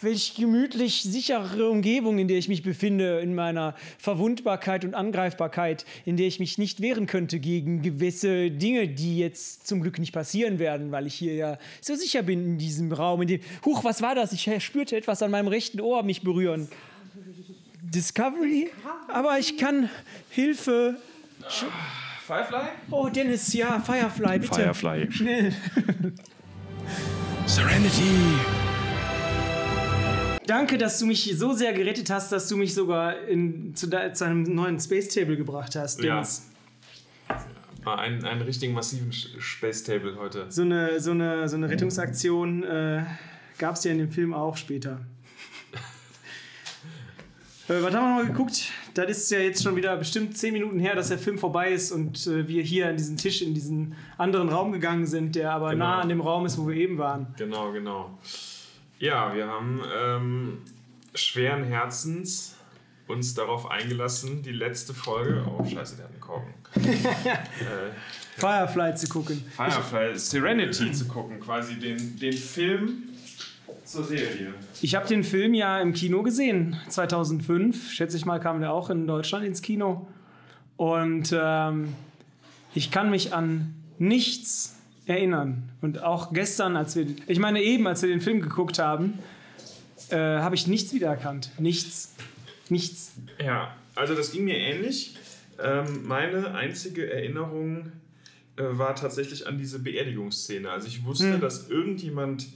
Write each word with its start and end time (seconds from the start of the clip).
welch 0.00 0.34
gemütlich 0.34 1.02
sichere 1.02 1.70
Umgebung, 1.70 2.18
in 2.18 2.28
der 2.28 2.36
ich 2.36 2.48
mich 2.48 2.62
befinde, 2.62 3.20
in 3.20 3.34
meiner 3.34 3.74
Verwundbarkeit 3.98 4.84
und 4.84 4.94
Angreifbarkeit, 4.94 5.84
in 6.04 6.16
der 6.16 6.26
ich 6.26 6.38
mich 6.38 6.58
nicht 6.58 6.80
wehren 6.80 7.06
könnte 7.06 7.38
gegen 7.38 7.82
gewisse 7.82 8.50
Dinge, 8.50 8.88
die 8.88 9.18
jetzt 9.18 9.66
zum 9.66 9.80
Glück 9.80 9.98
nicht 9.98 10.12
passieren 10.12 10.58
werden, 10.58 10.92
weil 10.92 11.06
ich 11.06 11.14
hier 11.14 11.34
ja 11.34 11.58
so 11.80 11.94
sicher 11.94 12.22
bin 12.22 12.44
in 12.44 12.58
diesem 12.58 12.92
Raum. 12.92 13.22
In 13.22 13.28
dem 13.28 13.40
Huch, 13.64 13.84
was 13.84 14.02
war 14.02 14.14
das? 14.14 14.32
Ich 14.32 14.50
spürte 14.64 14.96
etwas 14.96 15.22
an 15.22 15.30
meinem 15.30 15.48
rechten 15.48 15.80
Ohr 15.80 16.02
mich 16.02 16.22
berühren. 16.22 16.68
Discovery? 17.82 18.70
Aber 19.08 19.38
ich 19.38 19.56
kann 19.56 19.88
Hilfe. 20.30 20.96
Firefly? 22.26 22.68
Oh, 22.90 23.08
Dennis, 23.08 23.52
ja, 23.52 23.80
Firefly, 23.80 24.40
bitte. 24.40 24.54
Firefly. 24.54 25.12
Schnell. 25.12 25.52
Serenity. 27.46 28.65
Danke, 30.46 30.78
dass 30.78 30.98
du 30.98 31.06
mich 31.06 31.32
so 31.36 31.52
sehr 31.52 31.72
gerettet 31.72 32.08
hast, 32.10 32.30
dass 32.30 32.48
du 32.48 32.56
mich 32.56 32.74
sogar 32.74 33.18
in, 33.26 33.74
zu, 33.74 33.86
de, 33.88 34.12
zu 34.12 34.24
einem 34.24 34.42
neuen 34.42 34.78
Space 34.78 35.08
Table 35.08 35.36
gebracht 35.36 35.74
hast. 35.74 36.02
Ja. 36.02 36.14
Dennis. 36.14 36.48
War 37.82 37.98
ein, 37.98 38.24
einen 38.24 38.42
richtigen 38.42 38.72
massiven 38.72 39.12
Space 39.12 39.82
Table 39.84 40.16
heute. 40.18 40.46
So, 40.48 40.62
eine, 40.62 40.98
so, 41.00 41.12
eine, 41.12 41.48
so 41.48 41.56
eine 41.56 41.68
Rettungsaktion 41.68 42.62
äh, 42.64 43.04
gab 43.58 43.74
es 43.76 43.84
ja 43.84 43.92
in 43.92 43.98
dem 43.98 44.10
Film 44.10 44.34
auch 44.34 44.56
später. 44.56 45.00
äh, 47.68 47.82
was 47.82 47.94
haben 47.94 48.16
wir 48.16 48.22
noch 48.24 48.28
geguckt? 48.28 48.72
Das 48.94 49.10
ist 49.10 49.30
ja 49.30 49.38
jetzt 49.38 49.62
schon 49.62 49.76
wieder 49.76 49.96
bestimmt 49.96 50.36
zehn 50.36 50.52
Minuten 50.52 50.80
her, 50.80 50.94
dass 50.96 51.08
der 51.08 51.18
Film 51.18 51.38
vorbei 51.38 51.70
ist 51.72 51.92
und 51.92 52.26
äh, 52.26 52.48
wir 52.48 52.62
hier 52.62 52.88
an 52.88 52.96
diesen 52.96 53.16
Tisch 53.16 53.42
in 53.42 53.54
diesen 53.54 53.94
anderen 54.18 54.48
Raum 54.48 54.72
gegangen 54.72 55.06
sind, 55.06 55.36
der 55.36 55.52
aber 55.52 55.70
Genau. 55.70 55.84
nah 55.84 56.00
an 56.00 56.08
dem 56.08 56.20
Raum 56.20 56.46
ist, 56.46 56.58
wo 56.58 56.66
wir 56.66 56.74
eben 56.76 56.98
waren. 56.98 57.28
Genau, 57.36 57.70
genau. 57.72 58.18
Ja, 58.98 59.34
wir 59.34 59.46
haben 59.46 59.82
ähm, 59.94 60.58
schweren 61.14 61.64
Herzens 61.64 62.56
uns 63.08 63.34
darauf 63.34 63.70
eingelassen, 63.70 64.42
die 64.42 64.52
letzte 64.52 64.94
Folge. 64.94 65.44
Oh, 65.46 65.64
scheiße, 65.64 65.96
der 65.96 66.06
hat 66.06 66.12
einen 66.12 66.20
Korken. 66.20 66.54
Firefly 68.36 68.94
zu 68.96 69.08
gucken. 69.08 69.44
Firefly 69.54 70.18
Serenity 70.18 70.92
zu 70.92 71.06
gucken, 71.06 71.38
quasi 71.40 71.78
den, 71.78 72.18
den 72.18 72.32
Film 72.32 73.04
zur 73.84 74.04
Serie. 74.04 74.54
Ich 74.82 74.94
habe 74.94 75.06
den 75.06 75.24
Film 75.24 75.54
ja 75.54 75.80
im 75.80 75.92
Kino 75.92 76.22
gesehen, 76.22 76.76
2005. 76.88 77.92
Schätze 77.92 78.16
ich 78.16 78.24
mal, 78.24 78.40
kam 78.40 78.60
der 78.60 78.72
auch 78.72 78.90
in 78.90 79.06
Deutschland 79.06 79.44
ins 79.44 79.62
Kino. 79.62 80.08
Und 80.76 81.34
ähm, 81.38 81.94
ich 82.74 82.90
kann 82.90 83.10
mich 83.10 83.32
an 83.32 83.74
nichts 83.98 84.75
erinnern. 85.06 85.70
Und 85.80 86.02
auch 86.02 86.32
gestern, 86.32 86.76
als 86.76 86.96
wir, 86.96 87.06
ich 87.26 87.38
meine 87.38 87.62
eben, 87.62 87.86
als 87.86 88.02
wir 88.02 88.08
den 88.08 88.20
Film 88.20 88.40
geguckt 88.40 88.78
haben, 88.78 89.18
äh, 90.10 90.16
habe 90.16 90.54
ich 90.54 90.66
nichts 90.66 90.92
wiedererkannt. 90.92 91.50
Nichts. 91.58 92.14
Nichts. 92.68 93.12
Ja, 93.42 93.74
also 93.94 94.14
das 94.14 94.32
ging 94.32 94.44
mir 94.44 94.56
ähnlich. 94.56 95.16
Ähm, 95.62 96.06
meine 96.06 96.54
einzige 96.54 97.10
Erinnerung 97.10 97.92
äh, 98.56 98.62
war 98.62 98.94
tatsächlich 98.94 99.46
an 99.46 99.58
diese 99.58 99.78
Beerdigungsszene. 99.78 100.70
Also 100.70 100.88
ich 100.88 101.04
wusste, 101.04 101.38
dass 101.38 101.68
irgendjemand 101.68 102.46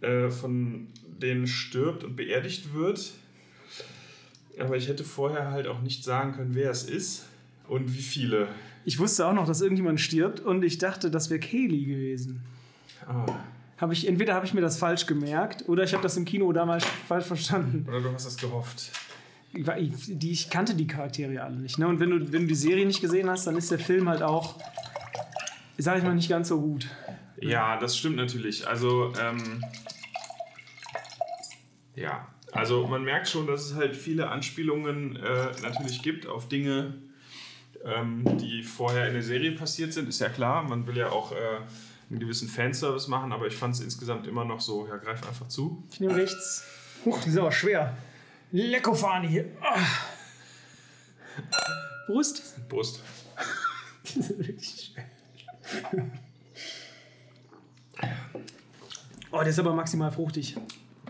äh, 0.00 0.30
von 0.30 0.88
denen 1.22 1.46
stirbt 1.46 2.04
und 2.04 2.16
beerdigt 2.16 2.74
wird. 2.74 3.12
Aber 4.58 4.76
ich 4.76 4.88
hätte 4.88 5.04
vorher 5.04 5.50
halt 5.50 5.66
auch 5.66 5.80
nicht 5.80 6.04
sagen 6.04 6.32
können, 6.32 6.54
wer 6.54 6.70
es 6.70 6.84
ist 6.84 7.26
und 7.68 7.96
wie 7.96 8.02
viele. 8.02 8.48
Ich 8.84 8.98
wusste 8.98 9.26
auch 9.26 9.32
noch, 9.32 9.46
dass 9.46 9.60
irgendjemand 9.60 10.00
stirbt 10.00 10.40
und 10.40 10.62
ich 10.62 10.78
dachte, 10.78 11.10
das 11.10 11.30
wäre 11.30 11.40
Kaylee 11.40 11.84
gewesen. 11.84 12.42
Ah, 13.06 13.24
Hab 13.78 13.92
ich, 13.92 14.06
entweder 14.06 14.34
habe 14.34 14.44
ich 14.46 14.54
mir 14.54 14.60
das 14.60 14.78
falsch 14.78 15.06
gemerkt 15.06 15.68
oder 15.68 15.84
ich 15.84 15.92
habe 15.94 16.02
das 16.02 16.16
im 16.16 16.24
Kino 16.24 16.52
damals 16.52 16.84
falsch 17.08 17.24
verstanden. 17.26 17.86
oder 17.88 18.00
du 18.00 18.12
hast 18.12 18.26
es 18.26 18.36
gehofft. 18.36 18.90
ich, 19.54 19.66
war- 19.66 19.78
ich, 19.78 19.92
die, 20.06 20.32
ich 20.32 20.50
kannte 20.50 20.74
die 20.74 20.86
Charaktere 20.86 21.42
alle 21.42 21.56
nicht. 21.56 21.78
Ne? 21.78 21.86
Und 21.88 21.98
wenn 22.00 22.10
du, 22.10 22.32
wenn 22.32 22.42
du 22.42 22.48
die 22.48 22.54
Serie 22.54 22.86
nicht 22.86 23.00
gesehen 23.00 23.28
hast, 23.30 23.46
dann 23.46 23.56
ist 23.56 23.70
der 23.70 23.78
Film 23.78 24.08
halt 24.08 24.22
auch, 24.22 24.58
sag 25.78 25.98
ich 25.98 26.04
mal, 26.04 26.14
nicht 26.14 26.28
ganz 26.28 26.48
so 26.48 26.60
gut. 26.60 26.86
Ja, 27.40 27.78
das 27.78 27.96
stimmt 27.96 28.16
natürlich. 28.16 28.66
Also, 28.66 29.12
ähm, 29.20 29.62
ja, 31.96 32.26
also 32.52 32.86
man 32.86 33.04
merkt 33.04 33.28
schon, 33.28 33.46
dass 33.46 33.64
es 33.66 33.74
halt 33.74 33.96
viele 33.96 34.28
Anspielungen 34.30 35.16
äh, 35.16 35.50
natürlich 35.62 36.02
gibt 36.02 36.26
auf 36.26 36.48
Dinge, 36.48 36.94
ähm, 37.84 38.24
die 38.38 38.62
vorher 38.62 39.08
in 39.08 39.14
der 39.14 39.22
Serie 39.22 39.52
passiert 39.52 39.92
sind. 39.92 40.08
Ist 40.08 40.20
ja 40.20 40.28
klar, 40.28 40.62
man 40.62 40.86
will 40.86 40.96
ja 40.96 41.10
auch 41.10 41.32
äh, 41.32 41.36
einen 42.10 42.20
gewissen 42.20 42.48
Fanservice 42.48 43.08
machen, 43.08 43.32
aber 43.32 43.46
ich 43.46 43.56
fand 43.56 43.74
es 43.74 43.80
insgesamt 43.80 44.26
immer 44.26 44.44
noch 44.44 44.60
so, 44.60 44.86
ja, 44.86 44.96
greif 44.96 45.26
einfach 45.26 45.48
zu. 45.48 45.84
Ich 45.90 46.00
nehme 46.00 46.16
rechts. 46.16 46.64
Huch, 47.04 47.20
die 47.22 47.30
ist 47.30 47.38
aber 47.38 47.52
schwer. 47.52 47.96
Leckofani 48.52 49.28
hier. 49.28 49.46
Ah. 49.60 49.78
Brust. 52.06 52.68
Brust. 52.68 53.02
Die 54.06 54.20
ist 54.20 54.38
wirklich 54.38 54.92
schwer. 54.94 55.04
Oh, 59.32 59.38
der 59.38 59.48
ist 59.48 59.58
aber 59.58 59.74
maximal 59.74 60.12
fruchtig. 60.12 60.56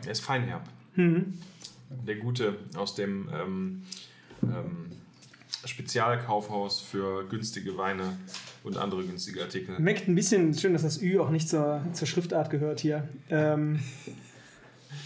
Er 0.05 0.13
ist 0.13 0.25
feinherb. 0.25 0.63
Der 0.97 2.17
Gute 2.17 2.57
aus 2.77 2.95
dem 2.95 3.29
ähm, 3.31 3.83
ähm, 4.43 4.93
Spezialkaufhaus 5.67 6.81
für 6.81 7.25
günstige 7.29 7.77
Weine 7.77 8.17
und 8.63 8.77
andere 8.77 9.03
günstige 9.05 9.43
Artikel. 9.43 9.77
Schmeckt 9.77 10.09
ein 10.09 10.15
bisschen, 10.15 10.55
schön, 10.55 10.73
dass 10.73 10.83
das 10.83 11.01
Ü 11.01 11.19
auch 11.21 11.31
nicht 11.31 11.49
zur, 11.49 11.81
zur 11.93 12.07
Schriftart 12.07 12.51
gehört 12.51 12.81
hier. 12.81 13.09
Ähm, 13.31 13.81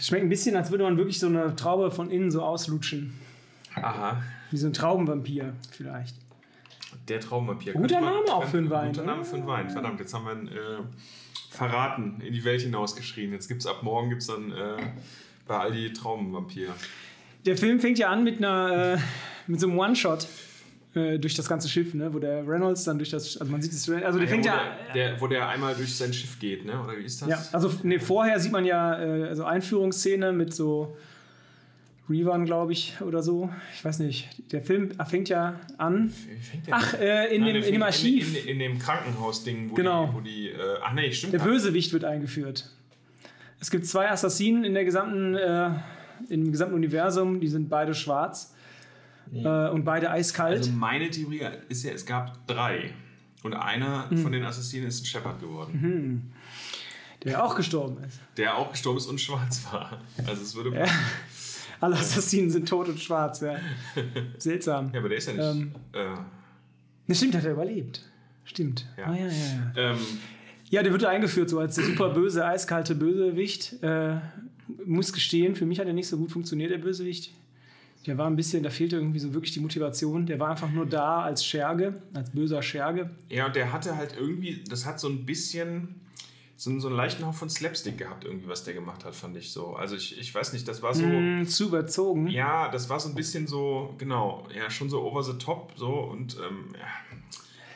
schmeckt 0.01 0.23
ein 0.23 0.29
bisschen, 0.29 0.55
als 0.55 0.71
würde 0.71 0.83
man 0.83 0.97
wirklich 0.97 1.19
so 1.19 1.27
eine 1.27 1.55
Traube 1.55 1.91
von 1.91 2.09
innen 2.11 2.31
so 2.31 2.41
auslutschen. 2.43 3.13
Aha. 3.75 4.21
Wie 4.51 4.57
so 4.57 4.67
ein 4.67 4.73
Traubenvampir 4.73 5.53
vielleicht. 5.71 6.15
Der 7.07 7.19
Traumvampir. 7.19 7.73
Guter 7.73 8.01
man- 8.01 8.13
Name 8.13 8.33
auch 8.33 8.45
für 8.45 8.57
einen 8.57 8.69
Wein, 8.69 8.91
Guter? 8.91 9.03
Name 9.05 9.23
für 9.23 9.35
einen 9.35 9.47
Wein. 9.47 9.69
Verdammt, 9.69 9.99
jetzt 9.99 10.13
haben 10.13 10.25
wir 10.25 10.33
ihn 10.33 10.47
äh, 10.47 10.81
verraten, 11.51 12.19
in 12.21 12.33
die 12.33 12.43
Welt 12.43 12.61
hinausgeschrien. 12.61 13.31
Jetzt 13.31 13.47
gibt's 13.47 13.65
ab 13.67 13.83
morgen 13.83 14.09
gibt's 14.09 14.27
dann 14.27 14.51
äh, 14.51 14.77
bei 15.47 15.57
Aldi 15.57 15.93
Traumvampir. 15.93 16.73
Der 17.45 17.57
Film 17.57 17.79
fängt 17.79 17.99
ja 17.99 18.09
an 18.09 18.23
mit 18.23 18.37
einer, 18.39 18.95
äh, 18.95 18.97
mit 19.47 19.59
so 19.59 19.67
einem 19.67 19.77
One-Shot 19.79 20.27
äh, 20.95 21.19
durch 21.19 21.35
das 21.35 21.47
ganze 21.47 21.69
Schiff, 21.69 21.93
ne? 21.93 22.11
wo 22.13 22.19
der 22.19 22.47
Reynolds 22.47 22.83
dann 22.83 22.97
durch 22.97 23.11
das, 23.11 23.37
also 23.37 23.51
man 23.51 23.61
sieht 23.61 23.73
es, 23.73 23.87
also 23.89 24.17
der 24.17 24.27
fängt 24.27 24.45
wo, 24.45 24.49
ja, 24.49 24.75
der, 24.93 25.11
der, 25.11 25.21
wo 25.21 25.27
der 25.27 25.47
einmal 25.47 25.75
durch 25.75 25.95
sein 25.95 26.11
Schiff 26.11 26.39
geht, 26.39 26.65
ne? 26.65 26.81
Oder 26.83 26.97
wie 26.97 27.03
ist 27.03 27.21
das? 27.21 27.29
ja, 27.29 27.43
also 27.51 27.71
nee, 27.83 27.99
vorher 27.99 28.39
sieht 28.39 28.51
man 28.51 28.65
ja 28.65 28.99
äh, 28.99 29.27
also 29.27 29.43
Einführungsszene 29.43 30.31
mit 30.33 30.53
so 30.53 30.97
Revan, 32.09 32.45
glaube 32.45 32.71
ich, 32.71 32.99
oder 33.01 33.21
so. 33.21 33.51
Ich 33.75 33.85
weiß 33.85 33.99
nicht. 33.99 34.29
Der 34.51 34.63
Film 34.63 34.89
fängt 35.07 35.29
ja 35.29 35.59
an. 35.77 36.11
Wie 36.27 36.43
fängt 36.43 36.65
der 36.65 36.75
Ach, 36.75 36.93
äh, 36.95 37.35
in, 37.35 37.43
Nein, 37.43 37.53
dem, 37.53 37.57
in 37.57 37.61
dem 37.61 37.63
fängt 37.71 37.83
Archiv. 37.83 38.29
In, 38.29 38.41
in, 38.41 38.47
in 38.47 38.59
dem 38.59 38.79
Krankenhausding, 38.79 39.69
wo 39.69 39.75
Genau. 39.75 40.07
die, 40.07 40.13
wo 40.15 40.21
die 40.21 40.47
äh, 40.49 40.79
ach 40.83 40.93
nee, 40.93 41.11
stimmt. 41.11 41.33
Der 41.33 41.39
Bösewicht 41.39 41.93
wird 41.93 42.05
eingeführt. 42.05 42.67
Es 43.59 43.69
gibt 43.69 43.85
zwei 43.85 44.09
Assassinen 44.09 44.63
in 44.63 44.73
der 44.73 44.85
gesamten, 44.85 45.35
äh, 45.35 45.69
im 46.29 46.51
gesamten 46.51 46.73
Universum, 46.73 47.39
die 47.41 47.47
sind 47.47 47.69
beide 47.69 47.93
schwarz 47.93 48.55
äh, 49.33 49.69
und 49.69 49.83
beide 49.83 50.09
eiskalt. 50.11 50.57
Also 50.59 50.71
meine 50.71 51.09
Theorie 51.09 51.41
ist 51.69 51.83
ja, 51.83 51.91
es 51.91 52.05
gab 52.05 52.45
drei. 52.47 52.93
Und 53.43 53.53
einer 53.53 54.09
Hm. 54.09 54.17
von 54.17 54.31
den 54.33 54.43
Assassinen 54.43 54.87
ist 54.87 55.01
ein 55.01 55.05
Shepard 55.05 55.39
geworden, 55.39 56.33
der 57.23 57.43
auch 57.43 57.55
gestorben 57.55 58.03
ist. 58.03 58.19
der 58.37 58.57
auch 58.57 58.71
gestorben 58.71 58.97
ist 58.97 59.05
und 59.07 59.19
schwarz 59.21 59.65
war. 59.71 60.01
Also 60.27 60.41
es 60.41 60.55
würde. 60.55 60.75
Ja, 60.77 60.85
Alle 61.79 61.95
Assassinen 61.95 62.49
sind 62.49 62.67
tot 62.67 62.89
und 62.89 62.99
schwarz. 62.99 63.39
Ja. 63.39 63.55
Seltsam. 64.37 64.91
aber 64.93 65.07
der 65.07 65.17
ist 65.19 65.27
ja 65.27 65.33
nicht. 65.33 65.43
Ähm. 65.63 65.71
äh, 65.93 66.15
Ne, 67.07 67.15
stimmt, 67.15 67.33
hat 67.35 67.43
er 67.45 67.53
überlebt. 67.53 68.01
Stimmt. 68.43 68.85
Ja. 68.97 69.05
Ah, 69.05 69.15
ja, 69.15 69.25
ja, 69.27 69.33
ja. 69.75 69.91
ähm, 69.91 69.97
ja, 70.69 70.83
der 70.83 70.91
wird 70.91 71.03
eingeführt 71.05 71.49
so 71.49 71.57
als 71.59 71.75
der 71.75 71.85
super 71.85 72.09
böse, 72.09 72.45
eiskalte 72.45 72.93
Bösewicht. 72.93 73.81
Äh, 73.81 74.17
muss 74.85 75.11
gestehen, 75.13 75.55
für 75.55 75.65
mich 75.65 75.79
hat 75.79 75.87
er 75.87 75.93
nicht 75.93 76.07
so 76.07 76.17
gut 76.17 76.31
funktioniert, 76.31 76.69
der 76.71 76.77
Bösewicht. 76.77 77.33
Der 78.05 78.17
war 78.17 78.27
ein 78.27 78.35
bisschen, 78.35 78.63
da 78.63 78.69
fehlte 78.69 78.95
irgendwie 78.95 79.19
so 79.19 79.33
wirklich 79.33 79.51
die 79.53 79.59
Motivation. 79.59 80.25
Der 80.25 80.39
war 80.39 80.49
einfach 80.51 80.71
nur 80.71 80.85
da 80.85 81.21
als 81.21 81.45
Scherge, 81.45 82.01
als 82.13 82.31
böser 82.31 82.61
Scherge. 82.61 83.09
ja, 83.29 83.45
und 83.47 83.55
der 83.55 83.73
hatte 83.73 83.97
halt 83.97 84.15
irgendwie, 84.17 84.63
das 84.69 84.85
hat 84.85 84.99
so 84.99 85.07
ein 85.09 85.25
bisschen. 85.25 85.95
So, 86.55 86.69
einen- 86.71 86.81
so 86.81 86.89
einen 86.89 86.97
leichten 86.97 87.25
Hauch 87.25 87.33
von 87.35 87.49
Slapstick 87.49 87.97
gehabt, 87.97 88.25
irgendwie, 88.25 88.49
was 88.49 88.65
der 88.65 88.73
gemacht 88.73 89.05
hat, 89.05 89.15
fand 89.15 89.37
ich 89.37 89.53
so. 89.53 89.75
Also 89.77 89.95
ich, 89.95 90.19
ich 90.19 90.35
weiß 90.35 90.51
nicht, 90.51 90.67
das 90.67 90.81
war 90.83 90.93
so. 90.93 91.05
Mm, 91.05 91.45
zu 91.45 91.67
überzogen. 91.67 92.27
Ja, 92.27 92.67
das 92.69 92.89
war 92.89 92.99
so 92.99 93.07
ein 93.07 93.15
bisschen 93.15 93.47
so, 93.47 93.95
genau, 93.97 94.45
ja, 94.53 94.69
schon 94.69 94.89
so 94.89 95.01
over 95.03 95.23
the 95.23 95.37
top, 95.37 95.71
so 95.77 95.87
und 95.87 96.35
ähm, 96.35 96.65
ja. 96.77 97.08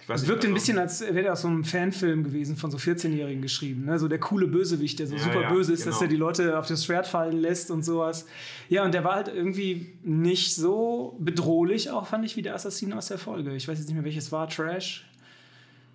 Nicht, 0.07 0.27
wirkte 0.27 0.47
ein 0.47 0.53
also- 0.53 0.53
bisschen, 0.53 0.77
als 0.79 1.01
wäre 1.01 1.31
aus 1.31 1.41
so 1.41 1.47
einem 1.47 1.63
Fanfilm 1.63 2.23
gewesen, 2.23 2.55
von 2.57 2.69
so 2.71 2.77
14-Jährigen 2.77 3.41
geschrieben. 3.41 3.85
Ne? 3.85 3.97
So 3.99 4.07
der 4.07 4.19
coole 4.19 4.47
Bösewicht, 4.47 4.99
der 4.99 5.07
so 5.07 5.15
Ja, 5.15 5.21
super 5.23 5.41
ja, 5.43 5.49
böse 5.53 5.73
ist, 5.73 5.85
dass 5.85 5.95
genau. 5.99 6.05
er 6.05 6.09
die 6.09 6.15
Leute 6.17 6.59
auf 6.59 6.67
das 6.67 6.85
Schwert 6.85 7.07
fallen 7.07 7.39
lässt 7.39 7.71
und 7.71 7.83
sowas. 7.83 8.25
Ja, 8.69 8.83
und 8.83 8.93
der 8.93 9.03
war 9.03 9.15
halt 9.15 9.27
irgendwie 9.29 9.93
nicht 10.03 10.55
so 10.55 11.15
bedrohlich, 11.19 11.89
auch 11.89 12.07
fand 12.07 12.25
ich, 12.25 12.35
wie 12.35 12.41
der 12.41 12.55
Assassin 12.55 12.91
aus 12.93 13.07
der 13.07 13.17
Folge. 13.17 13.55
Ich 13.55 13.67
weiß 13.67 13.77
jetzt 13.77 13.87
nicht 13.87 13.95
mehr, 13.95 14.03
welches 14.05 14.31
war, 14.31 14.49
Trash 14.49 15.05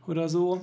oder 0.06 0.28
so. 0.28 0.61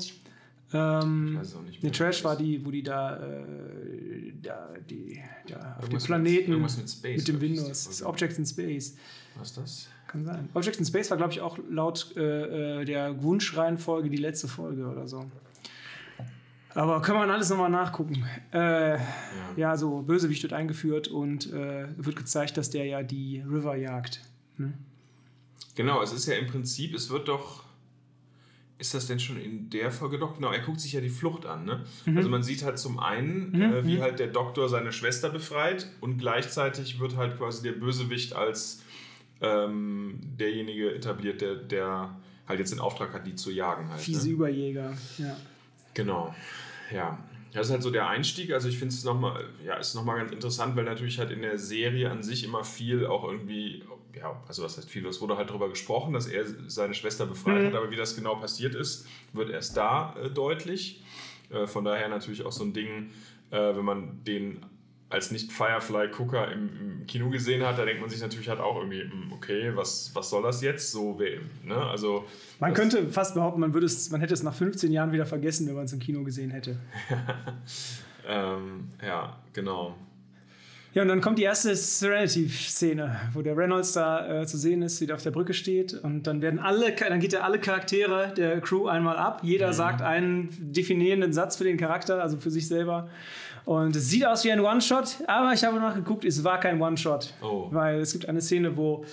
Ähm, 0.74 1.30
Ich 1.34 1.40
weiß 1.40 1.48
es 1.50 1.56
auch 1.56 1.62
nicht 1.62 1.84
Nee, 1.84 1.90
mehr. 1.90 1.92
Trash 1.98 2.24
war 2.24 2.36
die, 2.36 2.66
wo 2.66 2.72
die 2.72 2.82
da 2.82 3.18
äh, 3.18 4.34
ja, 4.44 4.70
die, 4.90 5.22
ja, 5.48 5.78
auf 5.80 5.88
dem 5.90 6.00
Planeten 6.00 6.60
mit 6.60 6.72
Space, 6.90 7.18
mit 7.18 7.28
dem 7.28 7.40
Windows. 7.42 7.86
Das. 7.86 8.04
Objects 8.04 8.40
in 8.40 8.46
Space. 8.46 8.96
Was 9.38 9.50
ist 9.50 9.58
das? 9.58 9.88
Kann 10.16 10.24
sein. 10.24 10.50
Objects 10.54 10.80
in 10.80 10.86
Space 10.86 11.10
war, 11.10 11.18
glaube 11.18 11.34
ich, 11.34 11.42
auch 11.42 11.60
laut 11.70 12.16
äh, 12.16 12.82
äh, 12.82 12.86
der 12.86 13.22
Wunschreihenfolge 13.22 14.10
die 14.10 14.16
letzte 14.16 14.48
Folge 14.48 14.88
oder 14.88 15.10
so. 15.10 15.26
Aber 16.74 17.02
kann 17.02 17.18
man 17.18 17.30
alles 17.30 17.50
nochmal 17.50 17.70
nachgucken. 17.70 18.26
Äh, 18.54 18.98
ja. 19.58 19.76
so 19.76 20.04
Bösewicht 20.04 20.42
wird 20.44 20.54
eingeführt 20.54 21.10
und 21.10 21.52
äh, 21.52 21.88
wird 21.98 22.16
gezeigt, 22.16 22.56
dass 22.56 22.70
der 22.70 22.86
ja 22.86 23.04
die 23.04 23.44
River 23.46 23.76
jagt. 23.76 24.22
Ne? 24.58 24.72
Genau, 25.76 26.02
es 26.02 26.14
ist 26.14 26.28
ja 26.28 26.36
im 26.36 26.48
Prinzip, 26.48 26.96
es 26.96 27.10
wird 27.10 27.28
doch. 27.28 27.66
Ist 28.78 28.94
das 28.94 29.08
denn 29.08 29.20
schon 29.20 29.38
in 29.38 29.70
der 29.70 29.92
Folge 29.92 30.18
doch? 30.18 30.36
Genau, 30.36 30.52
er 30.52 30.60
guckt 30.60 30.80
sich 30.80 30.94
ja 30.94 31.02
die 31.02 31.10
Flucht 31.10 31.46
an. 31.46 31.66
Ne? 31.66 31.84
Mhm. 32.06 32.18
Also 32.18 32.30
man 32.30 32.44
sieht 32.44 32.64
halt 32.64 32.80
zum 32.80 33.00
einen, 33.00 33.54
äh, 33.62 33.86
wie 33.86 34.02
halt 34.02 34.20
der 34.20 34.28
Doktor 34.28 34.70
seine 34.70 34.94
Schwester 34.94 35.30
befreit 35.30 35.88
und 36.00 36.20
gleichzeitig 36.20 37.02
wird 37.02 37.18
halt 37.18 37.38
quasi 37.38 37.64
der 37.64 37.74
Bösewicht 37.74 38.34
als 38.34 38.82
ähm, 39.42 40.20
derjenige 40.22 40.94
etabliert, 40.94 41.42
der, 41.42 41.56
der 41.56 42.16
halt 42.48 42.60
jetzt 42.60 42.72
den 42.72 42.80
Auftrag 42.80 43.14
hat, 43.14 43.26
die 43.26 43.36
zu 43.36 43.52
jagen 43.52 43.90
halt. 43.90 44.02
Fiese 44.02 44.28
Ne? 44.28 44.34
Überjäger. 44.34 44.94
Ja. 45.18 45.36
Genau, 45.94 46.34
ja. 46.92 47.18
Das 47.54 47.68
ist 47.68 47.72
halt 47.72 47.84
so 47.84 47.90
der 47.90 48.10
Einstieg. 48.10 48.52
Also 48.52 48.68
ich 48.68 48.78
finde 48.78 48.94
es 48.94 49.06
nochmal, 49.06 49.46
ja, 49.66 49.76
ist 49.76 49.96
nochmal 49.96 50.18
ganz 50.18 50.34
interessant, 50.34 50.76
weil 50.76 50.84
natürlich 50.84 51.20
halt 51.20 51.32
in 51.32 51.42
der 51.42 51.58
Serie 51.58 52.12
an 52.12 52.22
sich 52.22 52.44
immer 52.44 52.66
viel 52.66 53.06
auch 53.06 53.24
irgendwie, 53.24 53.82
ja, 54.14 54.42
also 54.46 54.62
was 54.64 54.78
heißt 54.78 54.90
viel, 54.90 55.06
es 55.06 55.22
wurde 55.22 55.38
halt 55.38 55.50
darüber 55.50 55.70
gesprochen, 55.70 56.14
dass 56.14 56.28
er 56.28 56.44
seine 56.68 56.94
Schwester 56.94 57.26
befreit 57.26 57.68
hat, 57.68 57.76
aber 57.76 57.92
wie 57.92 57.96
das 57.96 58.14
genau 58.16 58.36
passiert 58.36 58.76
ist, 58.76 59.08
wird 59.32 59.50
erst 59.52 59.78
da 59.78 60.16
äh, 60.22 60.30
deutlich. 60.30 61.02
Äh, 61.50 61.66
von 61.66 61.86
daher 61.86 62.10
natürlich 62.10 62.46
auch 62.46 62.52
so 62.52 62.66
ein 62.66 62.74
Ding, 62.74 63.12
äh, 63.52 63.76
wenn 63.76 63.86
man 63.86 64.24
den 64.26 64.60
als 65.10 65.32
Nicht-Firefly-Gucker 65.32 66.52
im, 66.52 66.70
im 66.80 67.08
Kino 67.08 67.30
gesehen 67.30 67.66
hat, 67.66 67.78
da 67.78 67.86
denkt 67.86 68.02
man 68.02 68.10
sich 68.10 68.22
natürlich 68.22 68.50
halt 68.50 68.60
auch 68.60 68.78
irgendwie, 68.78 69.02
hm, 69.02 69.32
okay, 69.34 69.72
was, 69.76 70.12
was 70.14 70.30
soll 70.30 70.44
das 70.44 70.62
jetzt? 70.62 70.92
So, 70.92 71.18
ne? 71.64 71.76
Also 71.76 72.26
Man 72.60 72.74
könnte 72.74 73.08
fast 73.10 73.36
behaupten, 73.36 73.62
man, 73.62 73.74
würde 73.74 73.86
es, 73.86 74.10
man 74.10 74.20
hätte 74.20 74.34
es 74.34 74.44
nach 74.44 74.56
15 74.56 74.92
Jahren 74.92 75.12
wieder 75.12 75.26
vergessen, 75.26 75.68
wenn 75.68 75.76
man 75.76 75.86
es 75.86 75.94
im 75.94 76.00
Kino 76.00 76.24
gesehen 76.24 76.52
hätte. 76.52 76.78
ähm, 78.28 78.90
ja, 79.02 79.38
genau. 79.54 79.96
Ja, 80.96 81.02
und 81.02 81.10
dann 81.10 81.20
kommt 81.20 81.38
die 81.38 81.44
erste 81.44 81.76
Serenity-Szene, 81.76 83.20
wo 83.34 83.42
der 83.42 83.58
Reynolds 83.58 83.92
da 83.92 84.44
äh, 84.44 84.48
zu 84.48 84.58
sehen 84.58 84.82
ist, 84.82 85.02
wie 85.02 85.06
der 85.06 85.18
auf 85.18 85.24
der 85.24 85.32
Brücke 85.32 85.54
steht. 85.54 85.94
Und 85.94 86.24
dann 86.24 86.42
werden 86.42 86.58
alle, 86.58 86.94
dann 86.94 87.20
geht 87.20 87.34
er 87.34 87.44
alle 87.44 87.60
Charaktere 87.60 88.34
der 88.36 88.62
Crew 88.62 88.88
einmal 88.88 89.18
ab. 89.18 89.42
Jeder 89.44 89.74
sagt 89.74 90.02
einen 90.02 90.48
definierenden 90.58 91.34
Satz 91.34 91.58
für 91.58 91.66
den 91.66 91.76
Charakter, 91.76 92.22
also 92.22 92.38
für 92.38 92.50
sich 92.50 92.70
selber. 92.70 93.10
Und 93.66 93.96
es 93.96 94.10
sieht 94.10 94.26
aus 94.26 94.44
wie 94.44 94.52
ein 94.52 94.60
One-Shot, 94.60 95.18
aber 95.28 95.52
ich 95.54 95.64
habe 95.64 95.80
nachgeguckt, 95.80 96.24
es 96.24 96.44
war 96.44 96.60
kein 96.60 96.80
One-Shot. 96.80 97.34
Oh. 97.42 97.68
Weil 97.72 98.00
es 98.00 98.14
gibt 98.14 98.30
eine 98.30 98.42
Szene, 98.42 98.78
wo 98.78 99.04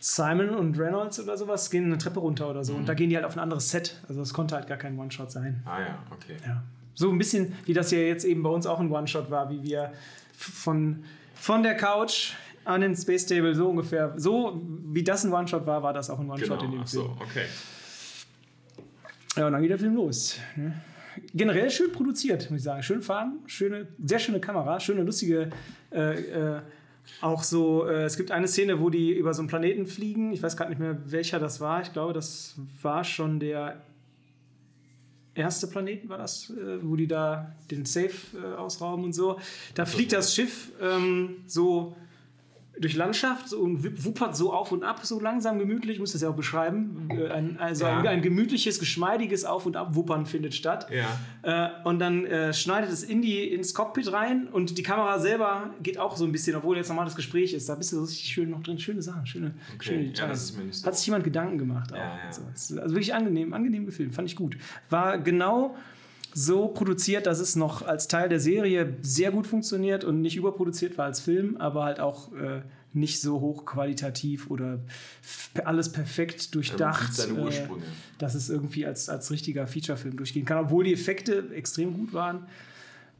Simon 0.00 0.50
und 0.50 0.78
Reynolds 0.78 1.18
oder 1.20 1.36
sowas 1.36 1.70
gehen 1.70 1.86
eine 1.86 1.98
Treppe 1.98 2.20
runter 2.20 2.48
oder 2.50 2.62
so. 2.64 2.74
Und 2.74 2.86
da 2.88 2.94
gehen 2.94 3.08
die 3.10 3.16
halt 3.16 3.24
auf 3.24 3.36
ein 3.36 3.40
anderes 3.40 3.70
Set. 3.70 3.96
Also 4.08 4.20
es 4.20 4.32
konnte 4.34 4.54
halt 4.54 4.66
gar 4.66 4.76
kein 4.78 4.98
One-Shot 4.98 5.30
sein. 5.32 5.62
Ah 5.64 5.80
ja, 5.80 5.98
okay. 6.10 6.36
Ja. 6.46 6.62
So 6.94 7.10
ein 7.10 7.18
bisschen, 7.18 7.54
wie 7.64 7.72
das 7.72 7.90
ja 7.90 7.98
jetzt 7.98 8.24
eben 8.24 8.42
bei 8.42 8.50
uns 8.50 8.66
auch 8.66 8.80
ein 8.80 8.90
One-Shot 8.90 9.30
war, 9.30 9.48
wie 9.50 9.62
wir 9.62 9.92
von, 10.36 11.04
von 11.34 11.62
der 11.62 11.76
Couch 11.76 12.32
an 12.66 12.82
den 12.82 12.94
Space 12.94 13.24
Table 13.26 13.54
so 13.54 13.68
ungefähr, 13.68 14.12
so 14.16 14.60
wie 14.92 15.02
das 15.02 15.24
ein 15.24 15.32
One-Shot 15.32 15.66
war, 15.66 15.82
war 15.82 15.94
das 15.94 16.10
auch 16.10 16.18
ein 16.18 16.30
One-Shot 16.30 16.60
Genau, 16.60 16.64
in 16.64 16.70
dem 16.72 16.80
ach 16.82 16.88
Film. 16.88 17.04
so, 17.04 17.16
okay. 17.22 17.46
Ja, 19.36 19.46
und 19.46 19.52
dann 19.52 19.62
geht 19.62 19.70
der 19.70 19.78
Film 19.78 19.94
los. 19.94 20.36
Ne? 20.56 20.74
Generell 21.34 21.70
schön 21.70 21.92
produziert, 21.92 22.50
muss 22.50 22.60
ich 22.60 22.64
sagen. 22.64 22.82
Schöne 22.82 23.02
Farben, 23.02 23.40
schöne, 23.46 23.88
sehr 24.04 24.18
schöne 24.18 24.40
Kamera, 24.40 24.80
schöne, 24.80 25.02
lustige. 25.02 25.50
Äh, 25.92 26.56
äh, 26.56 26.60
auch 27.20 27.42
so, 27.42 27.86
äh, 27.86 28.04
es 28.04 28.16
gibt 28.16 28.30
eine 28.30 28.46
Szene, 28.46 28.80
wo 28.80 28.90
die 28.90 29.12
über 29.12 29.34
so 29.34 29.42
einen 29.42 29.48
Planeten 29.48 29.86
fliegen. 29.86 30.32
Ich 30.32 30.42
weiß 30.42 30.56
gerade 30.56 30.70
nicht 30.70 30.78
mehr, 30.78 30.98
welcher 31.06 31.38
das 31.38 31.60
war. 31.60 31.82
Ich 31.82 31.92
glaube, 31.92 32.12
das 32.12 32.54
war 32.82 33.04
schon 33.04 33.40
der 33.40 33.82
erste 35.34 35.66
Planeten, 35.66 36.08
war 36.08 36.18
das, 36.18 36.50
äh, 36.50 36.78
wo 36.82 36.96
die 36.96 37.06
da 37.06 37.52
den 37.70 37.84
Safe 37.84 38.14
äh, 38.34 38.56
ausrauben 38.56 39.04
und 39.04 39.12
so. 39.12 39.38
Da 39.74 39.86
fliegt 39.86 40.12
das 40.12 40.34
Schiff 40.34 40.72
ähm, 40.80 41.36
so 41.46 41.96
durch 42.80 42.96
Landschaft 42.96 43.52
und 43.52 44.04
wuppert 44.04 44.34
so 44.34 44.52
auf 44.52 44.72
und 44.72 44.82
ab, 44.84 45.00
so 45.04 45.20
langsam 45.20 45.58
gemütlich, 45.58 45.94
ich 45.96 46.00
muss 46.00 46.12
das 46.12 46.22
ja 46.22 46.30
auch 46.30 46.34
beschreiben. 46.36 47.08
Äh, 47.10 47.28
Ein, 47.28 47.58
also 47.60 47.84
Ja. 47.84 47.98
ein, 47.98 48.06
ein 48.06 48.22
gemütliches, 48.22 48.78
geschmeidiges 48.80 49.44
Auf- 49.44 49.66
und 49.66 49.76
Abwuppern 49.76 50.24
findet 50.26 50.54
statt. 50.54 50.86
Ja. 50.90 51.06
Äh, 51.84 51.86
und 51.88 51.98
dann 51.98 52.24
äh, 52.24 52.52
schneidet 52.54 52.90
es 52.90 53.02
in 53.02 53.20
die, 53.22 53.44
ins 53.52 53.74
Cockpit 53.74 54.10
rein 54.12 54.48
und 54.48 54.78
die 54.78 54.82
Kamera 54.82 55.18
selber 55.18 55.74
geht 55.82 55.98
auch 55.98 56.16
so 56.16 56.24
ein 56.24 56.32
bisschen, 56.32 56.56
obwohl 56.56 56.76
jetzt 56.78 56.88
nochmal 56.88 57.04
das 57.04 57.16
Gespräch 57.16 57.52
ist. 57.52 57.68
Da 57.68 57.74
bist 57.74 57.92
du 57.92 57.96
so 57.96 58.04
richtig 58.04 58.24
schön 58.32 58.50
noch 58.50 58.62
drin. 58.62 58.78
Schöne 58.78 59.02
Sachen, 59.02 59.26
schöne, 59.26 59.54
schöne 59.78 60.00
ja, 60.02 60.06
Details. 60.08 60.30
das 60.30 60.44
ist 60.44 60.56
mir 60.58 60.64
nicht 60.64 60.76
so- 60.78 60.86
Hat 60.86 60.96
sich 60.96 61.06
jemand 61.06 61.24
Gedanken 61.24 61.58
gemacht 61.58 61.92
auch. 61.92 61.96
Ja, 61.98 62.18
ja. 62.24 62.32
So, 62.32 62.42
Also 62.80 62.94
wirklich 62.94 63.12
angenehm, 63.14 63.52
angenehm 63.52 63.84
gefilmt, 63.84 64.14
fand 64.14 64.26
ich 64.28 64.36
gut. 64.36 64.56
War 64.88 65.18
genau 65.18 65.76
so 66.34 66.68
produziert, 66.68 67.26
dass 67.26 67.40
es 67.40 67.56
noch 67.56 67.82
als 67.82 68.08
Teil 68.08 68.28
der 68.28 68.40
Serie 68.40 68.96
sehr 69.02 69.30
gut 69.32 69.46
funktioniert 69.46 70.04
und 70.04 70.20
nicht 70.20 70.36
überproduziert 70.36 70.96
war 70.98 71.06
als 71.06 71.20
Film, 71.20 71.56
aber 71.56 71.84
halt 71.84 72.00
auch 72.00 72.32
äh, 72.34 72.62
nicht 72.92 73.20
so 73.20 73.40
hochqualitativ 73.40 74.50
oder 74.50 74.80
alles 75.64 75.90
perfekt 75.92 76.54
durchdacht, 76.54 77.14
seine 77.14 77.48
äh, 77.48 77.68
dass 78.18 78.34
es 78.34 78.48
irgendwie 78.50 78.86
als, 78.86 79.08
als 79.08 79.30
richtiger 79.30 79.66
Featurefilm 79.66 80.16
durchgehen 80.16 80.44
kann, 80.44 80.58
obwohl 80.58 80.84
die 80.84 80.92
Effekte 80.92 81.44
extrem 81.54 81.94
gut 81.94 82.12
waren. 82.12 82.46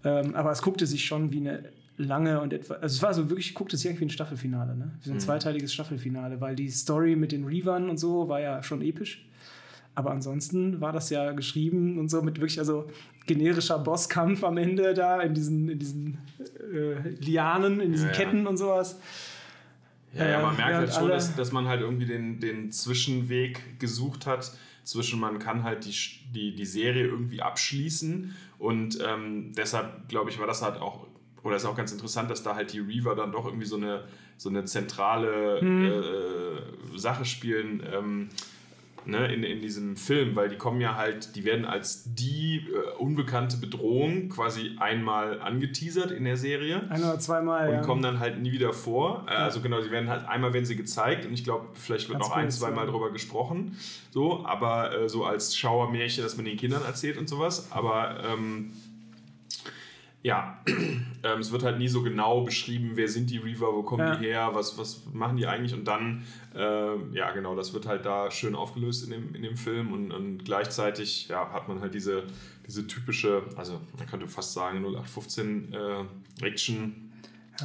Ähm, 0.04 0.34
aber 0.34 0.50
es 0.50 0.62
guckte 0.62 0.86
sich 0.86 1.04
schon 1.04 1.32
wie 1.32 1.38
eine 1.38 1.64
lange 1.98 2.40
und 2.40 2.52
etwa, 2.52 2.74
also 2.74 2.96
es 2.96 3.02
war 3.02 3.12
so 3.12 3.28
wirklich, 3.28 3.54
guckte 3.54 3.76
sich 3.76 3.86
irgendwie 3.86 4.06
ein 4.06 4.10
Staffelfinale, 4.10 4.74
ne? 4.74 4.90
Wie 5.02 5.08
so 5.08 5.10
ein 5.12 5.16
Mhm. 5.16 5.20
zweiteiliges 5.20 5.72
Staffelfinale, 5.74 6.40
weil 6.40 6.56
die 6.56 6.70
Story 6.70 7.14
mit 7.16 7.32
den 7.32 7.44
Reavern 7.44 7.90
und 7.90 7.98
so 7.98 8.28
war 8.28 8.40
ja 8.40 8.62
schon 8.62 8.80
episch. 8.80 9.26
Aber 9.94 10.12
ansonsten 10.12 10.80
war 10.80 10.92
das 10.92 11.10
ja 11.10 11.32
geschrieben 11.32 11.98
und 11.98 12.08
so 12.08 12.22
mit 12.22 12.40
wirklich, 12.40 12.58
also 12.58 12.86
generischer 13.26 13.78
Bosskampf 13.78 14.44
am 14.44 14.56
Ende 14.56 14.94
da 14.94 15.20
in 15.20 15.34
diesen, 15.34 15.68
in 15.68 15.78
diesen 15.78 16.18
äh, 16.72 17.08
Lianen, 17.20 17.80
in 17.80 17.92
diesen 17.92 18.08
Ja, 18.08 18.12
ja. 18.12 18.18
Ketten 18.18 18.46
und 18.46 18.56
sowas. 18.56 19.00
Ja, 20.12 20.28
ja, 20.28 20.42
man 20.42 20.56
merkt 20.56 20.70
ja, 20.72 20.78
halt 20.78 20.94
schon, 20.94 21.08
dass, 21.08 21.36
dass 21.36 21.52
man 21.52 21.68
halt 21.68 21.82
irgendwie 21.82 22.06
den, 22.06 22.40
den 22.40 22.72
Zwischenweg 22.72 23.78
gesucht 23.78 24.26
hat. 24.26 24.52
Zwischen 24.82 25.20
man 25.20 25.38
kann 25.38 25.62
halt 25.62 25.84
die, 25.84 25.94
die, 26.32 26.54
die 26.54 26.64
Serie 26.64 27.04
irgendwie 27.04 27.42
abschließen 27.42 28.34
und 28.58 28.98
ähm, 29.06 29.52
deshalb 29.56 30.08
glaube 30.08 30.30
ich, 30.30 30.40
war 30.40 30.46
das 30.46 30.62
halt 30.62 30.80
auch, 30.80 31.06
oder 31.42 31.56
ist 31.56 31.64
auch 31.64 31.76
ganz 31.76 31.92
interessant, 31.92 32.30
dass 32.30 32.42
da 32.42 32.54
halt 32.54 32.72
die 32.72 32.80
Reaver 32.80 33.14
dann 33.14 33.30
doch 33.30 33.44
irgendwie 33.46 33.66
so 33.66 33.76
eine, 33.76 34.04
so 34.36 34.48
eine 34.48 34.64
zentrale 34.64 35.60
äh, 35.60 36.98
Sache 36.98 37.24
spielen. 37.24 37.82
Ähm, 37.92 38.28
ne, 39.04 39.32
in, 39.32 39.42
in 39.42 39.60
diesem 39.60 39.96
Film, 39.96 40.36
weil 40.36 40.48
die 40.48 40.56
kommen 40.56 40.80
ja 40.80 40.96
halt, 40.96 41.36
die 41.36 41.44
werden 41.44 41.64
als 41.64 42.04
die 42.06 42.66
äh, 42.68 42.96
unbekannte 42.98 43.56
Bedrohung 43.56 44.28
quasi 44.28 44.76
einmal 44.78 45.40
angeteasert 45.40 46.10
in 46.10 46.24
der 46.24 46.36
Serie 46.36 46.82
Ein 46.90 47.02
oder 47.02 47.18
zweimal, 47.18 47.68
und 47.68 47.74
ja. 47.74 47.80
kommen 47.82 48.02
dann 48.02 48.20
halt 48.20 48.40
nie 48.40 48.52
wieder 48.52 48.72
vor. 48.72 49.26
Äh, 49.28 49.34
Also 49.34 49.60
genau, 49.60 49.80
sie 49.80 49.90
werden 49.90 50.08
halt 50.08 50.28
einmal 50.28 50.52
werden 50.52 50.64
sie 50.64 50.76
gezeigt 50.76 51.26
und 51.26 51.32
ich 51.32 51.44
glaube, 51.44 51.68
vielleicht 51.74 52.08
wird 52.08 52.18
Ganz 52.18 52.28
noch 52.28 52.36
ein, 52.36 52.44
kurz, 52.44 52.58
zwei 52.58 52.70
Mal 52.70 52.86
ja. 52.86 52.90
drüber 52.90 53.10
gesprochen. 53.10 53.76
So, 54.10 54.44
aber 54.44 54.92
äh, 54.92 55.08
so 55.08 55.24
als 55.24 55.56
Schauermärchen, 55.56 56.22
das 56.22 56.36
man 56.36 56.44
den 56.44 56.56
Kindern 56.56 56.82
erzählt 56.84 57.16
und 57.16 57.28
sowas. 57.28 57.68
Aber 57.70 58.16
ähm, 58.24 58.72
ja, 60.22 60.58
ähm, 61.22 61.40
es 61.40 61.50
wird 61.50 61.62
halt 61.62 61.78
nie 61.78 61.88
so 61.88 62.02
genau 62.02 62.42
beschrieben, 62.42 62.92
wer 62.94 63.08
sind 63.08 63.30
die 63.30 63.38
Reaver, 63.38 63.74
wo 63.74 63.82
kommen 63.82 64.06
Ja. 64.06 64.16
die 64.16 64.26
her, 64.26 64.50
was, 64.52 64.76
was 64.76 65.02
machen 65.12 65.36
die 65.36 65.46
eigentlich 65.46 65.72
und 65.72 65.84
dann, 65.86 66.22
ähm, 66.54 67.12
ja 67.14 67.30
genau, 67.30 67.54
das 67.56 67.72
wird 67.72 67.86
halt 67.86 68.04
da 68.04 68.30
schön 68.30 68.54
aufgelöst 68.54 69.04
in 69.04 69.10
dem, 69.10 69.34
in 69.34 69.42
dem 69.42 69.56
Film 69.56 69.92
und, 69.92 70.12
und 70.12 70.44
gleichzeitig 70.44 71.28
ja, 71.28 71.50
hat 71.52 71.68
man 71.68 71.80
halt 71.80 71.94
diese, 71.94 72.24
diese 72.66 72.86
typische, 72.86 73.42
also 73.56 73.80
man 73.96 74.06
könnte 74.06 74.28
fast 74.28 74.52
sagen 74.52 74.78
0815 74.84 75.72
äh, 75.72 76.44
Action, 76.46 77.10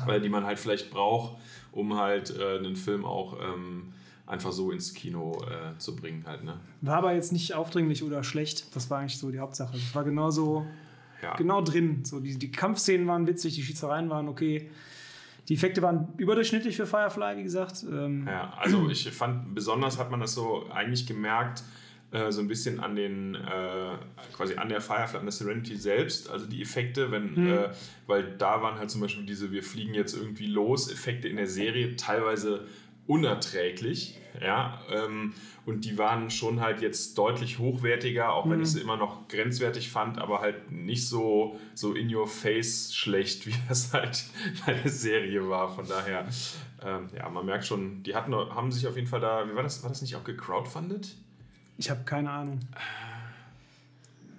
äh, 0.07 0.21
die 0.21 0.29
man 0.29 0.45
halt 0.45 0.57
vielleicht 0.59 0.91
braucht, 0.91 1.37
um 1.73 1.97
halt 1.97 2.33
äh, 2.37 2.57
einen 2.57 2.77
Film 2.77 3.03
auch 3.03 3.37
ähm, 3.41 3.91
einfach 4.27 4.53
so 4.53 4.71
ins 4.71 4.93
Kino 4.93 5.43
äh, 5.43 5.77
zu 5.77 5.95
bringen 5.95 6.23
halt, 6.25 6.43
ne? 6.45 6.57
War 6.81 6.97
aber 6.97 7.13
jetzt 7.13 7.31
nicht 7.33 7.53
aufdringlich 7.53 8.01
oder 8.01 8.23
schlecht. 8.23 8.73
Das 8.75 8.89
war 8.89 8.99
eigentlich 8.99 9.17
so 9.19 9.29
die 9.29 9.39
Hauptsache. 9.39 9.75
Es 9.77 9.93
war 9.93 10.03
genauso 10.03 10.65
Ja. 11.25 11.35
genau 11.35 11.61
drin. 11.61 12.03
So, 12.05 12.19
die, 12.19 12.37
die 12.37 12.51
Kampfszenen 12.51 13.07
waren 13.07 13.25
witzig, 13.27 13.55
die 13.55 13.63
Schießereien 13.63 14.09
waren 14.09 14.27
okay. 14.27 14.69
Die 15.49 15.53
Effekte 15.53 15.81
waren 15.81 16.07
überdurchschnittlich 16.17 16.75
für 16.75 16.87
Firefly, 16.87 17.37
wie 17.37 17.43
gesagt. 17.43 17.83
Ähm, 17.91 18.25
Ja, 18.27 18.53
also 18.59 18.89
ich 18.89 19.09
fand, 19.11 19.53
besonders 19.53 19.99
hat 19.99 20.09
man 20.11 20.19
das 20.19 20.33
so 20.33 20.67
eigentlich 20.71 21.05
gemerkt, 21.05 21.63
äh, 22.11 22.31
so 22.31 22.41
ein 22.41 22.47
bisschen 22.47 22.79
an 22.79 22.95
den, 22.95 23.35
äh, 23.35 23.97
quasi 24.35 24.55
an 24.55 24.69
der 24.69 24.81
Firefly, 24.81 25.19
an 25.19 25.25
der 25.25 25.31
Serenity 25.31 25.75
selbst, 25.75 26.29
also 26.29 26.45
die 26.47 26.61
Effekte, 26.61 27.11
wenn, 27.11 27.35
Hm. 27.35 27.47
äh, 27.53 27.69
weil 28.07 28.23
da 28.37 28.61
waren 28.61 28.79
halt 28.79 28.89
zum 28.89 29.01
Beispiel 29.01 29.25
diese, 29.25 29.51
wir 29.51 29.61
fliegen 29.63 29.93
jetzt 29.93 30.15
irgendwie 30.15 30.47
los, 30.47 30.91
Effekte 30.91 31.27
in 31.27 31.35
der 31.37 31.47
Serie 31.47 31.95
teilweise 31.95 32.65
unerträglich. 33.07 34.19
Ja, 34.41 34.81
ähm, 34.89 35.33
und 35.65 35.85
die 35.85 35.97
waren 35.97 36.29
schon 36.29 36.59
halt 36.59 36.81
jetzt 36.81 37.17
deutlich 37.17 37.57
hochwertiger, 37.57 38.33
auch 38.33 38.49
wenn 38.49 38.57
Mhm. 38.57 38.63
ich 38.63 38.71
sie 38.71 38.81
immer 38.81 38.97
noch 38.97 39.27
grenzwertig 39.29 39.89
fand, 39.89 40.19
aber 40.19 40.41
halt 40.41 40.71
nicht 40.71 41.07
so, 41.07 41.57
so 41.73 41.93
in 41.93 42.13
your 42.13 42.27
face 42.27 42.93
schlecht, 42.93 43.45
wie 43.47 43.55
das 43.69 43.93
halt 43.93 44.25
bei 44.65 44.73
der 44.73 44.91
Serie 44.91 45.47
war. 45.47 45.73
Von 45.73 45.87
daher, 45.87 46.27
ähm, 46.83 47.07
ja, 47.15 47.29
man 47.29 47.45
merkt 47.45 47.65
schon, 47.65 48.03
die 48.03 48.13
hatten, 48.13 48.33
haben 48.35 48.71
sich 48.71 48.85
auf 48.87 48.95
jeden 48.95 49.07
Fall 49.07 49.21
da, 49.21 49.49
wie 49.49 49.55
war 49.55 49.63
das, 49.63 49.81
war 49.83 49.89
das 49.89 50.01
nicht 50.01 50.15
auch 50.17 50.23
gecrowdfundet? 50.25 51.15
Ich 51.77 51.89
habe 51.89 52.03
keine 52.03 52.29
Ahnung. 52.29 52.59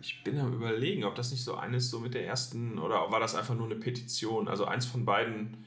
Ich 0.02 0.22
bin 0.22 0.38
am 0.38 0.52
überlegen, 0.52 1.04
ob 1.04 1.14
das 1.16 1.30
nicht 1.32 1.42
so 1.42 1.54
eines 1.56 1.90
so 1.90 1.98
mit 1.98 2.14
der 2.14 2.26
ersten 2.26 2.78
oder 2.78 3.10
war 3.10 3.18
das 3.18 3.34
einfach 3.34 3.54
nur 3.54 3.66
eine 3.66 3.74
Petition? 3.76 4.46
Also 4.46 4.64
eins 4.66 4.86
von 4.86 5.04
beiden 5.04 5.64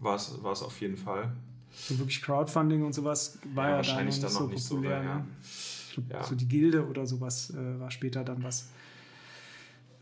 war 0.00 0.14
es 0.16 0.42
war 0.42 0.52
es 0.52 0.62
auf 0.62 0.80
jeden 0.80 0.96
Fall. 0.96 1.32
So 1.72 1.98
wirklich 1.98 2.20
Crowdfunding 2.22 2.82
und 2.84 2.92
sowas 2.94 3.38
war 3.54 3.64
Ja, 3.64 3.70
ja, 3.70 3.76
wahrscheinlich 3.76 4.20
da 4.20 4.28
noch 4.30 4.40
nicht 4.42 4.50
nicht 4.54 4.62
so 4.64 4.68
so, 4.68 4.74
populär. 4.76 5.02
ja. 5.02 5.14
ne? 5.16 5.24
Ich 5.42 5.94
glaub, 5.94 6.10
Ja. 6.10 6.24
So 6.24 6.34
die 6.34 6.48
Gilde 6.48 6.86
oder 6.86 7.06
sowas 7.06 7.50
äh, 7.50 7.80
war 7.80 7.90
später 7.90 8.22
dann 8.24 8.42
was. 8.42 8.68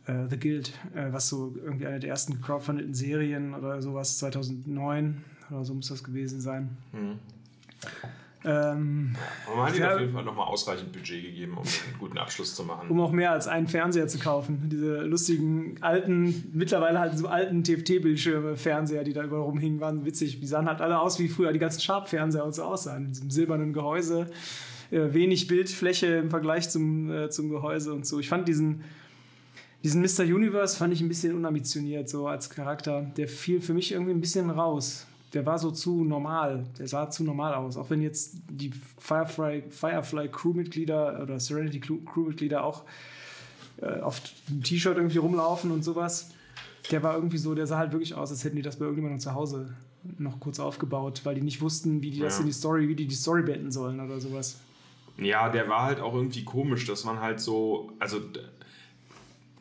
Äh, 0.06 0.26
The 0.28 0.38
Guild, 0.38 0.72
äh, 0.94 1.12
was 1.12 1.28
so 1.28 1.54
irgendwie 1.62 1.86
eine 1.86 2.00
der 2.00 2.10
ersten 2.10 2.40
crowdfundeten 2.40 2.94
Serien 2.94 3.54
oder 3.54 3.80
sowas 3.82 4.18
2009 4.18 5.22
oder 5.50 5.64
so 5.64 5.74
muss 5.74 5.88
das 5.88 6.02
gewesen 6.02 6.40
sein. 6.40 6.76
Mhm. 6.92 7.18
Ähm, 8.44 9.16
Aber 9.46 9.56
man 9.56 9.66
hat 9.66 9.76
ihnen 9.76 9.88
auf 9.88 10.00
jeden 10.00 10.12
Fall 10.12 10.24
nochmal 10.24 10.46
ausreichend 10.46 10.92
Budget 10.92 11.24
gegeben, 11.24 11.54
um 11.54 11.64
einen 11.64 11.98
guten 11.98 12.18
Abschluss 12.18 12.54
zu 12.54 12.62
machen. 12.64 12.88
um 12.88 13.00
auch 13.00 13.10
mehr 13.10 13.32
als 13.32 13.48
einen 13.48 13.66
Fernseher 13.66 14.06
zu 14.06 14.18
kaufen. 14.18 14.68
Diese 14.70 15.02
lustigen 15.02 15.76
alten, 15.80 16.50
mittlerweile 16.52 17.00
halt 17.00 17.18
so 17.18 17.26
alten 17.26 17.64
TFT-Bildschirme, 17.64 18.56
Fernseher, 18.56 19.02
die 19.02 19.12
da 19.12 19.24
überall 19.24 19.42
rumhingen, 19.42 19.80
waren 19.80 20.04
witzig. 20.04 20.38
Die 20.40 20.46
sahen 20.46 20.66
halt 20.68 20.80
alle 20.80 21.00
aus 21.00 21.18
wie 21.18 21.28
früher 21.28 21.52
die 21.52 21.58
ganzen 21.58 21.80
Sharp-Fernseher 21.80 22.44
und 22.44 22.54
so 22.54 22.62
aussahen. 22.62 23.06
In 23.06 23.12
diesem 23.12 23.30
silbernen 23.30 23.72
Gehäuse, 23.72 24.30
äh, 24.90 25.12
wenig 25.12 25.48
Bildfläche 25.48 26.06
im 26.06 26.30
Vergleich 26.30 26.70
zum, 26.70 27.10
äh, 27.10 27.30
zum 27.30 27.50
Gehäuse 27.50 27.92
und 27.92 28.06
so. 28.06 28.20
Ich 28.20 28.28
fand 28.28 28.46
diesen, 28.46 28.84
diesen 29.82 30.00
Mr. 30.00 30.22
Universe 30.22 30.76
fand 30.76 30.92
ich 30.94 31.00
ein 31.00 31.08
bisschen 31.08 31.34
unambitioniert, 31.34 32.08
so 32.08 32.28
als 32.28 32.50
Charakter. 32.50 33.10
Der 33.16 33.26
fiel 33.26 33.60
für 33.60 33.74
mich 33.74 33.92
irgendwie 33.92 34.12
ein 34.12 34.20
bisschen 34.20 34.48
raus. 34.50 35.06
Der 35.34 35.44
war 35.44 35.58
so 35.58 35.70
zu 35.70 36.04
normal. 36.04 36.64
Der 36.78 36.88
sah 36.88 37.10
zu 37.10 37.22
normal 37.24 37.54
aus. 37.54 37.76
Auch 37.76 37.90
wenn 37.90 38.00
jetzt 38.00 38.36
die 38.48 38.72
Firefly, 38.98 39.64
Firefly 39.70 40.28
Crewmitglieder 40.28 41.20
oder 41.22 41.38
Serenity 41.38 41.80
Crew- 41.80 42.02
Crewmitglieder 42.04 42.64
auch 42.64 42.84
äh, 43.82 44.00
auf 44.00 44.20
dem 44.48 44.62
T-Shirt 44.62 44.96
irgendwie 44.96 45.18
rumlaufen 45.18 45.70
und 45.70 45.82
sowas. 45.84 46.30
Der 46.90 47.02
war 47.02 47.14
irgendwie 47.14 47.36
so, 47.38 47.54
der 47.54 47.66
sah 47.66 47.76
halt 47.78 47.92
wirklich 47.92 48.14
aus, 48.14 48.30
als 48.30 48.42
hätten 48.44 48.56
die 48.56 48.62
das 48.62 48.76
bei 48.76 48.84
irgendjemandem 48.86 49.20
zu 49.20 49.34
Hause 49.34 49.74
noch 50.18 50.40
kurz 50.40 50.58
aufgebaut, 50.58 51.20
weil 51.24 51.34
die 51.34 51.42
nicht 51.42 51.60
wussten, 51.60 52.00
wie 52.00 52.10
die 52.10 52.20
das 52.20 52.36
Ja. 52.36 52.40
in 52.40 52.46
die 52.46 52.52
Story, 52.52 52.88
wie 52.88 52.94
die 52.94 53.06
die 53.06 53.14
Story 53.14 53.42
beenden 53.42 53.70
sollen 53.70 54.00
oder 54.00 54.20
sowas. 54.20 54.58
Ja, 55.18 55.50
der 55.50 55.68
war 55.68 55.82
halt 55.82 56.00
auch 56.00 56.14
irgendwie 56.14 56.44
komisch, 56.44 56.86
dass 56.86 57.04
man 57.04 57.20
halt 57.20 57.40
so, 57.40 57.92
also 57.98 58.20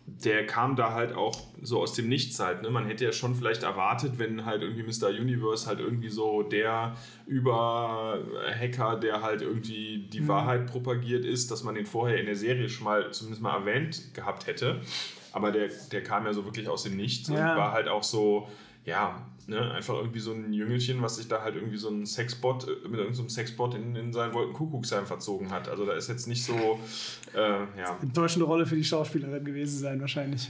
der 0.10 0.46
kam 0.48 0.76
da 0.78 0.94
halt 0.94 1.14
auch 1.14 1.38
so 1.62 1.82
aus 1.82 1.94
dem 1.94 2.08
Nichts 2.08 2.40
halt. 2.40 2.62
Ne? 2.62 2.70
Man 2.70 2.86
hätte 2.86 3.04
ja 3.04 3.12
schon 3.12 3.36
vielleicht 3.36 3.64
erwartet, 3.64 4.14
wenn 4.18 4.46
halt 4.46 4.62
irgendwie 4.62 4.84
Mr. 4.84 5.10
Universe 5.10 5.68
halt 5.68 5.80
irgendwie 5.82 6.08
so 6.10 6.44
der 6.44 6.96
Über-Hacker, 7.26 8.96
der 8.98 9.22
halt 9.22 9.42
irgendwie 9.42 10.08
die 10.12 10.22
Mhm. 10.22 10.28
Wahrheit 10.28 10.66
propagiert 10.68 11.26
ist, 11.26 11.52
dass 11.52 11.64
man 11.64 11.76
den 11.76 11.86
vorher 11.86 12.20
in 12.20 12.26
der 12.26 12.36
Serie 12.36 12.70
schon 12.70 12.86
mal 12.86 13.12
zumindest 13.12 13.42
mal 13.42 13.56
erwähnt 13.60 14.14
gehabt 14.14 14.48
hätte. 14.48 14.82
Aber 15.34 15.52
der, 15.52 15.70
der 15.92 16.04
kam 16.04 16.26
ja 16.26 16.34
so 16.34 16.46
wirklich 16.46 16.68
aus 16.70 16.84
dem 16.84 16.96
Nichts 16.96 17.30
Ja. 17.30 17.52
und 17.54 17.58
war 17.58 17.72
halt 17.74 17.88
auch 17.88 18.04
so, 18.04 18.48
ja, 18.86 19.26
ne, 19.48 19.72
einfach 19.72 19.96
irgendwie 19.96 20.20
so 20.20 20.32
ein 20.34 20.54
Jüngelchen, 20.54 21.02
was 21.02 21.16
sich 21.18 21.28
da 21.28 21.42
halt 21.42 21.56
irgendwie 21.56 21.78
so 21.78 21.90
ein 21.90 22.06
Sexbot, 22.06 22.68
äh, 22.68 22.88
mit 22.88 23.00
irgendeinem 23.00 23.30
Sexbot 23.30 23.74
in, 23.76 23.96
in 23.96 24.14
seinen 24.14 24.34
Wolkenkuckucksheim 24.34 25.06
verzogen 25.06 25.52
hat. 25.52 25.68
Also 25.70 25.86
da 25.86 25.94
ist 25.94 26.08
jetzt 26.10 26.28
nicht 26.28 26.44
so, 26.44 26.80
äh, 27.34 27.40
ja. 27.80 27.98
Enttäuschende 28.02 28.46
Rolle 28.46 28.66
für 28.66 28.76
die 28.76 28.84
Schauspielerin 28.84 29.44
gewesen 29.46 29.80
sein, 29.80 30.00
wahrscheinlich. 30.02 30.50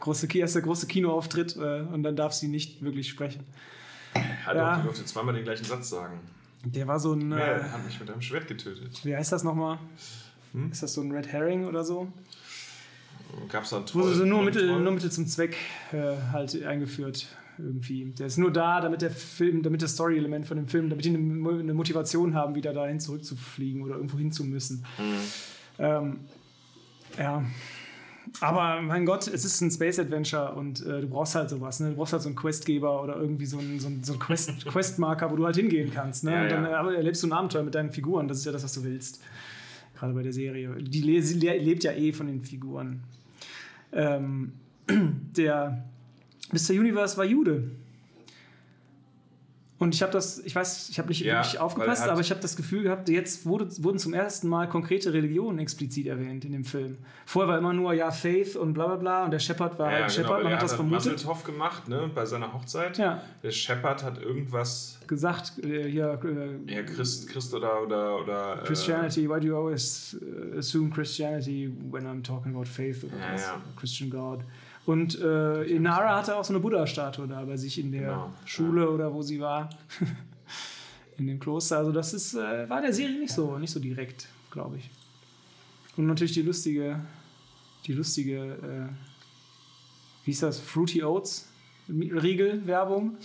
Große, 0.00 0.26
erster 0.38 0.60
große 0.62 0.86
Kinoauftritt 0.86 1.56
äh, 1.56 1.80
und 1.92 2.02
dann 2.02 2.16
darf 2.16 2.32
sie 2.32 2.48
nicht 2.48 2.82
wirklich 2.82 3.08
sprechen. 3.08 3.44
Hat 4.46 4.56
Ja. 4.56 4.72
auch, 4.72 4.76
die 4.78 4.82
durfte 4.84 5.04
zweimal 5.04 5.34
den 5.34 5.44
gleichen 5.44 5.64
Satz 5.64 5.90
sagen. 5.90 6.20
Der 6.64 6.86
war 6.88 6.98
so 6.98 7.12
ein. 7.12 7.30
Er 7.32 7.60
Äh, 7.60 7.62
hat 7.70 7.84
mich 7.84 8.00
mit 8.00 8.10
einem 8.10 8.20
Schwert 8.22 8.48
getötet. 8.48 9.00
wie 9.04 9.14
heißt 9.14 9.30
das 9.32 9.44
nochmal? 9.44 9.78
Hm? 10.52 10.72
Ist 10.72 10.82
das 10.82 10.94
so 10.94 11.02
ein 11.02 11.12
Red 11.12 11.28
Herring 11.28 11.66
oder 11.66 11.84
so? 11.84 12.10
Gab 13.48 13.64
es 13.64 13.70
da 13.70 13.76
einen 13.76 13.86
Wo 13.92 14.02
sie 14.02 14.14
so 14.14 14.24
nur 14.24 14.42
Mittel, 14.42 14.66
Troll? 14.68 14.80
nur 14.80 14.92
Mittel 14.92 15.12
zum 15.12 15.26
Zweck 15.26 15.56
äh, 15.92 16.16
halt 16.32 16.60
eingeführt 16.64 17.26
irgendwie. 17.58 18.06
Der 18.18 18.26
ist 18.26 18.38
nur 18.38 18.52
da, 18.52 18.80
damit 18.80 19.02
der 19.02 19.10
Film, 19.10 19.62
damit 19.62 19.82
das 19.82 19.92
Story-Element 19.92 20.46
von 20.46 20.56
dem 20.56 20.66
Film, 20.68 20.88
damit 20.88 21.04
die 21.04 21.10
eine, 21.10 21.18
Mo- 21.18 21.58
eine 21.58 21.74
Motivation 21.74 22.34
haben, 22.34 22.54
wieder 22.54 22.72
dahin 22.72 23.00
zurückzufliegen 23.00 23.82
oder 23.82 23.96
irgendwo 23.96 24.18
hin 24.18 24.32
zu 24.32 24.44
müssen. 24.44 24.84
Mhm. 24.98 25.14
Ähm, 25.78 26.18
ja. 27.18 27.44
Aber 28.40 28.82
mein 28.82 29.06
Gott, 29.06 29.26
es 29.26 29.44
ist 29.44 29.60
ein 29.62 29.70
Space 29.70 29.98
Adventure 29.98 30.52
und 30.52 30.84
äh, 30.84 31.00
du 31.00 31.08
brauchst 31.08 31.34
halt 31.34 31.48
sowas. 31.48 31.80
Ne? 31.80 31.90
Du 31.90 31.96
brauchst 31.96 32.12
halt 32.12 32.22
so 32.22 32.28
einen 32.28 32.36
Questgeber 32.36 33.02
oder 33.02 33.16
irgendwie 33.16 33.46
so 33.46 33.58
einen, 33.58 33.80
so 33.80 33.88
einen, 33.88 34.04
so 34.04 34.12
einen 34.12 34.20
Quest, 34.20 34.66
Questmarker, 34.66 35.30
wo 35.30 35.36
du 35.36 35.46
halt 35.46 35.56
hingehen 35.56 35.90
kannst. 35.92 36.24
Ne? 36.24 36.32
Ja, 36.32 36.42
und 36.42 36.50
dann 36.50 36.64
ja. 36.64 36.90
äh, 36.90 36.96
erlebst 36.96 37.22
du 37.22 37.28
ein 37.28 37.32
Abenteuer 37.32 37.62
mit 37.62 37.74
deinen 37.74 37.90
Figuren. 37.90 38.28
Das 38.28 38.38
ist 38.38 38.44
ja 38.44 38.52
das, 38.52 38.64
was 38.64 38.74
du 38.74 38.84
willst. 38.84 39.22
Gerade 39.96 40.12
bei 40.12 40.22
der 40.22 40.32
Serie. 40.32 40.74
Die 40.78 41.00
le 41.00 41.56
lebt 41.56 41.84
ja 41.84 41.92
eh 41.92 42.12
von 42.12 42.26
den 42.26 42.42
Figuren. 42.42 43.00
Ähm, 43.92 44.52
der 45.36 45.84
Mr. 46.52 46.70
Universe 46.78 47.16
war 47.16 47.24
Jude. 47.24 47.70
Und 49.80 49.94
ich 49.94 50.02
habe 50.02 50.10
das, 50.10 50.40
ich 50.40 50.56
weiß, 50.56 50.88
ich 50.88 50.98
habe 50.98 51.06
nicht 51.08 51.20
Ja, 51.20 51.36
wirklich 51.36 51.60
aufgepasst, 51.60 52.00
er 52.00 52.06
hat- 52.06 52.10
aber 52.10 52.20
ich 52.20 52.30
habe 52.32 52.40
das 52.40 52.56
Gefühl 52.56 52.82
gehabt, 52.82 53.08
jetzt 53.08 53.46
wurde, 53.46 53.68
wurden 53.84 54.00
zum 54.00 54.12
ersten 54.12 54.48
Mal 54.48 54.68
konkrete 54.68 55.12
Religionen 55.12 55.60
explizit 55.60 56.08
erwähnt 56.08 56.44
in 56.44 56.50
dem 56.50 56.64
Film. 56.64 56.98
Vorher 57.26 57.48
war 57.52 57.58
immer 57.58 57.72
nur, 57.72 57.92
ja, 57.92 58.10
Faith 58.10 58.56
und 58.56 58.74
bla 58.74 58.86
bla 58.88 58.96
bla 58.96 59.24
und 59.26 59.30
der 59.30 59.38
Shepard 59.38 59.78
war 59.78 59.86
Ja, 59.92 59.98
halt 60.02 60.16
genau, 60.16 60.26
Shepard, 60.26 60.42
man 60.42 60.52
hat 60.54 60.62
das 60.64 60.74
vermutet. 60.74 61.12
Masseltoff 61.12 61.44
gemacht, 61.44 61.86
ne, 61.88 62.10
bei 62.12 62.26
seiner 62.26 62.52
Hochzeit. 62.52 62.98
Ja, 62.98 63.22
Der 63.40 63.52
Shepard 63.52 64.02
hat 64.02 64.20
irgendwas, 64.20 64.98
gesagt, 65.06 65.60
äh, 65.64 65.88
hier, 65.88 66.18
äh, 66.24 66.72
ja, 66.74 66.82
Christ, 66.82 67.28
Christ 67.28 67.54
oder, 67.54 67.80
oder, 67.80 68.18
oder 68.20 68.60
äh, 68.60 68.66
Christianity, 68.66 69.30
why 69.30 69.38
do 69.38 69.46
you 69.46 69.56
always 69.56 70.16
uh, 70.20 70.58
assume 70.58 70.90
Christianity 70.90 71.72
when 71.92 72.04
I'm 72.04 72.24
talking 72.24 72.52
about 72.52 72.64
faith 72.66 73.04
oder 73.04 73.16
Ja, 73.16 73.32
was? 73.32 73.42
ja. 73.42 73.62
Christian 73.76 74.10
God. 74.10 74.40
Und 74.88 75.20
äh, 75.20 75.64
Inara 75.64 76.16
hatte 76.16 76.34
auch 76.34 76.44
so 76.44 76.54
eine 76.54 76.60
Buddha-Statue 76.60 77.28
da 77.28 77.44
bei 77.44 77.58
sich 77.58 77.78
in 77.78 77.92
der 77.92 78.00
Genau, 78.00 78.32
Schule 78.46 78.88
oder 78.88 79.12
wo 79.12 79.20
sie 79.20 79.38
war. 79.38 79.68
in 81.18 81.26
dem 81.26 81.38
Kloster. 81.38 81.76
Also 81.76 81.92
das 81.92 82.14
ist, 82.14 82.32
äh, 82.32 82.66
war 82.70 82.80
der 82.80 82.94
Serie 82.94 83.18
nicht 83.18 83.34
so, 83.34 83.58
nicht 83.58 83.70
so 83.70 83.80
direkt, 83.80 84.28
glaube 84.50 84.78
ich. 84.78 84.88
Und 85.98 86.06
natürlich 86.06 86.32
die 86.32 86.40
lustige, 86.40 87.00
die 87.86 87.92
lustige, 87.92 88.38
äh, 88.38 88.88
wie 90.24 90.30
hieß 90.30 90.40
das, 90.40 90.58
Fruity 90.58 91.02
Oats 91.04 91.52
Riegel-Werbung. 91.90 93.18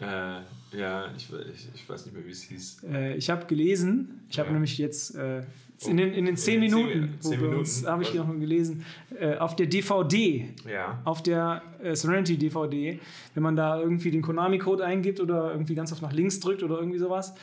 Äh, 0.00 0.40
ja, 0.76 1.12
ich, 1.16 1.28
ich, 1.54 1.68
ich 1.72 1.88
weiß 1.88 2.04
nicht 2.06 2.14
mehr, 2.16 2.26
wie 2.26 2.30
es 2.32 2.42
hieß. 2.42 2.82
Äh, 2.90 3.14
ich 3.14 3.30
habe 3.30 3.46
gelesen, 3.46 4.22
ich 4.28 4.40
habe 4.40 4.48
Ja. 4.48 4.52
nämlich 4.54 4.76
jetzt 4.78 5.14
äh, 5.14 5.42
in, 5.86 5.96
den, 5.96 6.12
in 6.12 6.24
den 6.26 6.36
zehn 6.36 6.62
In 6.62 6.70
den 6.70 6.74
Minuten, 6.86 7.14
wo 7.22 7.28
zehn 7.30 7.40
wir 7.40 7.48
uns, 7.50 7.76
Minuten, 7.76 7.92
habe 7.92 8.02
ich 8.02 8.08
was? 8.10 8.26
noch 8.26 8.40
gelesen, 8.40 8.84
äh, 9.18 9.36
auf 9.36 9.54
der 9.56 9.66
DVD, 9.66 10.48
Ja. 10.68 11.00
auf 11.04 11.22
der 11.22 11.62
äh, 11.82 11.94
Serenity 11.94 12.36
DVD, 12.36 12.98
wenn 13.34 13.42
man 13.42 13.54
da 13.56 13.80
irgendwie 13.80 14.10
den 14.10 14.22
Konami-Code 14.22 14.84
eingibt 14.84 15.20
oder 15.20 15.52
irgendwie 15.52 15.74
ganz 15.74 15.92
oft 15.92 16.02
nach 16.02 16.12
links 16.12 16.40
drückt 16.40 16.62
oder 16.62 16.78
irgendwie 16.78 16.98
sowas, 16.98 17.34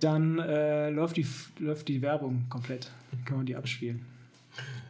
dann 0.00 0.38
äh, 0.40 0.90
läuft, 0.90 1.16
die, 1.16 1.26
läuft 1.58 1.88
die 1.88 2.02
Werbung 2.02 2.46
komplett. 2.50 2.90
Dann 3.12 3.24
kann 3.24 3.36
man 3.38 3.46
die 3.46 3.56
abspielen. 3.56 4.04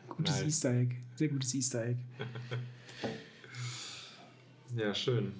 Gutes 0.09 0.37
Nice. 0.37 0.45
Easter 0.47 0.71
Egg, 0.75 0.95
sehr 1.17 1.29
gutes 1.29 1.55
Easter 1.55 1.85
Egg. 1.85 1.99
Ja, 4.77 4.93
schön. 4.95 5.33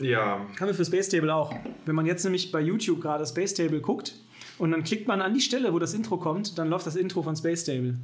Ja, 0.00 0.46
Haben 0.60 0.66
wir 0.68 0.74
für 0.74 0.84
Space 0.84 1.08
Table 1.08 1.34
auch. 1.34 1.52
Wenn 1.86 1.96
man 1.96 2.06
jetzt 2.06 2.22
nämlich 2.22 2.52
bei 2.52 2.60
YouTube 2.60 3.00
gerade 3.00 3.26
Space 3.26 3.54
Table 3.54 3.80
guckt 3.80 4.14
und 4.58 4.70
dann 4.72 4.84
klickt 4.84 5.06
man 5.08 5.22
an 5.22 5.34
die 5.34 5.40
Stelle, 5.40 5.72
wo 5.72 5.78
das 5.78 5.94
Intro 5.94 6.16
kommt, 6.16 6.58
dann 6.58 6.68
läuft 6.68 6.86
das 6.86 6.96
Intro 6.96 7.22
von 7.22 7.36
Space 7.36 7.64
Table. 7.64 7.96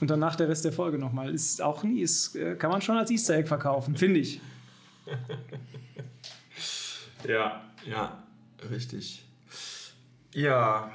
Und 0.00 0.10
danach 0.10 0.36
der 0.36 0.48
Rest 0.48 0.64
der 0.64 0.72
Folge 0.72 0.98
nochmal. 0.98 1.32
Ist 1.34 1.62
auch 1.62 1.82
nie, 1.82 2.00
ist, 2.00 2.36
äh, 2.36 2.54
kann 2.56 2.70
man 2.70 2.82
schon 2.82 2.96
als 2.98 3.10
Easter 3.10 3.36
Egg 3.36 3.48
verkaufen, 3.48 3.96
finde 3.96 4.20
ich. 4.20 4.40
ja, 7.26 7.62
ja, 7.88 8.22
richtig. 8.70 9.24
Ja, 10.34 10.90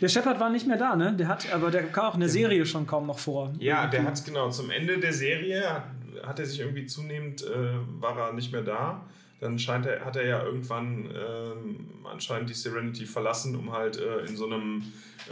Der 0.00 0.08
Shepard 0.08 0.38
war 0.38 0.50
nicht 0.50 0.66
mehr 0.66 0.76
da, 0.76 0.94
ne? 0.94 1.12
Der 1.16 1.26
hat, 1.26 1.52
aber 1.52 1.72
der 1.72 1.84
kam 1.84 2.06
auch 2.06 2.14
in 2.14 2.20
der 2.20 2.28
Serie 2.28 2.64
schon 2.66 2.86
kaum 2.86 3.06
noch 3.06 3.18
vor. 3.18 3.52
ja, 3.58 3.88
der 3.88 4.04
hat 4.04 4.24
genau 4.24 4.48
zum 4.50 4.70
Ende 4.70 4.98
der 4.98 5.12
Serie 5.12 5.68
hat, 5.68 5.84
hat 6.24 6.38
er 6.38 6.46
sich 6.46 6.60
irgendwie 6.60 6.86
zunehmend 6.86 7.42
äh, 7.42 7.78
war 8.00 8.16
er 8.16 8.32
nicht 8.32 8.52
mehr 8.52 8.62
da. 8.62 9.04
Dann 9.40 9.58
scheint 9.58 9.86
er, 9.86 10.04
hat 10.04 10.16
er 10.16 10.26
ja 10.26 10.42
irgendwann 10.42 11.08
ähm, 11.16 11.90
anscheinend 12.04 12.50
die 12.50 12.54
Serenity 12.54 13.06
verlassen, 13.06 13.54
um 13.54 13.72
halt 13.72 13.96
äh, 13.98 14.24
in 14.26 14.36
so 14.36 14.46
einem 14.46 14.82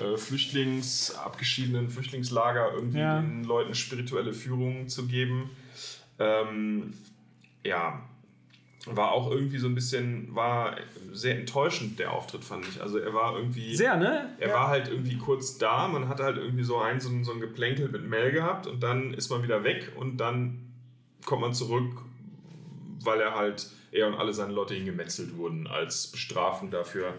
äh, 0.01 0.17
Flüchtlings, 0.17 1.15
abgeschiedenen 1.17 1.89
Flüchtlingslager 1.89 2.73
irgendwie 2.73 2.99
Ja. 3.01 3.21
den 3.21 3.45
Leuten 3.45 3.75
spirituelle 3.75 4.33
Führung 4.33 4.89
zu 4.89 5.07
geben. 5.07 5.51
Ähm, 6.19 6.93
ja, 7.65 8.01
war 8.87 9.11
auch 9.11 9.31
irgendwie 9.31 9.59
so 9.59 9.67
ein 9.67 9.75
bisschen, 9.75 10.33
war 10.35 10.77
sehr 11.13 11.37
enttäuschend, 11.39 11.99
der 11.99 12.13
Auftritt, 12.13 12.45
fand 12.45 12.67
ich. 12.69 12.81
Also 12.81 12.99
er 12.99 13.13
war 13.13 13.37
irgendwie. 13.37 13.75
Sehr, 13.75 13.97
ne? 13.97 14.31
Er 14.39 14.49
ja. 14.49 14.55
war 14.55 14.69
halt 14.69 14.89
irgendwie 14.89 15.17
kurz 15.17 15.59
da, 15.59 15.89
man 15.89 16.09
hatte 16.09 16.23
halt 16.23 16.37
irgendwie 16.37 16.63
so 16.63 16.79
ein, 16.79 17.01
so 17.01 17.09
ein, 17.09 17.25
so 17.25 17.33
ein 17.33 17.41
Geplänkel 17.41 17.89
mit 17.89 18.09
Mel 18.09 18.31
gehabt 18.31 18.69
und 18.69 18.81
dann 18.83 19.13
ist 19.15 19.31
man 19.31 19.43
wieder 19.43 19.65
weg 19.65 19.91
und 19.97 20.19
dann 20.19 20.73
kommt 21.25 21.41
man 21.43 21.53
zurück, 21.55 22.03
weil 23.03 23.21
er 23.21 23.35
halt, 23.35 23.69
er 23.97 24.07
und 24.07 24.15
alle 24.15 24.33
seine 24.33 24.53
Leute 24.53 24.75
hingemetzelt 24.75 25.37
wurden, 25.37 25.67
als 25.67 26.09
Bestrafung 26.09 26.71
dafür, 26.71 27.15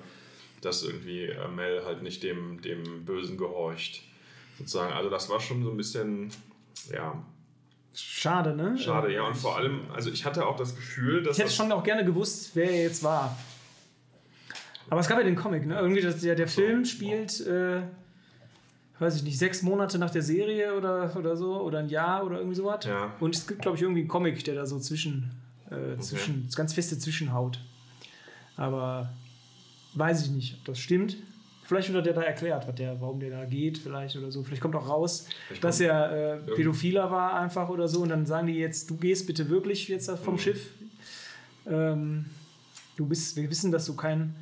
dass 0.62 0.84
irgendwie 0.84 1.26
äh, 1.26 1.48
Mel 1.48 1.84
halt 1.86 2.04
nicht 2.04 2.24
dem, 2.24 2.62
dem 2.62 3.06
Bösen 3.06 3.38
gehorcht. 3.38 4.04
Sozusagen. 4.58 4.94
Also 4.94 5.10
das 5.10 5.30
war 5.30 5.40
schon 5.40 5.64
so 5.64 5.70
ein 5.70 5.78
bisschen, 5.78 6.32
ja, 6.92 7.24
Schade, 8.00 8.56
ne? 8.56 8.78
Schade, 8.78 9.12
ja. 9.12 9.24
Und 9.24 9.36
vor 9.36 9.58
allem, 9.58 9.82
also 9.92 10.12
ich 10.12 10.24
hatte 10.24 10.46
auch 10.46 10.56
das 10.56 10.76
Gefühl, 10.76 11.24
dass. 11.24 11.38
Ich 11.38 11.44
hätte 11.44 11.54
schon 11.54 11.72
auch 11.72 11.84
gerne 11.84 12.06
gewusst, 12.06 12.52
wer 12.54 12.70
er 12.70 12.84
jetzt 12.84 13.04
war. 13.04 13.36
Aber 14.90 15.00
es 15.00 15.08
gab 15.08 15.18
ja 15.18 15.24
den 15.24 15.36
Comic, 15.36 15.66
ne? 15.66 15.80
Irgendwie, 15.80 16.02
das, 16.02 16.22
der, 16.22 16.36
der 16.36 16.48
Film 16.48 16.86
spielt, 16.86 17.46
äh, 17.46 17.82
weiß 19.00 19.16
ich 19.16 19.24
nicht, 19.24 19.40
sechs 19.40 19.64
Monate 19.64 19.98
nach 19.98 20.12
der 20.12 20.22
Serie 20.22 20.76
oder, 20.76 21.16
oder 21.18 21.36
so, 21.36 21.60
oder 21.62 21.80
ein 21.80 21.90
Jahr 21.90 22.24
oder 22.24 22.38
irgendwie 22.38 22.56
sowas. 22.56 22.86
Ja. 22.86 23.14
Und 23.20 23.36
es 23.36 23.48
gibt, 23.48 23.64
glaube 23.64 23.78
ich, 23.78 23.84
irgendwie 23.84 24.02
einen 24.02 24.10
Comic, 24.10 24.44
der 24.44 24.56
da 24.56 24.66
so 24.68 24.80
zwischen, 24.80 25.32
äh, 25.70 26.00
zwischen 26.00 26.48
ganz 26.56 26.74
feste 26.74 26.98
Zwischenhaut. 26.98 27.60
Aber 28.56 29.14
weiß 29.94 30.24
ich 30.26 30.32
nicht, 30.32 30.56
ob 30.60 30.66
das 30.66 30.80
stimmt. 30.80 31.18
Vielleicht 31.64 31.92
wird 31.92 32.06
der 32.06 32.14
da 32.14 32.22
erklärt, 32.22 32.66
was 32.66 32.76
der, 32.76 33.00
warum 33.02 33.20
der 33.20 33.30
da 33.30 33.44
geht, 33.46 33.78
vielleicht 33.78 34.16
oder 34.16 34.32
so. 34.32 34.42
Vielleicht 34.44 34.62
kommt 34.62 34.76
auch 34.76 34.88
raus, 34.88 35.28
Vielleicht 35.48 35.64
dass 35.66 35.80
er 35.82 36.36
äh, 36.36 36.38
Pädophiler 36.56 37.12
war 37.12 37.34
einfach 37.40 37.68
oder 37.70 37.88
so. 37.90 38.02
Und 38.02 38.10
dann 38.10 38.26
sagen 38.26 38.48
die 38.48 38.54
jetzt, 38.54 38.90
du 38.90 38.96
gehst 38.96 39.28
bitte 39.28 39.50
wirklich 39.50 39.88
jetzt 39.90 40.10
vom 40.12 40.36
Mhm. 40.36 40.40
Schiff. 40.40 40.70
Ähm, 41.66 42.26
du 42.96 43.06
bist, 43.06 43.36
wir 43.36 43.50
wissen, 43.50 43.72
dass 43.72 43.86
du 43.86 43.96
kein 43.96 44.34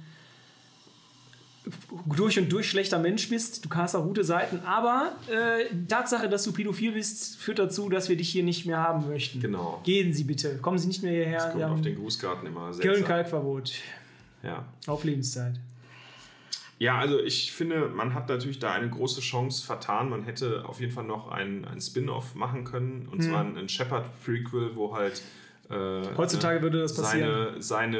durch 2.16 2.38
und 2.38 2.52
durch 2.52 2.70
schlechter 2.70 3.00
Mensch 3.00 3.30
bist. 3.30 3.66
Du 3.66 3.70
hast 3.76 3.96
auch 3.96 4.04
gute 4.04 4.24
Seiten. 4.24 4.60
Aber 4.66 5.14
äh, 5.28 5.66
Tatsache, 5.88 6.30
dass 6.30 6.44
du 6.44 6.52
pädophil 6.52 6.92
bist, 6.92 7.38
führt 7.38 7.60
dazu, 7.60 7.90
dass 7.90 8.10
wir 8.10 8.18
dich 8.18 8.30
hier 8.30 8.44
nicht 8.44 8.66
mehr 8.66 8.78
haben 8.78 9.08
möchten. 9.10 9.40
Genau. 9.40 9.82
Gehen 9.84 10.14
Sie 10.14 10.24
bitte. 10.24 10.58
Kommen 10.58 10.78
Sie 10.78 10.88
nicht 10.88 11.04
mehr 11.04 11.12
hierher. 11.12 11.40
Das 11.40 11.52
kommt 11.52 11.64
auf 11.64 11.82
den 11.82 11.96
Grußgarten 11.96 12.48
immer 12.48 12.74
sehr. 12.74 12.86
Köln-Kalkverbot. 12.86 13.74
Ja. 14.44 14.66
Auf 14.88 15.04
Lebenszeit. 15.04 15.60
ja, 16.78 16.98
also 17.00 17.20
ich 17.20 17.52
finde, 17.52 17.90
man 17.90 18.14
hat 18.14 18.30
natürlich 18.30 18.60
da 18.60 18.74
eine 18.74 18.90
große 18.90 19.22
Chance 19.22 19.66
vertan. 19.66 20.10
Man 20.10 20.24
hätte 20.24 20.66
auf 20.68 20.80
jeden 20.80 20.92
Fall 20.92 21.06
noch 21.06 21.30
ein, 21.30 21.66
ein 21.66 21.82
Spin-off 21.82 22.36
machen 22.36 22.64
können. 22.64 23.08
Und 23.12 23.24
zwar 23.24 23.42
ein, 23.42 23.58
ein 23.58 23.70
Shepard-Prequel, 23.70 24.76
wo 24.76 24.96
halt. 24.96 25.22
Äh. 25.70 26.02
Heutzutage 26.18 26.62
würde 26.62 26.80
das 26.82 26.96
passieren. 26.96 27.56
Seine, 27.60 27.98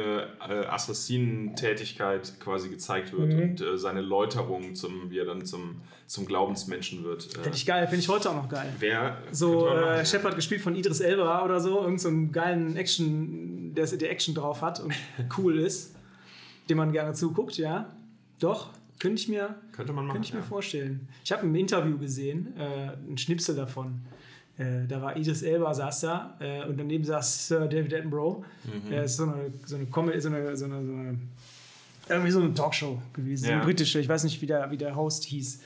seine 0.48 0.62
äh, 0.62 0.66
Assassinentätigkeit 0.66 2.34
quasi 2.40 2.68
gezeigt 2.68 3.12
wird 3.12 3.32
Mhm. 3.32 3.42
und 3.42 3.60
äh, 3.60 3.76
seine 3.78 4.00
Läuterung, 4.00 4.74
zum, 4.74 5.10
wie 5.10 5.18
er 5.18 5.24
dann 5.24 5.44
zum, 5.44 5.80
zum 6.06 6.26
Glaubensmenschen 6.26 7.04
wird. 7.04 7.26
Äh, 7.26 7.42
Finde 7.42 7.56
ich 7.56 7.66
geil. 7.66 7.86
Finde 7.86 8.00
ich 8.00 8.08
heute 8.08 8.30
auch 8.30 8.36
noch 8.36 8.48
geil. 8.48 8.72
wer 8.78 9.18
So 9.32 9.68
äh. 9.68 10.04
Shepard 10.04 10.36
gespielt 10.36 10.60
von 10.60 10.74
Idris 10.76 11.00
Elba 11.00 11.44
oder 11.44 11.60
so, 11.60 11.80
irgend 11.82 12.00
so 12.00 12.08
einen 12.08 12.32
geilen 12.32 12.76
Action, 12.76 13.74
der, 13.74 13.86
der 13.86 14.10
Action 14.10 14.34
drauf 14.34 14.62
hat 14.62 14.80
und 14.80 14.92
cool 15.38 15.58
ist, 15.58 15.94
dem 16.68 16.76
man 16.78 16.92
gerne 16.92 17.12
zuguckt, 17.14 17.56
ja. 17.58 17.92
Doch, 18.38 18.68
könnte 19.00 19.20
ich 19.20 19.28
mir, 19.28 19.54
Könnte 19.72 19.92
man 19.92 20.06
machen. 20.06 20.14
könnte 20.14 20.28
ich 20.28 20.34
mir 20.34 20.40
ja. 20.40 20.46
vorstellen. 20.46 21.08
Ich 21.24 21.32
habe 21.32 21.46
ein 21.46 21.54
Interview 21.54 21.98
gesehen, 21.98 22.54
äh, 22.58 22.92
ein 23.10 23.18
Schnipsel 23.18 23.54
davon. 23.56 24.02
Äh, 24.58 24.86
da 24.88 25.02
war 25.02 25.16
Idris 25.16 25.42
Elba, 25.42 25.74
saß 25.74 26.00
da 26.00 26.36
äh, 26.40 26.64
und 26.64 26.78
daneben 26.78 27.04
saß 27.04 27.48
Sir 27.48 27.66
David 27.66 27.92
Attenborough. 27.92 28.44
Mhm. 28.64 28.92
Er 28.92 29.04
ist 29.04 29.16
so 29.16 29.24
eine, 29.24 29.52
so 29.64 29.76
eine, 29.76 29.86
Comedy, 29.86 30.20
so 30.20 30.28
eine, 30.28 30.56
so 30.56 30.64
eine, 30.64 30.86
so 30.86 30.92
eine 30.92 31.18
irgendwie 32.08 32.30
so 32.30 32.40
eine 32.40 32.54
Talkshow 32.54 33.02
gewesen, 33.12 33.48
Ja. 33.48 33.56
eine 33.56 33.64
britische, 33.64 33.98
ich 33.98 34.08
weiß 34.08 34.24
nicht, 34.24 34.40
wie 34.40 34.46
der, 34.46 34.70
wie 34.70 34.76
der 34.76 34.94
Host 34.96 35.24
hieß. 35.24 35.60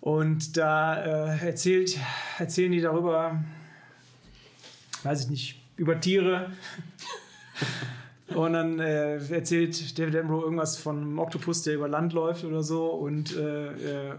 Und 0.00 0.56
da 0.56 1.34
äh, 1.34 1.46
erzählt, 1.46 1.98
erzählen 2.38 2.70
die 2.72 2.80
darüber, 2.80 3.42
weiß 5.02 5.24
ich 5.24 5.30
nicht, 5.30 5.62
über 5.76 6.00
Tiere. 6.00 6.50
Und 8.34 8.54
dann 8.54 8.80
äh, 8.80 9.16
erzählt 9.32 9.98
David 9.98 10.16
Attenborough 10.16 10.44
irgendwas 10.44 10.76
von 10.76 10.98
einem 11.00 11.18
Oktopus, 11.18 11.62
der 11.62 11.74
über 11.74 11.88
Land 11.88 12.12
läuft 12.14 12.44
oder 12.44 12.62
so. 12.62 12.86
Und, 12.86 13.36
äh, 13.36 13.66
äh, 14.10 14.14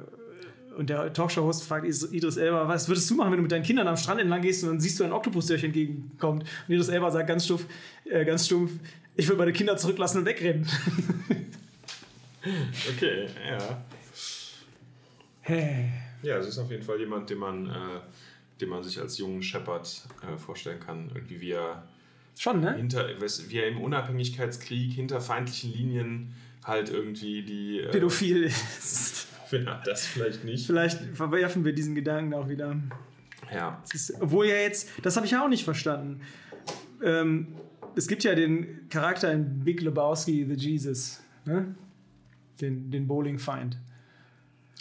und 0.77 0.89
der 0.89 1.11
Talkshow-Host 1.13 1.63
fragt 1.63 1.85
Is- 1.85 2.11
Idris 2.11 2.38
Elba, 2.38 2.67
was 2.67 2.88
würdest 2.88 3.09
du 3.09 3.15
machen, 3.15 3.31
wenn 3.31 3.38
du 3.38 3.43
mit 3.43 3.51
deinen 3.51 3.63
Kindern 3.63 3.88
am 3.88 3.97
Strand 3.97 4.19
entlang 4.21 4.41
gehst 4.41 4.63
und 4.63 4.69
dann 4.69 4.79
siehst 4.79 4.99
du 4.99 5.03
einen 5.03 5.13
Oktopus, 5.13 5.47
der 5.47 5.57
euch 5.57 5.63
entgegenkommt? 5.63 6.43
Und 6.67 6.73
Idris 6.73 6.89
Elba 6.89 7.09
sagt 7.11 7.27
ganz 7.27 7.45
stumpf, 7.45 7.65
äh, 8.09 8.23
ganz 8.25 8.45
stumpf 8.45 8.71
ich 9.17 9.29
will 9.29 9.38
meine 9.38 9.53
Kinder 9.53 9.77
zurücklassen 9.77 10.19
und 10.19 10.25
wegrennen. 10.25 10.67
Okay, 12.95 13.25
ja. 13.49 13.83
hey. 15.41 15.89
Ja, 16.21 16.38
es 16.38 16.47
ist 16.47 16.57
auf 16.59 16.69
jeden 16.69 16.83
Fall 16.83 16.99
jemand, 16.99 17.29
den 17.29 17.39
man, 17.39 17.67
äh, 17.67 17.71
den 18.61 18.69
man 18.69 18.83
sich 18.83 18.99
als 18.99 19.17
jungen 19.17 19.41
Shepard 19.41 20.03
äh, 20.21 20.38
vorstellen 20.38 20.79
kann. 20.79 21.09
Irgendwie 21.15 21.41
wie 21.41 21.51
er, 21.51 21.88
Schon, 22.38 22.59
ne? 22.61 22.75
hinter, 22.75 23.07
wie 23.47 23.57
er 23.57 23.67
im 23.69 23.81
Unabhängigkeitskrieg 23.81 24.91
hinter 24.93 25.21
feindlichen 25.21 25.73
Linien 25.73 26.33
halt 26.63 26.89
irgendwie 26.89 27.41
die. 27.41 27.79
Äh, 27.79 27.89
Pädophil 27.91 28.43
ist. 28.43 29.27
Ja, 29.51 29.81
das 29.86 30.05
vielleicht 30.05 30.43
nicht. 30.43 30.65
Vielleicht 30.65 30.99
verwerfen 31.15 31.65
wir 31.65 31.73
diesen 31.73 31.95
Gedanken 31.95 32.34
auch 32.34 32.49
wieder. 32.49 32.75
Ja. 33.53 33.81
Ist, 33.93 34.13
obwohl 34.19 34.47
ja 34.47 34.55
jetzt, 34.55 34.89
das 35.03 35.15
habe 35.15 35.25
ich 35.25 35.31
ja 35.31 35.43
auch 35.43 35.49
nicht 35.49 35.63
verstanden. 35.63 36.21
Ähm, 37.03 37.55
es 37.95 38.08
gibt 38.08 38.23
ja 38.23 38.36
den 38.36 38.89
Charakter 38.89 39.31
in 39.31 39.63
Big 39.63 39.81
Lebowski, 39.81 40.45
The 40.45 40.55
Jesus, 40.55 41.21
ne? 41.45 41.75
den, 42.60 42.89
den 42.89 43.08
Bowling-Feind. 43.08 43.77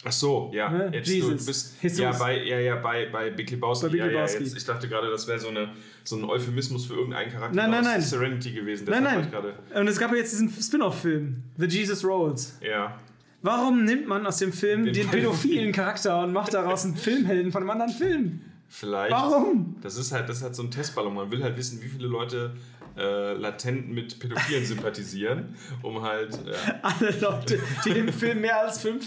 Ach 0.07 0.12
so, 0.12 0.50
ja. 0.53 0.68
Ne? 0.68 0.90
Jetzt 0.92 1.09
Jesus. 1.09 1.40
du 1.40 1.46
bist 1.46 1.83
Jesus. 1.83 1.98
ja 1.98 2.12
bei 2.12 2.42
ja 2.42 2.59
ja 2.59 2.77
bei 2.77 3.09
bei 3.11 3.31
Big 3.31 3.50
Lebowski. 3.50 3.87
Bei 3.87 3.92
Big 3.92 4.03
Lebowski. 4.03 4.38
Ja, 4.38 4.44
jetzt, 4.44 4.57
ich 4.57 4.64
dachte 4.64 4.87
gerade, 4.87 5.11
das 5.11 5.27
wäre 5.27 5.38
so 5.38 5.48
eine 5.48 5.70
so 6.03 6.16
ein 6.16 6.24
Euphemismus 6.24 6.85
für 6.85 6.94
irgendeinen 6.94 7.31
Charakter 7.33 7.57
Nein, 7.57 7.70
nein, 7.70 7.81
aus 7.81 7.87
nein. 7.87 8.00
Serenity 8.03 8.53
gewesen. 8.53 8.87
Nein, 8.90 9.03
nein. 9.03 9.33
Und 9.74 9.88
es 9.88 9.98
gab 9.98 10.11
ja 10.11 10.18
jetzt 10.18 10.33
diesen 10.33 10.50
Spin-off-Film, 10.50 11.42
The 11.57 11.66
Jesus 11.66 12.05
Rolls. 12.05 12.59
Ja. 12.61 12.98
Warum 13.44 13.85
nimmt 13.85 14.07
man 14.07 14.26
aus 14.26 14.38
dem 14.38 14.54
Film 14.54 14.85
Den 14.85 14.94
den, 14.94 15.11
pädophilen 15.11 15.70
Charakter 15.70 16.22
und 16.22 16.33
macht 16.33 16.54
daraus 16.54 16.87
einen 16.87 16.96
Filmhelden 16.96 17.52
von 17.52 17.62
einem 17.62 17.70
anderen 17.70 17.92
Film? 17.92 18.40
Vielleicht. 18.70 19.12
Warum? 19.12 19.76
Das 19.83 19.98
ist 19.98 20.12
halt, 20.12 20.30
das 20.30 20.38
ist 20.38 20.44
halt 20.44 20.57
so 20.57 20.62
ein 20.62 20.70
Testballon. 20.70 21.12
Man 21.12 21.30
will 21.30 21.42
halt 21.42 21.54
wissen, 21.59 21.83
wie 21.83 21.88
viele 21.88 22.09
Leute 22.09 22.57
äh, 22.96 23.35
latent 23.35 23.90
mit 23.90 24.18
Pädophilen 24.18 24.64
sympathisieren, 24.64 25.57
um 25.83 26.00
halt. 26.00 26.38
Ja. 26.46 26.80
Alle 26.83 27.11
Leute, 27.20 27.61
die 27.85 27.92
dem 27.92 28.11
Film 28.11 28.40
mehr 28.40 28.62
als 28.62 28.80
fünf, 28.80 29.07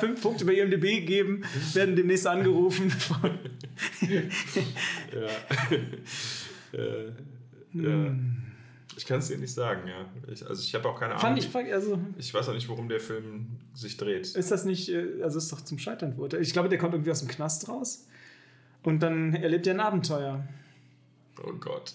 fünf 0.00 0.22
Punkte 0.22 0.46
bei 0.46 0.54
IMDb 0.54 1.04
geben, 1.06 1.42
werden 1.74 1.94
demnächst 1.94 2.26
angerufen. 2.26 2.90
Von 2.90 3.38
ja. 4.00 5.28
äh, 6.72 7.12
ja. 7.74 8.14
Ich 8.96 9.06
kann 9.06 9.18
es 9.18 9.28
dir 9.28 9.38
nicht 9.38 9.52
sagen, 9.52 9.88
ja. 9.88 10.06
Ich, 10.32 10.46
also 10.46 10.62
ich 10.62 10.74
habe 10.74 10.88
auch 10.88 10.98
keine 10.98 11.14
Ahnung. 11.14 11.40
Fand 11.42 11.68
ich, 11.68 11.74
also, 11.74 11.98
ich 12.18 12.32
weiß 12.32 12.48
auch 12.48 12.54
nicht, 12.54 12.68
worum 12.68 12.88
der 12.88 13.00
Film 13.00 13.46
sich 13.74 13.96
dreht. 13.96 14.26
ist 14.26 14.50
das 14.50 14.64
nicht, 14.64 14.88
äh, 14.88 15.22
also 15.22 15.38
ist 15.38 15.52
doch 15.52 15.60
zum 15.60 15.78
Scheitern 15.78 16.14
verurteilt. 16.14 16.42
Ich 16.42 16.52
glaube, 16.52 16.68
der 16.68 16.78
kommt 16.78 16.94
irgendwie 16.94 17.10
aus 17.10 17.20
dem 17.20 17.28
Knast 17.28 17.68
raus 17.68 18.06
und 18.82 19.02
dann 19.02 19.34
erlebt 19.34 19.66
er 19.66 19.74
ein 19.74 19.80
Abenteuer. 19.80 20.46
Oh 21.42 21.52
Gott. 21.54 21.94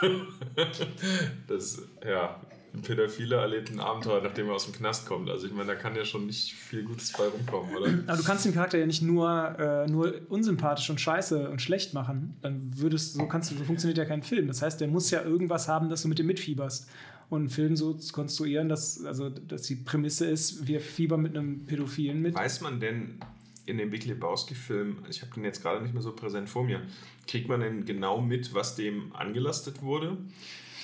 das, 1.46 1.82
ja, 2.04 2.40
ein 2.76 2.82
Pädophiler 2.82 3.38
erlebt 3.38 3.70
ein 3.70 3.80
Abenteuer, 3.80 4.20
nachdem 4.22 4.48
er 4.48 4.54
aus 4.54 4.64
dem 4.64 4.74
Knast 4.74 5.06
kommt. 5.06 5.30
Also 5.30 5.46
ich 5.46 5.52
meine, 5.52 5.68
da 5.68 5.74
kann 5.74 5.96
ja 5.96 6.04
schon 6.04 6.26
nicht 6.26 6.54
viel 6.54 6.84
Gutes 6.84 7.12
bei 7.12 7.24
rumkommen, 7.24 7.74
oder? 7.76 7.86
Aber 8.06 8.16
du 8.16 8.22
kannst 8.22 8.44
den 8.44 8.54
Charakter 8.54 8.78
ja 8.78 8.86
nicht 8.86 9.02
nur, 9.02 9.58
äh, 9.58 9.90
nur 9.90 10.14
unsympathisch 10.28 10.90
und 10.90 11.00
scheiße 11.00 11.48
und 11.48 11.62
schlecht 11.62 11.94
machen. 11.94 12.36
Dann 12.42 12.70
würdest 12.76 13.14
so 13.14 13.26
kannst 13.26 13.50
du, 13.50 13.56
so 13.56 13.64
funktioniert 13.64 13.98
ja 13.98 14.04
kein 14.04 14.22
Film. 14.22 14.46
Das 14.46 14.62
heißt, 14.62 14.80
der 14.80 14.88
muss 14.88 15.10
ja 15.10 15.22
irgendwas 15.22 15.68
haben, 15.68 15.88
dass 15.88 16.02
du 16.02 16.08
mit 16.08 16.18
dem 16.18 16.26
mitfieberst. 16.26 16.88
Und 17.28 17.40
einen 17.40 17.50
Film 17.50 17.74
so 17.74 17.94
zu 17.94 18.12
konstruieren, 18.12 18.68
dass, 18.68 19.04
also, 19.04 19.30
dass 19.30 19.62
die 19.62 19.74
Prämisse 19.74 20.26
ist, 20.26 20.68
wir 20.68 20.80
fiebern 20.80 21.22
mit 21.22 21.36
einem 21.36 21.66
Pädophilen 21.66 22.22
mit. 22.22 22.36
Weiß 22.36 22.60
man 22.60 22.78
denn 22.78 23.18
in 23.64 23.78
dem 23.78 23.90
Big 23.90 24.04
Lebowski-Film, 24.04 24.98
ich 25.10 25.22
habe 25.22 25.32
den 25.34 25.42
jetzt 25.42 25.60
gerade 25.60 25.82
nicht 25.82 25.92
mehr 25.92 26.02
so 26.02 26.12
präsent 26.12 26.48
vor 26.48 26.62
mir, 26.62 26.82
kriegt 27.26 27.48
man 27.48 27.60
denn 27.60 27.84
genau 27.84 28.20
mit, 28.20 28.54
was 28.54 28.76
dem 28.76 29.14
angelastet 29.14 29.82
wurde? 29.82 30.16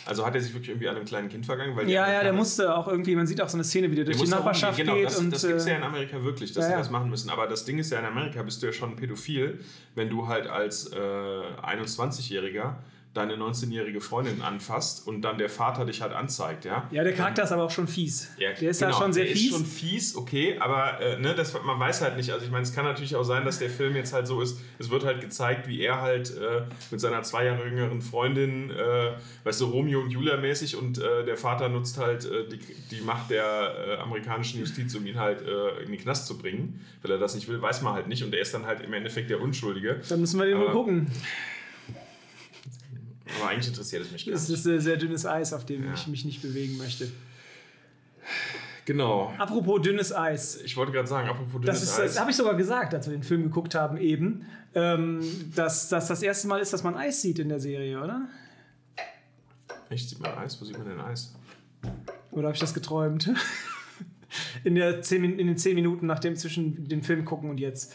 Also 0.05 0.27
hat 0.27 0.35
er 0.35 0.41
sich 0.41 0.53
wirklich 0.53 0.71
irgendwie 0.71 0.89
an 0.89 0.97
einem 0.97 1.05
kleinen 1.05 1.29
Kind 1.29 1.47
vergangen? 1.47 1.77
Weil 1.77 1.89
Ja, 1.89 2.11
ja, 2.11 2.23
der 2.23 2.33
musste 2.33 2.75
auch 2.75 2.89
irgendwie, 2.89 3.15
man 3.15 3.27
sieht 3.27 3.41
auch 3.41 3.49
so 3.49 3.57
eine 3.57 3.65
Szene, 3.65 3.91
wie 3.91 3.95
der 3.95 4.05
durch 4.05 4.21
die 4.21 4.29
Nachbarschaft 4.29 4.79
genau, 4.79 4.95
geht. 4.95 5.07
das, 5.07 5.19
und, 5.19 5.33
das 5.33 5.43
gibt 5.43 5.57
es 5.57 5.67
ja 5.67 5.75
äh, 5.75 5.77
in 5.79 5.83
Amerika 5.83 6.23
wirklich, 6.23 6.53
dass 6.53 6.63
ja, 6.63 6.69
sie 6.69 6.73
ja. 6.73 6.79
das 6.79 6.91
machen 6.91 7.11
müssen. 7.11 7.31
Aber 7.31 7.47
das 7.47 7.65
Ding 7.65 7.79
ist 7.79 7.93
ja, 7.93 7.99
in 8.01 8.05
Amerika 8.05 8.43
bist 8.43 8.63
du 8.63 8.67
ja 8.67 8.73
schon 8.73 8.97
pädophil, 8.97 9.61
wenn 9.95 10.09
du 10.09 10.27
halt 10.27 10.47
als 10.47 10.93
äh, 10.93 10.97
21-Jähriger 10.97 12.75
deine 13.15 13.35
19-jährige 13.37 14.01
Freundin 14.01 14.41
anfasst 14.41 15.07
und 15.07 15.21
dann 15.21 15.37
der 15.37 15.51
Vater 15.51 15.85
dich 15.85 16.01
halt 16.01 16.15
anzeigt, 16.15 16.65
ja? 16.65 16.89
Ja, 16.91 17.05
der 17.05 17.13
Charakter 17.13 17.43
ist 17.43 17.53
aber 17.53 17.65
auch 17.65 17.71
schon 17.71 17.87
fies. 17.87 18.31
Ja, 18.39 18.53
der 18.53 18.71
ist 18.71 18.79
genau, 18.81 18.93
ja 18.93 18.99
schon 18.99 19.13
sehr 19.13 19.25
der 19.25 19.33
fies. 19.35 19.45
ist 19.47 19.51
schon 19.53 19.67
fies, 19.67 20.17
okay, 20.17 20.57
aber 20.59 20.99
äh, 21.01 21.19
ne, 21.21 21.35
das, 21.35 21.53
man 21.63 21.79
weiß 21.79 22.01
halt 22.01 22.17
nicht. 22.17 22.31
Also 22.33 22.45
ich 22.47 22.51
meine, 22.51 22.63
es 22.63 22.75
kann 22.75 22.85
natürlich 22.87 23.15
auch 23.15 23.23
sein, 23.25 23.45
dass 23.45 23.59
der 23.59 23.69
Film 23.69 23.97
jetzt 23.97 24.15
halt 24.15 24.27
so 24.27 24.41
ist, 24.41 24.59
es 24.79 24.89
wird 24.89 25.05
halt 25.05 25.21
gezeigt, 25.21 25.69
wie 25.69 25.81
er 25.83 26.01
halt 26.01 26.31
äh, 26.37 26.63
mit 26.91 27.01
seiner 27.01 27.23
zwei 27.23 27.45
Jahre 27.45 27.67
jüngeren 27.69 28.01
Freundin, 28.01 28.71
äh, 28.71 29.13
weißt 29.45 29.61
du, 29.61 29.67
Romeo 29.67 30.01
und 30.01 30.11
Julia 30.11 30.39
mäßig 30.39 30.77
und 30.77 30.97
äh, 30.99 31.25
der 31.27 31.37
Vater 31.37 31.69
nutzt 31.69 31.99
halt 31.99 32.25
äh, 32.25 32.49
die, 32.49 32.59
die 32.91 33.01
Macht 33.03 33.31
der 33.31 33.45
äh, 33.45 33.97
amerikanischen 34.01 34.61
Justiz, 34.61 34.95
um 34.95 35.05
ihn 35.07 35.19
halt 35.19 35.43
in 35.85 35.91
den 35.91 36.01
Knast 36.01 36.27
zu 36.27 36.39
bringen. 36.39 36.81
Weil 37.03 37.13
er 37.13 37.19
das 37.19 37.35
nicht 37.35 37.47
will, 37.49 37.61
weiß 37.61 37.83
man 37.83 37.93
halt 37.95 38.09
nicht 38.09 38.23
und 38.25 38.35
er 38.35 38.41
ist 38.41 38.55
dann 38.55 38.65
halt 38.65 38.81
im 38.81 38.93
Endeffekt 38.93 39.29
der 39.29 39.41
Unschuldige. 39.41 40.01
Dann 40.09 40.21
müssen 40.21 40.39
wir 40.39 40.47
den 40.47 40.57
mal 40.57 40.65
Aber- 40.65 40.73
gucken. 40.73 41.11
Aber 43.41 43.49
eigentlich 43.51 43.69
interessiert 43.69 44.03
es 44.03 44.11
mich 44.13 44.27
gar 44.27 44.33
Das 44.33 44.49
nicht. 44.49 44.59
ist 44.59 44.67
äh, 44.67 44.81
sehr 44.81 44.97
dünnes 44.97 45.25
Eis, 45.27 45.53
auf 45.53 45.65
dem 45.67 45.85
Ja. 45.85 45.95
ich 45.95 46.07
mich 46.07 46.25
nicht 46.25 46.43
bewegen 46.43 46.77
möchte. 46.79 47.11
Genau. 48.85 49.33
Apropos 49.39 49.81
dünnes 49.83 50.13
Eis. 50.15 50.61
Ich 50.65 50.77
wollte 50.77 50.93
gerade 50.93 51.07
sagen, 51.09 51.29
apropos 51.29 51.61
dünnes 51.61 51.67
Das, 51.67 51.83
ist, 51.83 51.99
Eis. 52.01 52.13
das 52.15 52.21
habe 52.21 52.31
ich 52.31 52.37
sogar 52.37 52.55
gesagt, 52.57 52.95
als 52.95 53.07
wir 53.07 53.13
den 53.17 53.23
Film 53.23 53.45
geguckt 53.45 53.75
haben 53.75 53.97
eben, 53.97 54.45
ähm, 54.75 55.21
dass 55.55 55.89
das 55.89 56.09
das 56.09 56.23
erste 56.23 56.49
Mal 56.49 56.59
ist, 56.61 56.73
dass 56.73 56.83
man 56.83 56.97
Eis 56.97 57.23
sieht 57.23 57.39
in 57.39 57.49
der 57.49 57.61
Serie, 57.61 58.01
oder? 58.03 58.23
Echt, 59.89 60.09
sieht 60.09 60.21
man 60.21 60.37
Eis? 60.37 60.61
Wo 60.61 60.65
sieht 60.65 60.77
man 60.79 60.89
denn 60.89 61.01
Eis? 61.01 61.35
Oder 62.33 62.45
habe 62.49 62.55
ich 62.55 62.61
das 62.61 62.75
geträumt? 62.75 63.31
In, 64.65 64.77
der 64.77 65.03
zehn, 65.03 65.21
Min- 65.21 65.39
in 65.39 65.47
den 65.47 65.59
zehn 65.59 65.75
Minuten 65.75 66.07
nach 66.07 66.19
dem 66.19 66.37
zwischen 66.37 66.89
den 66.89 67.03
Film 67.03 67.27
gucken 67.27 67.51
und 67.51 67.59
jetzt. 67.61 67.93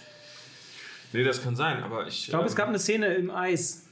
Nee, 1.11 1.23
das 1.23 1.41
kann 1.41 1.55
sein, 1.55 1.81
aber 1.81 2.05
ich. 2.05 2.25
Ich 2.25 2.29
glaube, 2.29 2.45
es 2.45 2.51
ähm, 2.51 2.57
gab 2.57 2.67
eine 2.67 2.77
Szene 2.77 3.15
im 3.15 3.31
Eis, 3.31 3.86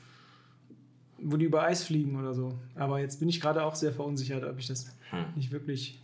wo 1.26 1.38
die 1.38 1.46
über 1.46 1.64
Eis 1.64 1.84
fliegen 1.84 2.18
oder 2.20 2.34
so. 2.34 2.54
Aber 2.76 3.00
jetzt 3.00 3.20
bin 3.20 3.28
ich 3.30 3.42
gerade 3.42 3.64
auch 3.64 3.76
sehr 3.76 3.92
verunsichert, 3.92 4.44
ob 4.44 4.60
ich 4.60 4.68
das 4.68 4.88
Hm. 5.12 5.26
nicht 5.36 5.52
wirklich 5.52 6.00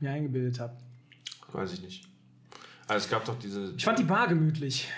mir 0.00 0.10
eingebildet 0.10 0.60
habe. 0.60 0.74
Weiß 1.52 1.72
ich 1.72 1.82
nicht. 1.82 2.06
Also 2.86 3.04
es 3.04 3.10
gab 3.10 3.24
doch 3.24 3.38
diese. 3.38 3.72
Ich 3.76 3.84
fand 3.84 3.98
die 3.98 4.04
Bar 4.04 4.28
gemütlich. 4.28 4.88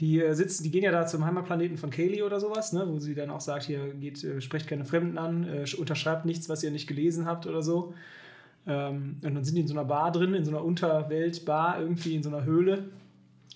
Die 0.00 0.20
äh, 0.20 0.34
sitzen, 0.34 0.62
die 0.64 0.70
gehen 0.70 0.82
ja 0.82 0.90
da 0.90 1.06
zum 1.06 1.24
Heimatplaneten 1.24 1.78
von 1.78 1.88
Kaylee 1.90 2.22
oder 2.22 2.38
sowas, 2.40 2.72
ne, 2.74 2.84
wo 2.86 2.98
sie 2.98 3.14
dann 3.14 3.30
auch 3.30 3.40
sagt, 3.40 3.64
hier 3.64 3.94
geht, 3.94 4.22
äh, 4.24 4.40
sprecht 4.42 4.66
keine 4.68 4.84
Fremden 4.84 5.16
an, 5.16 5.44
äh, 5.44 5.62
sch- 5.62 5.76
unterschreibt 5.76 6.26
nichts, 6.26 6.48
was 6.50 6.62
ihr 6.62 6.70
nicht 6.70 6.86
gelesen 6.86 7.24
habt 7.24 7.46
oder 7.46 7.62
so. 7.62 7.94
Ähm, 8.66 9.16
und 9.24 9.34
dann 9.34 9.44
sind 9.44 9.54
die 9.54 9.62
in 9.62 9.68
so 9.68 9.74
einer 9.74 9.84
Bar 9.86 10.12
drin, 10.12 10.34
in 10.34 10.44
so 10.44 10.50
einer 10.50 10.62
Unterweltbar, 10.64 11.80
irgendwie 11.80 12.14
in 12.14 12.22
so 12.22 12.28
einer 12.28 12.44
Höhle, 12.44 12.84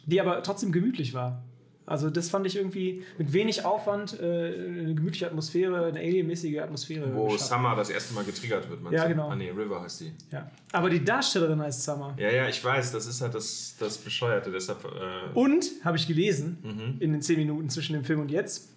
die 0.06 0.18
aber 0.20 0.42
trotzdem 0.42 0.72
gemütlich 0.72 1.12
war. 1.12 1.42
Also 1.90 2.08
das 2.08 2.30
fand 2.30 2.46
ich 2.46 2.56
irgendwie 2.56 3.02
mit 3.18 3.32
wenig 3.32 3.64
Aufwand 3.64 4.18
äh, 4.20 4.24
eine 4.24 4.94
gemütliche 4.94 5.26
Atmosphäre, 5.26 5.86
eine 5.86 5.98
alienmäßige 5.98 6.58
Atmosphäre. 6.60 7.12
wo 7.14 7.24
geschaffen. 7.26 7.48
Summer 7.48 7.74
das 7.76 7.90
erste 7.90 8.14
Mal 8.14 8.24
getriggert 8.24 8.70
wird, 8.70 8.80
meinst 8.82 8.96
Ja, 8.96 9.08
genau. 9.08 9.28
Ah, 9.28 9.34
nee, 9.36 9.50
River 9.50 9.82
heißt 9.82 10.00
die. 10.02 10.12
Ja. 10.30 10.50
Aber 10.72 10.88
die 10.88 11.04
Darstellerin 11.04 11.60
heißt 11.60 11.82
Summer. 11.84 12.14
Ja, 12.16 12.30
ja, 12.30 12.48
ich 12.48 12.64
weiß, 12.64 12.92
das 12.92 13.06
ist 13.06 13.20
halt 13.20 13.34
das, 13.34 13.74
das 13.78 13.98
Bescheuerte, 13.98 14.50
deshalb. 14.50 14.84
Äh, 14.84 15.36
Und, 15.38 15.66
habe 15.84 15.96
ich 15.96 16.06
gelesen, 16.06 16.58
Mhm. 16.62 16.96
in 17.00 17.12
den 17.12 17.22
zehn 17.22 17.36
Minuten 17.38 17.68
zwischen 17.70 17.94
dem 17.94 18.04
Film 18.04 18.20
und 18.20 18.30
jetzt, 18.30 18.68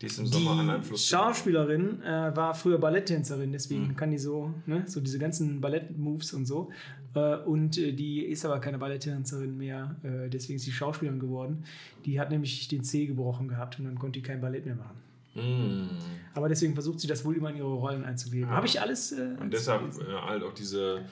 die 0.00 0.06
ist 0.06 0.18
im 0.18 0.26
Sommer 0.26 0.52
an 0.52 0.70
einem 0.70 0.82
Fluss. 0.82 1.06
Schauspielerin 1.06 2.02
äh, 2.02 2.34
war 2.34 2.54
früher 2.54 2.78
Balletttänzerin, 2.78 3.52
deswegen 3.52 3.88
Mhm. 3.88 3.96
kann 3.96 4.10
die 4.10 4.18
so, 4.18 4.54
ne, 4.66 4.84
so 4.86 5.00
diese 5.00 5.18
ganzen 5.18 5.60
Ballett-Moves 5.60 6.32
und 6.32 6.46
so. 6.46 6.70
Äh, 7.14 7.36
und 7.38 7.76
äh, 7.76 7.92
die 7.92 8.22
ist 8.24 8.44
aber 8.44 8.60
keine 8.60 8.78
Balletttänzerin 8.78 9.56
mehr, 9.56 9.96
äh, 10.02 10.28
deswegen 10.30 10.56
ist 10.56 10.64
sie 10.64 10.72
Schauspielerin 10.72 11.20
geworden. 11.20 11.64
Die 12.06 12.18
hat 12.20 12.30
nämlich 12.30 12.66
den 12.68 12.82
Zeh 12.82 13.06
gebrochen 13.06 13.48
gehabt 13.48 13.78
und 13.78 13.84
dann 13.86 13.98
konnte 13.98 14.18
die 14.20 14.22
kein 14.22 14.40
Ballett 14.40 14.64
mehr 14.64 14.76
machen. 14.76 14.96
Mm. 15.34 15.88
Aber 16.34 16.48
deswegen 16.48 16.74
versucht 16.74 16.98
sie 17.00 17.06
das 17.06 17.24
wohl 17.24 17.36
immer 17.36 17.50
in 17.50 17.56
ihre 17.56 17.72
Rollen 17.72 18.04
einzuweben. 18.04 18.48
Ja. 18.48 18.56
Habe 18.56 18.66
ich 18.66 18.80
alles. 18.80 19.12
Äh, 19.12 19.36
Und 19.40 19.52
deshalb 19.52 19.82
äh, 20.00 20.12
halt 20.26 20.42
auch 20.42 20.54
diese 20.54 21.02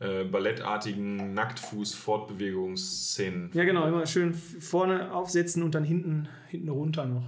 äh, 0.00 0.24
ballettartigen 0.24 1.34
Nacktfuß-Fortbewegungsszenen. 1.34 3.50
ja, 3.52 3.64
genau, 3.64 3.86
immer 3.86 4.06
schön 4.06 4.32
vorne 4.34 5.12
aufsetzen 5.12 5.62
und 5.62 5.74
dann 5.74 5.84
hinten, 5.84 6.28
hinten 6.48 6.68
runter 6.70 7.04
noch. 7.06 7.24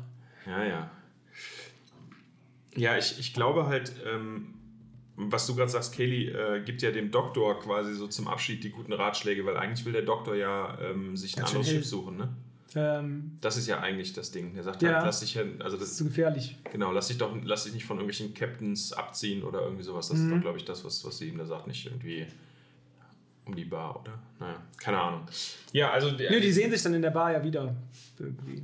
Ja, 0.46 0.64
ja. 0.64 0.90
Ja, 2.76 2.96
ich, 2.96 3.18
ich 3.18 3.34
glaube 3.34 3.66
halt, 3.66 3.92
ähm, 4.06 4.54
was 5.16 5.46
du 5.46 5.54
gerade 5.54 5.70
sagst, 5.70 5.94
Kaylee 5.94 6.28
äh, 6.30 6.62
gibt 6.64 6.82
ja 6.82 6.90
dem 6.92 7.10
Doktor 7.10 7.58
quasi 7.60 7.94
so 7.94 8.06
zum 8.06 8.28
Abschied 8.28 8.62
die 8.64 8.70
guten 8.70 8.92
Ratschläge, 8.92 9.44
weil 9.44 9.56
eigentlich 9.56 9.84
will 9.84 9.92
der 9.92 10.02
Doktor 10.02 10.34
ja 10.34 10.78
ähm, 10.80 11.16
sich 11.16 11.36
ein 11.36 11.44
anderes. 11.44 11.68
Schiff 11.68 11.84
suchen, 11.86 12.16
ne? 12.16 12.28
Ähm, 12.76 13.32
Das 13.40 13.56
ist 13.56 13.66
ja 13.66 13.80
eigentlich 13.80 14.12
das 14.12 14.30
Ding. 14.30 14.54
Der 14.54 14.62
sagt 14.62 14.80
Ja. 14.82 14.94
halt, 14.94 15.04
lass 15.06 15.20
dich 15.20 15.34
ja, 15.34 15.42
also 15.58 15.76
das 15.76 15.88
ist 15.90 15.96
zu 15.96 16.04
gefährlich. 16.04 16.56
genau, 16.72 16.92
lass 16.92 17.08
dich 17.08 17.18
doch, 17.18 17.36
lass 17.42 17.64
dich 17.64 17.74
nicht 17.74 17.84
von 17.84 17.96
irgendwelchen 17.98 18.32
Captains 18.32 18.92
abziehen 18.92 19.42
oder 19.42 19.62
irgendwie 19.62 19.82
sowas. 19.82 20.08
Das 20.08 20.18
ist 20.18 20.24
Mhm. 20.26 20.30
doch, 20.36 20.40
glaube 20.40 20.58
ich, 20.58 20.64
das, 20.64 20.84
was, 20.84 21.04
was 21.04 21.18
sie 21.18 21.28
ihm 21.28 21.38
da 21.38 21.44
sagt, 21.46 21.66
nicht 21.66 21.84
irgendwie 21.86 22.26
um 23.44 23.56
die 23.56 23.64
Bar, 23.64 24.00
oder? 24.00 24.18
Naja, 24.38 24.62
keine 24.78 24.98
Ahnung. 25.00 25.22
Ja, 25.72 25.90
also 25.90 26.12
Nö, 26.12 26.40
die 26.40 26.52
sehen 26.52 26.70
sich 26.70 26.80
dann 26.82 26.94
in 26.94 27.02
der 27.02 27.10
Bar 27.10 27.32
ja 27.32 27.42
wieder. 27.42 27.74
Irgendwie. 28.18 28.62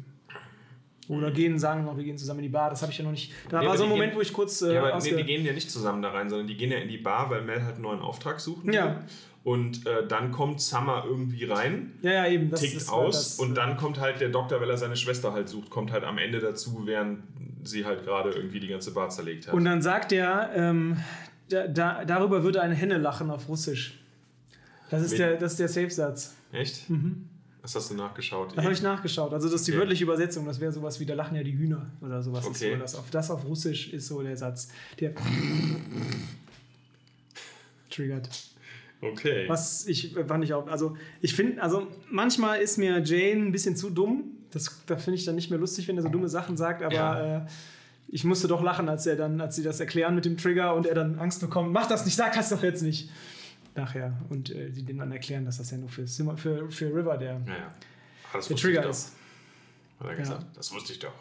Oder 1.09 1.31
gehen, 1.31 1.59
sagen 1.59 1.85
noch, 1.85 1.97
wir 1.97 2.05
gehen 2.05 2.19
zusammen 2.19 2.41
in 2.41 2.45
die 2.45 2.49
Bar. 2.49 2.71
Das 2.71 2.83
habe 2.83 2.91
ich 2.91 2.99
ja 2.99 3.05
noch 3.05 3.13
nicht. 3.13 3.33
Da 3.49 3.61
Nee, 3.61 3.67
war 3.69 3.77
so 3.77 3.85
ein 3.85 3.91
Moment, 3.91 4.11
gehen- 4.13 4.19
wo 4.19 4.23
ich 4.23 4.33
kurz. 4.33 4.61
Äh, 4.63 4.75
Ja, 4.75 4.83
aber 4.85 4.99
nee, 5.03 5.15
die 5.15 5.23
gehen 5.25 5.45
ja 5.45 5.53
nicht 5.53 5.71
zusammen 5.71 6.03
da 6.03 6.11
rein, 6.11 6.29
sondern 6.29 6.47
die 6.49 6.57
gehen 6.57 6.71
ja 6.73 6.79
in 6.79 6.89
die 6.89 6.99
Bar, 6.99 7.31
weil 7.31 7.43
Mel 7.43 7.63
halt 7.63 7.75
einen 7.75 7.83
neuen 7.83 8.01
Auftrag 8.01 8.41
suchen 8.41 8.73
Ja. 8.73 9.03
Und 9.45 9.87
äh, 9.87 10.05
dann 10.09 10.33
kommt 10.33 10.61
Summer 10.61 11.05
irgendwie 11.07 11.45
rein, 11.45 11.93
ja, 12.03 12.11
ja, 12.11 12.27
eben. 12.27 12.51
Das, 12.51 12.61
tickt 12.61 12.75
das 12.75 12.89
aus 12.89 13.15
das, 13.15 13.39
und 13.39 13.53
äh, 13.53 13.55
dann 13.55 13.77
kommt 13.77 14.01
halt 14.01 14.21
der 14.21 14.31
Doktor, 14.31 14.61
weil 14.61 14.69
er 14.69 14.77
seine 14.77 14.97
Schwester 14.97 15.33
halt 15.33 15.49
sucht, 15.49 15.71
kommt 15.71 15.93
halt 15.93 16.03
am 16.03 16.19
Ende 16.19 16.41
dazu, 16.41 16.83
während 16.85 17.23
sie 17.63 17.85
halt 17.85 18.03
gerade 18.03 18.31
irgendwie 18.31 18.59
die 18.59 18.67
ganze 18.67 18.93
Bar 18.93 19.09
zerlegt 19.11 19.47
hat. 19.47 19.55
Und 19.55 19.65
dann 19.65 19.83
sagt 19.83 20.11
er, 20.11 20.51
ähm, 20.57 20.97
da, 21.49 21.69
da, 21.69 22.05
darüber 22.05 22.43
würde 22.43 22.61
eine 22.61 22.75
Henne 22.75 22.99
lachen 22.99 23.31
auf 23.31 23.49
Russisch. 23.49 24.01
Das 24.91 25.03
ist 25.03 25.11
Mit- 25.13 25.21
der, 25.21 25.37
das 25.37 25.53
ist 25.53 25.61
der 25.61 25.69
Safe-Satz. 25.69 26.35
Echt? 26.51 26.81
Das 27.67 27.75
hast 27.75 27.91
du 27.91 27.95
nachgeschaut? 27.97 28.57
Das 28.57 28.63
habe 28.65 28.73
ich 28.73 28.81
nachgeschaut. 28.81 29.33
Also 29.33 29.49
das 29.49 29.61
ist 29.63 29.67
die 29.67 29.73
Okay. 29.73 29.81
wörtliche 29.81 30.05
Übersetzung. 30.05 30.47
Das 30.47 30.61
wäre 30.61 30.71
sowas 30.71 31.01
wie, 31.01 31.05
da 31.05 31.15
lachen 31.15 31.35
ja 31.35 31.43
die 31.43 31.59
Hühner 31.59 31.91
oder 32.01 32.23
sowas. 32.23 32.45
Ist 32.45 32.51
Okay. 32.63 32.75
so, 32.75 32.79
das, 32.79 32.95
auf, 32.95 33.11
das 33.11 33.29
auf 33.29 33.45
Russisch 33.45 33.93
ist 33.93 34.07
so 34.07 34.23
der 34.23 34.37
Satz. 34.37 34.69
Der 35.01 35.13
triggert. 37.91 38.29
Okay. 39.01 39.49
Was 39.49 39.85
ich 39.89 40.15
fand 40.29 40.45
ich 40.45 40.55
auch, 40.55 40.69
also 40.69 40.97
ich 41.21 41.35
finde, 41.35 41.61
also 41.61 41.89
manchmal 42.09 42.61
ist 42.61 42.79
mir 42.79 43.03
Jane 43.03 43.43
ein 43.47 43.51
bisschen 43.53 43.75
zu 43.75 43.91
dumm. 43.91 44.25
Das, 44.53 44.83
da 44.87 44.97
finde 44.97 45.19
ich 45.19 45.25
dann 45.25 45.35
nicht 45.35 45.51
mehr 45.51 45.59
lustig, 45.59 45.89
wenn 45.89 45.97
er 45.97 46.03
so 46.05 46.09
dumme 46.09 46.29
Sachen 46.29 46.57
sagt, 46.57 46.83
aber 46.83 46.95
Ja. 46.95 47.37
äh, 47.39 47.47
ich 48.09 48.23
musste 48.23 48.47
doch 48.47 48.63
lachen, 48.63 48.89
als 48.89 49.07
er 49.07 49.17
dann, 49.17 49.41
als 49.41 49.57
sie 49.57 49.65
das 49.65 49.81
erklären 49.81 50.15
mit 50.15 50.25
dem 50.25 50.37
Trigger 50.37 50.77
und 50.77 50.87
er 50.87 50.95
dann 50.95 51.19
Angst 51.19 51.41
bekommt, 51.41 51.73
mach 51.73 51.89
das 51.89 52.05
nicht, 52.05 52.15
sag 52.15 52.33
das 52.35 52.51
doch 52.51 52.63
jetzt 52.63 52.83
nicht. 52.83 53.11
Nachher. 53.77 54.17
Und 54.31 54.51
äh, 54.55 54.71
sie 54.73 54.83
dem 54.85 54.99
dann 54.99 55.13
erklären, 55.13 55.45
dass 55.45 55.59
das 55.59 55.71
ja 55.71 55.79
nur 55.79 55.89
für, 55.89 56.07
Sim- 56.07 56.37
für, 56.37 56.71
für 56.71 56.87
River 56.95 57.17
der, 57.19 57.39
Naja. 57.41 57.75
Ah, 58.33 58.37
das 58.39 58.49
der 58.49 58.57
Trigger 58.57 58.89
ist. 58.89 59.13
Hat 60.01 60.07
er 60.07 60.13
Ja. 60.13 60.19
gesagt. 60.19 60.47
Das 60.57 60.73
wusste 60.73 60.93
ich 60.93 60.99
doch. 60.99 61.13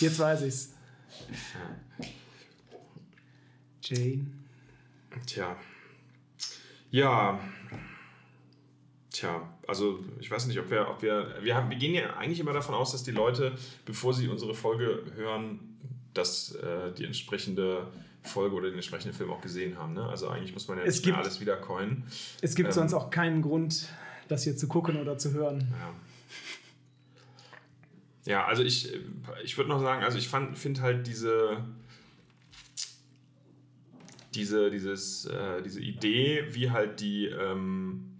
Jetzt 0.00 0.18
weiß 0.18 0.42
ich's. 0.42 0.72
Jane. 3.82 4.26
Tja. 5.26 5.56
Ja. 6.90 7.38
Tja, 9.10 9.48
also 9.66 10.04
ich 10.20 10.30
weiß 10.30 10.46
nicht, 10.46 10.58
ob 10.58 10.70
wir, 10.70 10.88
ob 10.88 11.00
wir, 11.02 11.36
wir, 11.40 11.54
haben, 11.54 11.70
wir 11.70 11.76
gehen 11.78 11.94
ja 11.94 12.16
eigentlich 12.16 12.38
immer 12.40 12.52
davon 12.52 12.74
aus, 12.74 12.92
dass 12.92 13.02
die 13.02 13.12
Leute, 13.12 13.56
bevor 13.86 14.12
sie 14.12 14.28
unsere 14.28 14.54
Folge 14.54 15.02
hören, 15.14 15.58
dass 16.12 16.54
äh, 16.56 16.92
die 16.92 17.04
entsprechende 17.04 17.86
Folge 18.26 18.54
oder 18.56 18.66
den 18.68 18.74
entsprechenden 18.76 19.16
Film 19.16 19.30
auch 19.30 19.40
gesehen 19.40 19.78
haben. 19.78 19.94
Ne? 19.94 20.04
Also 20.06 20.28
eigentlich 20.28 20.52
muss 20.52 20.68
man 20.68 20.78
ja 20.78 20.84
Es 20.84 20.96
nicht 20.96 21.04
gibt- 21.04 21.18
alles 21.18 21.40
wieder 21.40 21.56
coinen. 21.56 22.04
Es 22.42 22.54
gibt 22.54 22.68
Ähm. 22.68 22.72
sonst 22.74 22.94
auch 22.94 23.10
keinen 23.10 23.42
Grund, 23.42 23.88
das 24.28 24.42
hier 24.44 24.56
zu 24.56 24.68
gucken 24.68 24.96
oder 25.00 25.16
zu 25.18 25.32
hören. 25.32 25.66
Ja. 25.78 25.94
Ja, 28.32 28.44
also 28.46 28.64
ich, 28.64 28.92
ich 29.44 29.56
würde 29.56 29.70
noch 29.70 29.80
sagen, 29.80 30.02
also 30.02 30.18
ich 30.18 30.28
finde 30.28 30.80
halt 30.82 31.06
diese, 31.06 31.64
diese, 34.34 34.70
dieses, 34.70 35.26
äh, 35.26 35.62
diese 35.62 35.80
Idee, 35.80 36.44
wie 36.50 36.70
halt 36.70 37.00
die, 37.00 37.26
ähm, 37.26 38.15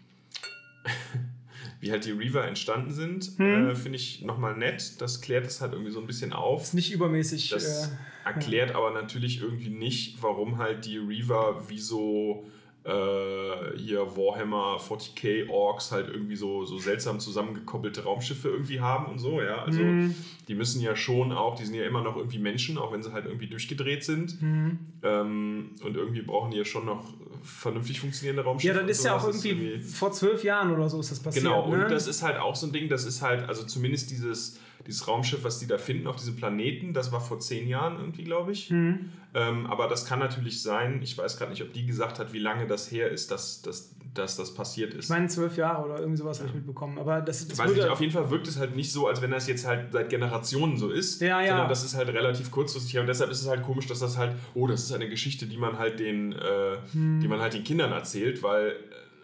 wie 1.86 1.92
halt 1.92 2.04
die 2.04 2.10
Reaver 2.12 2.44
entstanden 2.46 2.90
sind, 2.92 3.32
Hm. 3.38 3.68
äh, 3.70 3.74
finde 3.74 3.96
ich 3.96 4.22
nochmal 4.22 4.56
nett. 4.56 5.00
Das 5.00 5.20
klärt 5.20 5.46
es 5.46 5.60
halt 5.60 5.72
irgendwie 5.72 5.92
so 5.92 6.00
ein 6.00 6.06
bisschen 6.06 6.32
auf. 6.32 6.62
Ist 6.62 6.74
nicht 6.74 6.92
übermäßig. 6.92 7.50
Das 7.50 7.86
äh, 7.88 7.90
erklärt 8.28 8.74
aber 8.74 8.90
natürlich 8.90 9.40
irgendwie 9.40 9.70
nicht, 9.70 10.22
warum 10.22 10.58
halt 10.58 10.84
die 10.84 10.98
Reaver 10.98 11.68
wie 11.68 11.78
so 11.78 12.44
äh, 12.84 13.76
hier 13.78 14.16
Warhammer 14.16 14.78
40k 14.78 15.48
Orks 15.48 15.90
halt 15.92 16.08
irgendwie 16.08 16.36
so, 16.36 16.64
so 16.64 16.78
seltsam 16.78 17.18
zusammengekoppelte 17.18 18.04
Raumschiffe 18.04 18.48
irgendwie 18.48 18.80
haben 18.80 19.06
und 19.06 19.18
so, 19.18 19.40
ja. 19.42 19.62
Also 19.64 19.82
Mhm. 19.82 20.14
die 20.48 20.54
müssen 20.54 20.80
ja 20.80 20.94
schon 20.94 21.32
auch, 21.32 21.56
die 21.56 21.64
sind 21.64 21.74
ja 21.74 21.84
immer 21.84 22.02
noch 22.02 22.16
irgendwie 22.16 22.38
Menschen, 22.38 22.78
auch 22.78 22.92
wenn 22.92 23.02
sie 23.02 23.12
halt 23.12 23.26
irgendwie 23.26 23.48
durchgedreht 23.48 24.04
sind. 24.04 24.40
Mhm. 24.40 24.78
Ähm, 25.02 25.70
und 25.82 25.96
irgendwie 25.96 26.22
brauchen 26.22 26.52
die 26.52 26.58
ja 26.58 26.64
schon 26.64 26.84
noch 26.86 27.12
vernünftig 27.46 28.00
funktionierende 28.00 28.42
Raumschiffe. 28.42 28.74
Ja, 28.74 28.80
dann 28.80 28.88
ist 28.88 29.04
ja 29.04 29.16
auch. 29.16 29.26
Das 29.26 29.44
irgendwie, 29.44 29.78
vor 29.80 30.12
zwölf 30.12 30.44
Jahren 30.44 30.72
oder 30.72 30.88
so 30.88 31.00
ist 31.00 31.10
das 31.10 31.20
passiert. 31.20 31.44
Genau, 31.44 31.68
ne? 31.70 31.84
und 31.84 31.90
das 31.90 32.06
ist 32.06 32.22
halt 32.22 32.38
auch 32.38 32.54
so 32.54 32.66
ein 32.66 32.72
Ding, 32.72 32.88
das 32.88 33.04
ist 33.04 33.22
halt, 33.22 33.48
also 33.48 33.64
zumindest 33.64 34.10
dieses 34.10 34.58
dieses 34.86 35.08
Raumschiff, 35.08 35.42
was 35.42 35.58
die 35.58 35.66
da 35.66 35.78
finden 35.78 36.06
auf 36.06 36.16
diesem 36.16 36.36
Planeten, 36.36 36.92
das 36.92 37.10
war 37.10 37.20
vor 37.20 37.40
zehn 37.40 37.66
Jahren 37.66 37.98
irgendwie, 37.98 38.24
glaube 38.24 38.52
ich. 38.52 38.70
Mhm. 38.70 39.10
Ähm, 39.34 39.66
aber 39.66 39.88
das 39.88 40.06
kann 40.06 40.18
natürlich 40.18 40.62
sein, 40.62 41.00
ich 41.02 41.16
weiß 41.18 41.38
gerade 41.38 41.50
nicht, 41.50 41.62
ob 41.62 41.72
die 41.72 41.86
gesagt 41.86 42.18
hat, 42.18 42.32
wie 42.32 42.38
lange 42.38 42.66
das 42.66 42.90
her 42.90 43.10
ist, 43.10 43.30
dass, 43.30 43.62
dass, 43.62 43.90
dass 44.18 44.36
das 44.36 44.54
passiert 44.54 44.94
ist. 44.94 45.04
Ich 45.04 45.10
meine 45.10 45.28
zwölf 45.28 45.56
Jahre 45.56 45.84
oder 45.84 45.98
irgendwie 45.98 46.18
sowas 46.18 46.38
ja. 46.38 46.42
habe 46.42 46.50
ich 46.50 46.54
mitbekommen. 46.56 46.98
Aber 46.98 47.20
das, 47.20 47.46
das 47.46 47.58
weiß 47.58 47.72
nicht, 47.72 47.84
auf 47.84 48.00
jeden 48.00 48.12
Fall 48.12 48.30
wirkt 48.30 48.48
es 48.48 48.58
halt 48.58 48.76
nicht 48.76 48.92
so, 48.92 49.06
als 49.06 49.22
wenn 49.22 49.30
das 49.30 49.46
jetzt 49.46 49.66
halt 49.66 49.92
seit 49.92 50.08
Generationen 50.08 50.76
so 50.76 50.90
ist, 50.90 51.20
ja, 51.20 51.40
ja. 51.40 51.48
sondern 51.48 51.68
das 51.68 51.84
ist 51.84 51.94
halt 51.94 52.08
relativ 52.08 52.50
kurzfristig. 52.50 52.98
Und 52.98 53.06
deshalb 53.06 53.30
ist 53.30 53.42
es 53.42 53.48
halt 53.48 53.62
komisch, 53.62 53.86
dass 53.86 54.00
das 54.00 54.16
halt, 54.16 54.34
oh, 54.54 54.66
das 54.66 54.82
ist 54.82 54.92
eine 54.92 55.08
Geschichte, 55.08 55.46
die 55.46 55.58
man 55.58 55.78
halt 55.78 56.00
den, 56.00 56.32
äh, 56.32 56.76
hm. 56.92 57.20
die 57.20 57.28
man 57.28 57.40
halt 57.40 57.54
den 57.54 57.64
Kindern 57.64 57.92
erzählt, 57.92 58.42
weil 58.42 58.76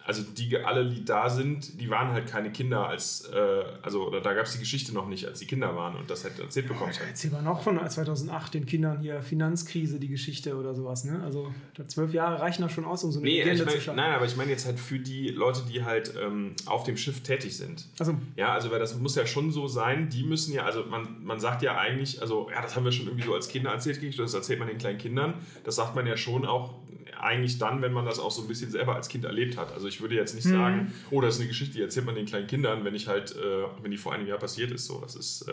also 0.05 0.23
die 0.23 0.57
alle, 0.57 0.89
die 0.89 1.05
da 1.05 1.31
sind, 1.31 1.81
die 1.81 1.89
waren 1.91 2.13
halt 2.13 2.27
keine 2.27 2.51
Kinder 2.51 2.89
als, 2.89 3.29
äh, 3.33 3.65
also 3.83 4.07
oder 4.07 4.21
da 4.21 4.35
gab 4.35 4.47
es 4.47 4.53
die 4.53 4.59
Geschichte 4.59 4.93
noch 4.93 5.07
nicht, 5.07 5.27
als 5.27 5.39
die 5.39 5.47
Kinder 5.47 5.77
waren 5.77 5.97
und 5.97 6.11
das 6.11 6.25
halt 6.25 6.39
erzählt 6.39 6.69
bekommen. 6.69 6.93
Ja, 6.93 7.07
erzähl 7.09 7.31
mal 7.31 7.43
noch 7.43 7.63
von 7.63 7.79
2008 7.89 8.55
den 8.55 8.67
Kindern 8.67 9.01
hier 9.01 9.23
Finanzkrise, 9.23 10.01
die 10.01 10.09
Geschichte 10.09 10.57
oder 10.57 10.75
sowas, 10.75 11.05
ne? 11.05 11.23
Also 11.23 11.53
zwölf 11.87 12.13
Jahre 12.13 12.41
reichen 12.41 12.63
da 12.63 12.69
schon 12.69 12.85
aus, 12.85 13.05
um 13.05 13.13
so 13.13 13.21
eine 13.21 13.29
nee, 13.29 13.39
Legende 13.39 13.63
ich 13.63 13.67
mein, 13.67 13.75
zu 13.75 13.81
schaffen. 13.81 13.97
Nein, 13.97 14.15
aber 14.15 14.25
ich 14.25 14.37
meine 14.37 14.51
jetzt 14.51 14.67
halt 14.67 14.79
für 14.79 14.99
die 14.99 15.29
Leute, 15.29 15.63
die 15.71 15.85
halt 15.85 16.15
ähm, 16.21 16.55
auf 16.67 16.85
dem 16.85 16.97
Schiff 16.97 17.23
tätig 17.23 17.57
sind. 17.57 17.87
Also 17.99 18.15
ja, 18.37 18.53
also 18.53 18.71
weil 18.71 18.81
das 18.81 18.99
muss 18.99 19.15
ja 19.15 19.27
schon 19.27 19.53
so 19.53 19.69
sein, 19.69 20.09
die 20.09 20.25
müssen 20.25 20.53
ja, 20.53 20.65
also 20.65 20.85
man, 20.85 21.23
man 21.23 21.39
sagt 21.39 21.63
ja 21.63 21.79
eigentlich, 21.79 22.21
also 22.21 22.49
ja, 22.51 22.61
das 22.61 22.75
haben 22.75 22.85
wir 22.85 22.93
schon 22.93 23.07
irgendwie 23.07 23.25
so 23.25 23.35
als 23.35 23.49
Kinder 23.49 23.71
erzählt, 23.71 24.01
das 24.19 24.35
erzählt 24.35 24.59
man 24.59 24.69
den 24.69 24.79
kleinen 24.79 24.99
Kindern, 24.99 25.35
das 25.65 25.77
sagt 25.77 25.95
man 25.95 26.07
ja 26.07 26.17
schon 26.17 26.45
auch 26.45 26.75
eigentlich 27.23 27.59
dann, 27.59 27.83
wenn 27.83 27.93
man 27.93 28.05
das 28.05 28.19
auch 28.19 28.31
so 28.31 28.43
ein 28.43 28.49
bisschen 28.49 28.71
selber 28.71 28.97
als 28.97 29.09
Kind 29.09 29.25
erlebt 29.25 29.57
hat. 29.57 29.73
Also 29.73 29.87
ich 29.87 30.01
würde 30.01 30.17
jetzt 30.17 30.35
nicht 30.35 30.45
mhm. 30.47 30.53
sagen, 30.53 30.93
oh, 31.11 31.21
das 31.21 31.35
ist 31.35 31.41
eine 31.41 31.49
Geschichte, 31.49 31.75
die 31.75 31.83
erzählt 31.83 32.05
man 32.05 32.17
den 32.17 32.27
kleinen 32.27 32.49
Kindern, 32.49 32.85
wenn 32.85 32.95
ich 32.95 33.07
halt, 33.07 33.37
äh, 33.37 33.65
wenn 33.81 33.93
die 33.93 33.97
vor 33.97 34.13
einem 34.13 34.27
Jahr 34.27 34.39
passiert 34.39 34.73
ist. 34.73 34.87
So, 34.87 35.01
das 35.01 35.15
ist 35.15 35.43
äh, 35.49 35.53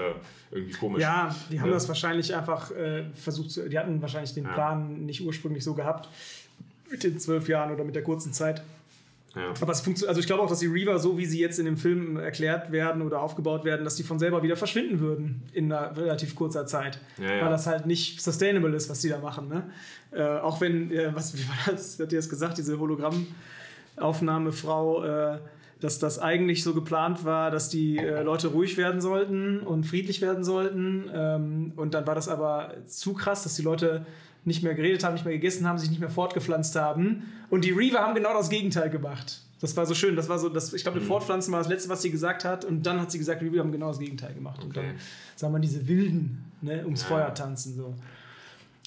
irgendwie 0.51 0.73
komisch. 0.73 1.01
Ja, 1.01 1.35
die 1.51 1.59
haben 1.61 1.67
ja. 1.67 1.73
das 1.75 1.87
wahrscheinlich 1.87 2.35
einfach 2.35 2.71
äh, 2.71 3.05
versucht 3.13 3.51
zu, 3.51 3.69
die 3.69 3.77
hatten 3.77 4.01
wahrscheinlich 4.01 4.33
den 4.33 4.45
ja. 4.45 4.53
Plan 4.53 5.05
nicht 5.05 5.21
ursprünglich 5.21 5.63
so 5.63 5.75
gehabt 5.75 6.09
mit 6.89 7.03
den 7.03 7.19
zwölf 7.19 7.47
Jahren 7.47 7.71
oder 7.71 7.83
mit 7.83 7.95
der 7.95 8.03
kurzen 8.03 8.33
Zeit. 8.33 8.63
Ja. 9.35 9.53
Aber 9.61 9.71
es 9.71 9.81
funktioniert, 9.81 10.09
also 10.09 10.19
ich 10.19 10.25
glaube 10.25 10.41
auch, 10.41 10.49
dass 10.49 10.59
die 10.59 10.67
Reaver, 10.67 10.99
so 10.99 11.17
wie 11.17 11.25
sie 11.25 11.39
jetzt 11.39 11.59
in 11.59 11.65
dem 11.65 11.77
Film 11.77 12.17
erklärt 12.17 12.71
werden 12.71 13.01
oder 13.01 13.21
aufgebaut 13.21 13.63
werden, 13.63 13.83
dass 13.83 13.95
die 13.95 14.03
von 14.03 14.17
selber 14.17 14.41
wieder 14.43 14.55
verschwinden 14.55 14.99
würden 14.99 15.43
in 15.53 15.71
einer 15.71 15.95
relativ 15.95 16.35
kurzer 16.35 16.65
Zeit. 16.65 16.99
Ja, 17.17 17.35
ja. 17.35 17.43
Weil 17.43 17.51
das 17.51 17.67
halt 17.67 17.85
nicht 17.85 18.21
sustainable 18.21 18.75
ist, 18.75 18.89
was 18.89 19.01
die 19.01 19.09
da 19.09 19.19
machen. 19.19 19.49
Ne? 19.49 19.69
Äh, 20.11 20.39
auch 20.39 20.61
wenn, 20.61 20.91
äh, 20.91 21.13
was, 21.13 21.37
wie 21.37 21.47
war 21.47 21.73
das, 21.73 21.99
hat 21.99 22.11
ihr 22.11 22.17
das 22.17 22.29
gesagt, 22.29 22.57
diese 22.57 22.79
Hologrammaufnahmefrau, 22.79 25.03
äh, 25.03 25.37
dass 25.79 25.99
das 25.99 26.17
eigentlich 26.19 26.63
so 26.63 26.73
geplant 26.73 27.23
war, 27.23 27.51
dass 27.51 27.69
die 27.69 27.97
äh, 27.97 28.23
Leute 28.23 28.47
ruhig 28.47 28.77
werden 28.77 28.99
sollten 28.99 29.59
und 29.59 29.85
friedlich 29.85 30.21
werden 30.21 30.43
sollten. 30.43 31.07
Ähm, 31.13 31.73
und 31.75 31.93
dann 31.93 32.07
war 32.07 32.15
das 32.15 32.27
aber 32.27 32.73
zu 32.87 33.13
krass, 33.13 33.43
dass 33.43 33.55
die 33.55 33.61
Leute 33.61 34.07
nicht 34.45 34.63
mehr 34.63 34.73
geredet 34.73 35.03
haben, 35.03 35.13
nicht 35.13 35.25
mehr 35.25 35.33
gegessen 35.33 35.67
haben, 35.67 35.77
sich 35.77 35.89
nicht 35.89 35.99
mehr 35.99 36.09
fortgepflanzt 36.09 36.75
haben. 36.75 37.23
Und 37.49 37.65
die 37.65 37.71
Reaver 37.71 37.99
haben 37.99 38.15
genau 38.15 38.33
das 38.33 38.49
Gegenteil 38.49 38.89
gemacht. 38.89 39.41
Das 39.59 39.75
war 39.75 39.85
so 39.85 39.93
schön. 39.93 40.15
Das 40.15 40.29
war 40.29 40.39
so, 40.39 40.49
das, 40.49 40.73
ich 40.73 40.83
glaube, 40.83 41.01
mhm. 41.01 41.05
Fortpflanzen 41.05 41.51
war 41.51 41.59
das 41.59 41.67
Letzte, 41.67 41.89
was 41.89 42.01
sie 42.01 42.11
gesagt 42.11 42.45
hat. 42.45 42.63
Und 42.63 42.85
dann 42.85 43.01
hat 43.01 43.11
sie 43.11 43.17
gesagt, 43.17 43.41
die 43.41 43.47
Reaver 43.47 43.59
haben 43.59 43.71
genau 43.71 43.89
das 43.89 43.99
Gegenteil 43.99 44.33
gemacht. 44.33 44.59
Okay. 44.59 44.67
Und 44.67 44.77
dann 44.77 44.95
sah 45.35 45.49
man 45.49 45.61
diese 45.61 45.87
Wilden 45.87 46.45
ne, 46.61 46.83
ums 46.85 47.01
ja. 47.01 47.07
Feuer 47.07 47.33
tanzen. 47.33 47.75
So. 47.75 47.95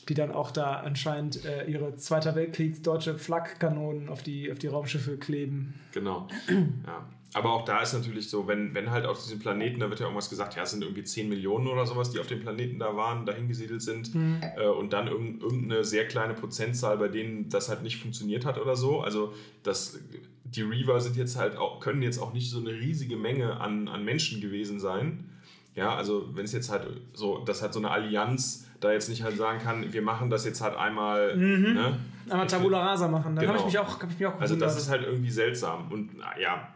Die 0.09 0.15
dann 0.15 0.33
auch 0.33 0.51
da 0.51 0.81
anscheinend 0.81 1.45
äh, 1.45 1.65
ihre 1.67 1.95
Zweiter 1.97 2.35
Weltkriegs 2.35 2.83
deutsche 2.83 3.19
Flak-Kanonen 3.19 4.09
auf 4.09 4.23
die, 4.23 4.51
auf 4.51 4.59
die 4.59 4.69
Raumschiffe 4.69 5.19
kleben. 5.19 5.75
Genau. 5.93 6.27
ja. 6.49 7.07
Aber 7.35 7.53
auch 7.53 7.64
da 7.64 7.81
ist 7.81 7.95
natürlich 7.95 8.29
so, 8.29 8.47
wenn, 8.47 8.75
wenn 8.75 8.90
halt 8.90 9.07
auf 9.07 9.23
diesem 9.23 9.38
Planeten, 9.38 9.81
da 9.81 9.88
wird 9.88 10.01
ja 10.01 10.07
irgendwas 10.07 10.29
gesagt, 10.29 10.55
ja, 10.55 10.64
es 10.64 10.71
sind 10.71 10.83
irgendwie 10.83 11.03
10 11.03 11.29
Millionen 11.29 11.66
oder 11.66 11.87
sowas, 11.87 12.11
die 12.11 12.21
auf 12.21 12.27
dem 12.27 12.40
Planeten 12.40 12.79
da 12.79 12.95
waren, 12.95 13.25
dahin 13.25 13.49
gesiedelt 13.49 13.81
sind. 13.81 14.14
Mhm. 14.14 14.40
Äh, 14.57 14.66
und 14.66 14.92
dann 14.92 15.09
irgendeine 15.09 15.83
sehr 15.85 16.07
kleine 16.07 16.35
Prozentzahl, 16.35 16.99
bei 16.99 17.09
denen 17.09 17.49
das 17.49 17.71
halt 17.71 17.83
nicht 17.83 18.03
funktioniert 18.03 18.45
hat 18.45 18.61
oder 18.61 18.77
so. 18.77 19.01
Also 19.01 19.33
das, 19.62 19.99
die 20.45 20.62
Reaver 20.62 21.01
sind 21.01 21.16
jetzt 21.16 21.38
halt 21.38 21.57
auch, 21.57 21.81
können 21.81 22.03
jetzt 22.03 22.18
auch 22.18 22.35
nicht 22.35 22.51
so 22.51 22.61
eine 22.61 22.71
riesige 22.71 23.16
Menge 23.16 23.59
an, 23.61 23.88
an 23.88 24.05
Menschen 24.05 24.42
gewesen 24.42 24.79
sein. 24.79 25.31
Ja, 25.75 25.95
also 25.97 26.29
wenn 26.35 26.45
es 26.45 26.53
jetzt 26.53 26.71
halt 26.71 26.87
so, 27.14 27.38
dass 27.38 27.62
halt 27.62 27.73
so 27.73 27.79
eine 27.79 27.90
Allianz 27.90 28.68
da 28.81 28.92
jetzt 28.92 29.09
nicht 29.09 29.23
halt 29.23 29.38
sagen 29.38 29.59
kann, 29.59 29.90
wir 29.92 30.03
machen 30.03 30.29
das 30.29 30.45
jetzt 30.45 30.61
halt 30.61 30.77
einmal. 30.77 31.35
Mhm. 31.35 31.75
Ne? 31.75 31.99
Einmal 32.29 32.47
Tabula 32.47 32.85
Rasa 32.85 33.09
machen, 33.09 33.35
da 33.35 33.40
genau. 33.40 33.55
habe 33.55 33.61
ich 33.61 33.73
mich 33.73 33.79
auch, 33.79 34.01
hab 34.01 34.11
ich 34.11 34.18
mich 34.18 34.27
auch 34.27 34.38
Also 34.38 34.57
das 34.57 34.77
ist 34.77 34.90
halt 34.90 35.03
irgendwie 35.03 35.31
seltsam. 35.31 35.90
Und 35.90 36.11
ja, 36.38 36.68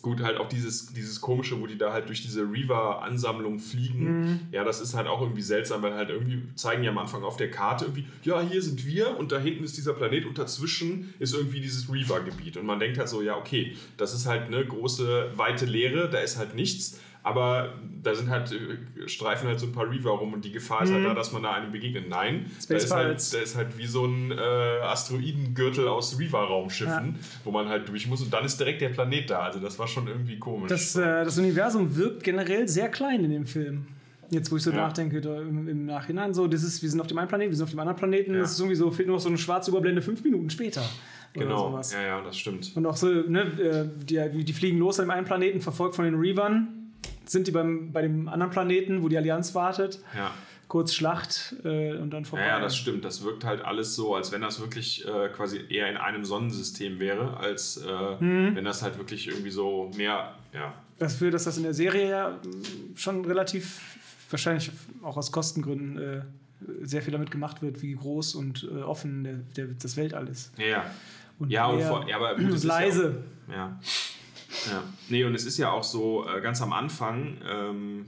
gut, 0.00 0.22
halt 0.22 0.38
auch 0.38 0.48
dieses, 0.48 0.92
dieses 0.92 1.20
komische, 1.20 1.60
wo 1.60 1.66
die 1.66 1.78
da 1.78 1.92
halt 1.92 2.08
durch 2.08 2.22
diese 2.22 2.42
Reaver-Ansammlung 2.42 3.58
fliegen. 3.58 4.20
Mhm. 4.20 4.40
Ja, 4.50 4.64
das 4.64 4.80
ist 4.80 4.94
halt 4.94 5.06
auch 5.06 5.20
irgendwie 5.20 5.42
seltsam, 5.42 5.82
weil 5.82 5.94
halt 5.94 6.10
irgendwie 6.10 6.42
zeigen 6.56 6.82
ja 6.82 6.90
am 6.90 6.98
Anfang 6.98 7.22
auf 7.22 7.36
der 7.36 7.50
Karte 7.50 7.84
irgendwie, 7.84 8.06
ja, 8.24 8.40
hier 8.40 8.62
sind 8.62 8.86
wir 8.86 9.16
und 9.18 9.32
da 9.32 9.38
hinten 9.38 9.64
ist 9.64 9.76
dieser 9.76 9.92
Planet 9.92 10.26
und 10.26 10.38
dazwischen 10.38 11.14
ist 11.18 11.34
irgendwie 11.34 11.60
dieses 11.60 11.92
Reaver-Gebiet. 11.92 12.56
Und 12.56 12.66
man 12.66 12.80
denkt 12.80 12.98
halt 12.98 13.08
so, 13.08 13.22
ja, 13.22 13.36
okay, 13.36 13.76
das 13.96 14.14
ist 14.14 14.26
halt 14.26 14.46
eine 14.46 14.64
große, 14.64 15.32
weite 15.36 15.66
Leere, 15.66 16.08
da 16.10 16.18
ist 16.18 16.36
halt 16.36 16.54
nichts 16.54 16.98
aber 17.22 17.74
da 18.02 18.14
sind 18.14 18.30
halt 18.30 18.52
äh, 18.52 19.08
streifen 19.08 19.48
halt 19.48 19.60
so 19.60 19.66
ein 19.66 19.72
paar 19.72 19.88
Reaver 19.88 20.10
rum 20.10 20.32
und 20.32 20.44
die 20.44 20.50
Gefahr 20.50 20.82
ist 20.82 20.90
halt 20.90 21.02
mhm. 21.02 21.06
halt 21.06 21.16
da, 21.16 21.20
dass 21.20 21.32
man 21.32 21.42
da 21.44 21.52
einem 21.52 21.70
begegnet. 21.70 22.08
Nein, 22.08 22.50
da 22.68 22.74
ist, 22.74 22.90
halt, 22.90 23.32
da 23.32 23.38
ist 23.38 23.56
halt 23.56 23.78
wie 23.78 23.86
so 23.86 24.06
ein 24.06 24.32
äh, 24.32 24.34
Asteroidengürtel 24.34 25.86
aus 25.86 26.18
Reaver-Raumschiffen, 26.18 27.14
ja. 27.14 27.20
wo 27.44 27.52
man 27.52 27.68
halt 27.68 27.88
durch 27.88 28.08
muss 28.08 28.22
und 28.22 28.32
dann 28.32 28.44
ist 28.44 28.58
direkt 28.58 28.80
der 28.80 28.88
Planet 28.88 29.30
da. 29.30 29.40
Also 29.40 29.60
das 29.60 29.78
war 29.78 29.86
schon 29.86 30.08
irgendwie 30.08 30.38
komisch. 30.38 30.68
Das, 30.68 30.96
äh, 30.96 31.24
das 31.24 31.38
Universum 31.38 31.96
wirkt 31.96 32.24
generell 32.24 32.66
sehr 32.66 32.88
klein 32.88 33.24
in 33.24 33.30
dem 33.30 33.46
Film. 33.46 33.86
Jetzt, 34.30 34.50
wo 34.50 34.56
ich 34.56 34.62
so 34.62 34.70
ja. 34.70 34.78
nachdenke, 34.78 35.18
im, 35.18 35.68
im, 35.68 35.84
Nachhinein, 35.84 36.32
so, 36.32 36.46
das 36.46 36.62
ist, 36.62 36.82
wir 36.82 36.88
sind 36.88 37.00
auf 37.00 37.06
dem 37.06 37.18
einen 37.18 37.28
Planeten, 37.28 37.50
wir 37.50 37.56
sind 37.56 37.64
auf 37.64 37.70
dem 37.70 37.80
anderen 37.80 37.98
Planeten, 37.98 38.34
ja. 38.34 38.40
das 38.40 38.52
ist 38.52 38.60
irgendwie 38.60 38.76
so, 38.76 38.90
fehlt 38.90 39.06
nur 39.06 39.16
noch 39.16 39.22
so 39.22 39.28
eine 39.28 39.36
schwarze 39.36 39.70
Überblende 39.70 40.00
fünf 40.00 40.24
Minuten 40.24 40.48
später. 40.48 40.82
Genau, 41.34 41.78
ja, 41.92 42.02
ja, 42.02 42.20
das 42.22 42.38
stimmt. 42.38 42.72
Und 42.74 42.86
auch 42.86 42.96
so, 42.96 43.06
ne, 43.08 43.42
äh, 43.42 43.88
die, 44.04 44.44
die 44.44 44.52
fliegen 44.52 44.78
los 44.78 44.98
an 44.98 45.06
dem 45.06 45.10
einen 45.10 45.26
Planeten, 45.26 45.60
verfolgt 45.60 45.96
von 45.96 46.06
den 46.06 46.14
Reavern 46.14 46.81
sind 47.32 47.46
die 47.46 47.50
beim, 47.50 47.92
bei 47.92 48.02
dem 48.02 48.28
anderen 48.28 48.52
Planeten, 48.52 49.02
wo 49.02 49.08
die 49.08 49.16
Allianz 49.16 49.54
wartet. 49.54 49.98
Ja. 50.16 50.32
Kurz 50.68 50.94
Schlacht 50.94 51.54
äh, 51.64 51.96
und 51.96 52.10
dann 52.10 52.24
vorbei. 52.24 52.46
Ja, 52.46 52.58
das 52.60 52.76
stimmt. 52.76 53.04
Das 53.04 53.22
wirkt 53.24 53.44
halt 53.44 53.62
alles 53.62 53.94
so, 53.94 54.14
als 54.14 54.32
wenn 54.32 54.40
das 54.40 54.60
wirklich 54.60 55.06
äh, 55.06 55.28
quasi 55.28 55.60
eher 55.68 55.90
in 55.90 55.96
einem 55.96 56.24
Sonnensystem 56.24 56.98
wäre, 56.98 57.36
als 57.36 57.76
äh, 57.76 58.24
mhm. 58.24 58.56
wenn 58.56 58.64
das 58.64 58.82
halt 58.82 58.96
wirklich 58.96 59.28
irgendwie 59.28 59.50
so 59.50 59.90
mehr, 59.96 60.34
ja. 60.54 60.72
Dafür, 60.98 61.30
dass 61.30 61.44
das 61.44 61.56
in 61.56 61.64
der 61.64 61.74
Serie 61.74 62.08
ja 62.08 62.38
schon 62.94 63.24
relativ, 63.24 63.80
wahrscheinlich 64.30 64.70
auch 65.02 65.16
aus 65.16 65.32
Kostengründen, 65.32 65.98
äh, 65.98 66.22
sehr 66.82 67.02
viel 67.02 67.12
damit 67.12 67.30
gemacht 67.30 67.60
wird, 67.60 67.82
wie 67.82 67.94
groß 67.94 68.36
und 68.36 68.68
äh, 68.72 68.82
offen 68.82 69.24
der, 69.24 69.34
der, 69.56 69.66
das 69.74 69.96
Weltall 69.96 70.28
ist. 70.28 70.52
Ja, 70.58 70.90
und 71.38 71.50
ja, 71.50 71.66
und 71.66 71.82
vor, 71.82 72.08
ja, 72.08 72.16
aber 72.16 72.38
leise. 72.38 73.24
Ja, 73.50 73.78
ja. 74.70 74.82
Nee, 75.08 75.24
und 75.24 75.34
es 75.34 75.44
ist 75.44 75.58
ja 75.58 75.70
auch 75.70 75.84
so, 75.84 76.26
äh, 76.28 76.40
ganz 76.40 76.60
am 76.62 76.72
Anfang, 76.72 77.38
ähm, 77.48 78.06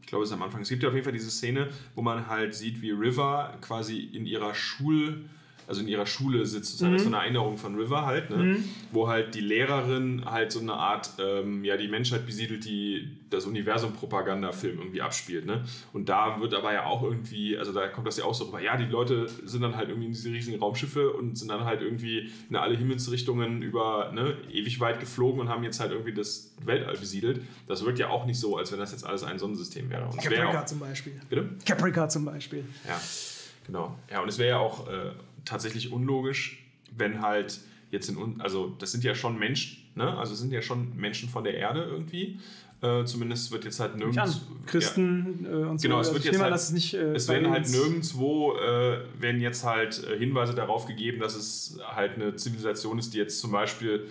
ich 0.00 0.06
glaube, 0.08 0.24
es 0.24 0.30
ist 0.30 0.34
am 0.34 0.42
Anfang, 0.42 0.62
es 0.62 0.68
gibt 0.68 0.82
ja 0.82 0.88
auf 0.88 0.94
jeden 0.94 1.04
Fall 1.04 1.12
diese 1.12 1.30
Szene, 1.30 1.68
wo 1.94 2.02
man 2.02 2.28
halt 2.28 2.54
sieht, 2.54 2.80
wie 2.80 2.90
River 2.90 3.56
quasi 3.60 3.98
in 4.00 4.26
ihrer 4.26 4.54
Schul- 4.54 5.24
also 5.66 5.80
in 5.80 5.88
ihrer 5.88 6.06
Schule 6.06 6.46
sitzt. 6.46 6.80
Das 6.80 6.88
mhm. 6.88 6.98
so 6.98 7.06
eine 7.06 7.16
Erinnerung 7.18 7.56
von 7.58 7.76
River 7.76 8.06
halt, 8.06 8.30
ne? 8.30 8.36
Mhm. 8.36 8.64
wo 8.92 9.08
halt 9.08 9.34
die 9.34 9.40
Lehrerin 9.40 10.24
halt 10.24 10.52
so 10.52 10.60
eine 10.60 10.74
Art, 10.74 11.10
ähm, 11.18 11.64
ja, 11.64 11.76
die 11.76 11.88
Menschheit 11.88 12.26
besiedelt, 12.26 12.64
die 12.64 13.16
das 13.30 13.44
Universum-Propaganda-Film 13.46 14.78
irgendwie 14.78 15.02
abspielt. 15.02 15.46
Ne? 15.46 15.64
Und 15.92 16.08
da 16.08 16.40
wird 16.40 16.54
aber 16.54 16.72
ja 16.72 16.86
auch 16.86 17.02
irgendwie, 17.02 17.58
also 17.58 17.72
da 17.72 17.88
kommt 17.88 18.06
das 18.06 18.16
ja 18.18 18.24
auch 18.24 18.34
so 18.34 18.44
rüber, 18.44 18.60
ja, 18.60 18.76
die 18.76 18.84
Leute 18.84 19.28
sind 19.44 19.62
dann 19.62 19.76
halt 19.76 19.88
irgendwie 19.88 20.06
in 20.06 20.12
diese 20.12 20.30
riesigen 20.30 20.58
Raumschiffe 20.58 21.12
und 21.12 21.36
sind 21.36 21.48
dann 21.48 21.64
halt 21.64 21.82
irgendwie 21.82 22.30
in 22.48 22.56
alle 22.56 22.76
Himmelsrichtungen 22.76 23.62
über 23.62 24.12
ne, 24.14 24.36
ewig 24.52 24.78
weit 24.80 25.00
geflogen 25.00 25.40
und 25.40 25.48
haben 25.48 25.64
jetzt 25.64 25.80
halt 25.80 25.90
irgendwie 25.92 26.14
das 26.14 26.54
Weltall 26.64 26.96
besiedelt. 26.96 27.40
Das 27.66 27.84
wirkt 27.84 27.98
ja 27.98 28.08
auch 28.08 28.26
nicht 28.26 28.38
so, 28.38 28.56
als 28.56 28.70
wenn 28.72 28.78
das 28.78 28.92
jetzt 28.92 29.04
alles 29.04 29.24
ein 29.24 29.38
Sonnensystem 29.38 29.90
wäre. 29.90 30.06
Und 30.06 30.18
Caprica 30.18 30.64
zum 30.66 30.78
Beispiel. 30.78 31.20
Bitte? 31.28 31.48
Caprica 31.64 32.08
zum 32.08 32.24
Beispiel. 32.24 32.64
Ja, 32.86 33.00
genau. 33.66 33.98
Ja, 34.10 34.20
und 34.22 34.28
es 34.28 34.38
wäre 34.38 34.50
ja 34.50 34.58
auch 34.58 34.88
äh, 34.88 35.10
tatsächlich 35.46 35.92
unlogisch, 35.92 36.62
wenn 36.94 37.22
halt 37.22 37.60
jetzt 37.90 38.10
in, 38.10 38.40
also 38.40 38.74
das 38.78 38.92
sind 38.92 39.04
ja 39.04 39.14
schon 39.14 39.38
Menschen, 39.38 39.78
ne? 39.94 40.16
also 40.18 40.34
sind 40.34 40.52
ja 40.52 40.60
schon 40.60 40.94
Menschen 40.96 41.28
von 41.28 41.44
der 41.44 41.54
Erde 41.54 41.82
irgendwie. 41.82 42.38
Äh, 42.82 43.04
zumindest 43.06 43.50
wird 43.52 43.64
jetzt 43.64 43.80
halt 43.80 43.96
nirgends. 43.96 44.42
Christen 44.66 45.44
ja, 45.44 45.50
äh, 45.50 45.54
und 45.64 45.80
so. 45.80 45.88
Genau, 45.88 45.98
es 45.98 46.12
wird 46.12 46.24
jetzt 46.24 46.38
halt, 46.38 46.54
es 46.54 46.72
nicht. 46.72 46.92
Äh, 46.92 47.14
es 47.14 47.26
werden 47.26 47.50
halt 47.50 47.70
nirgendwo 47.70 48.54
äh, 48.58 48.98
werden 49.18 49.40
jetzt 49.40 49.64
halt 49.64 50.04
äh, 50.04 50.18
Hinweise 50.18 50.54
darauf 50.54 50.84
gegeben, 50.84 51.18
dass 51.18 51.34
es 51.34 51.78
halt 51.82 52.16
eine 52.16 52.36
Zivilisation 52.36 52.98
ist, 52.98 53.14
die 53.14 53.18
jetzt 53.18 53.40
zum 53.40 53.50
Beispiel 53.50 54.06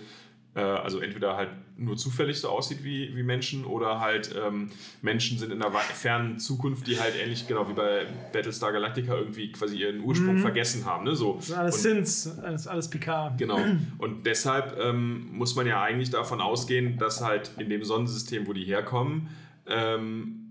also 0.60 1.00
entweder 1.00 1.36
halt 1.36 1.50
nur 1.76 1.96
zufällig 1.96 2.40
so 2.40 2.48
aussieht 2.48 2.82
wie, 2.82 3.14
wie 3.14 3.22
Menschen 3.22 3.64
oder 3.64 4.00
halt 4.00 4.34
ähm, 4.34 4.70
Menschen 5.02 5.38
sind 5.38 5.52
in 5.52 5.62
einer 5.62 5.76
fernen 5.78 6.38
Zukunft, 6.38 6.86
die 6.86 6.98
halt 6.98 7.14
ähnlich 7.22 7.46
genau 7.46 7.68
wie 7.68 7.74
bei 7.74 8.06
Battlestar 8.32 8.72
Galactica 8.72 9.14
irgendwie 9.14 9.52
quasi 9.52 9.76
ihren 9.76 10.00
Ursprung 10.00 10.36
mhm. 10.36 10.40
vergessen 10.40 10.86
haben. 10.86 11.04
Ne? 11.04 11.14
So. 11.14 11.34
Das 11.34 11.50
ist 11.50 11.54
alles 11.54 11.82
Sins, 11.82 12.38
alles, 12.38 12.66
alles 12.66 12.88
Picard. 12.88 13.36
Genau. 13.38 13.58
Und 13.98 14.24
deshalb 14.24 14.78
ähm, 14.80 15.28
muss 15.32 15.54
man 15.54 15.66
ja 15.66 15.82
eigentlich 15.82 16.10
davon 16.10 16.40
ausgehen, 16.40 16.96
dass 16.96 17.20
halt 17.20 17.50
in 17.58 17.68
dem 17.68 17.84
Sonnensystem, 17.84 18.46
wo 18.46 18.54
die 18.54 18.64
herkommen, 18.64 19.28
ähm, 19.66 20.46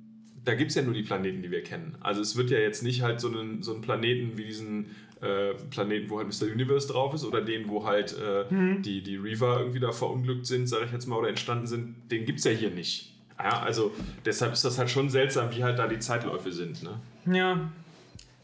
da 0.46 0.54
gibt 0.54 0.70
es 0.70 0.76
ja 0.76 0.84
nur 0.84 0.94
die 0.94 1.02
Planeten, 1.02 1.42
die 1.42 1.50
wir 1.50 1.64
kennen. 1.64 1.98
Also 2.00 2.22
es 2.22 2.36
wird 2.36 2.52
ja 2.52 2.60
jetzt 2.60 2.84
nicht 2.84 3.02
halt 3.02 3.20
so 3.20 3.28
einen, 3.28 3.64
so 3.64 3.74
einen 3.74 3.82
Planeten 3.82 4.38
wie 4.38 4.46
diesen 4.46 4.92
äh, 5.26 5.54
Planeten, 5.72 6.10
wo 6.10 6.20
halt 6.20 6.28
Mr. 6.28 6.46
Universe 6.52 6.88
drauf 6.88 7.14
ist 7.14 7.24
oder 7.26 7.42
den, 7.42 7.68
wo 7.70 7.86
halt 7.86 8.16
äh, 8.18 8.46
Mhm. 8.54 8.82
die, 8.82 9.02
die 9.02 9.18
Reaver 9.18 9.60
irgendwie 9.60 9.80
da 9.80 9.92
verunglückt 9.92 10.46
sind, 10.46 10.68
sage 10.68 10.86
ich 10.86 10.92
jetzt 10.92 11.08
mal, 11.08 11.18
oder 11.18 11.30
entstanden 11.30 11.68
sind. 11.68 11.96
Den 12.12 12.26
gibt 12.26 12.40
es 12.40 12.46
ja 12.46 12.52
hier 12.52 12.72
nicht. 12.72 13.14
Ja, 13.38 13.62
also 13.62 13.92
deshalb 14.26 14.54
ist 14.54 14.64
das 14.64 14.78
halt 14.78 14.90
schon 14.90 15.10
seltsam, 15.10 15.54
wie 15.56 15.64
halt 15.64 15.78
da 15.78 15.88
die 15.88 16.00
Zeitläufe 16.00 16.52
sind. 16.52 16.84
Ne? 16.84 17.00
Ja. 17.38 17.70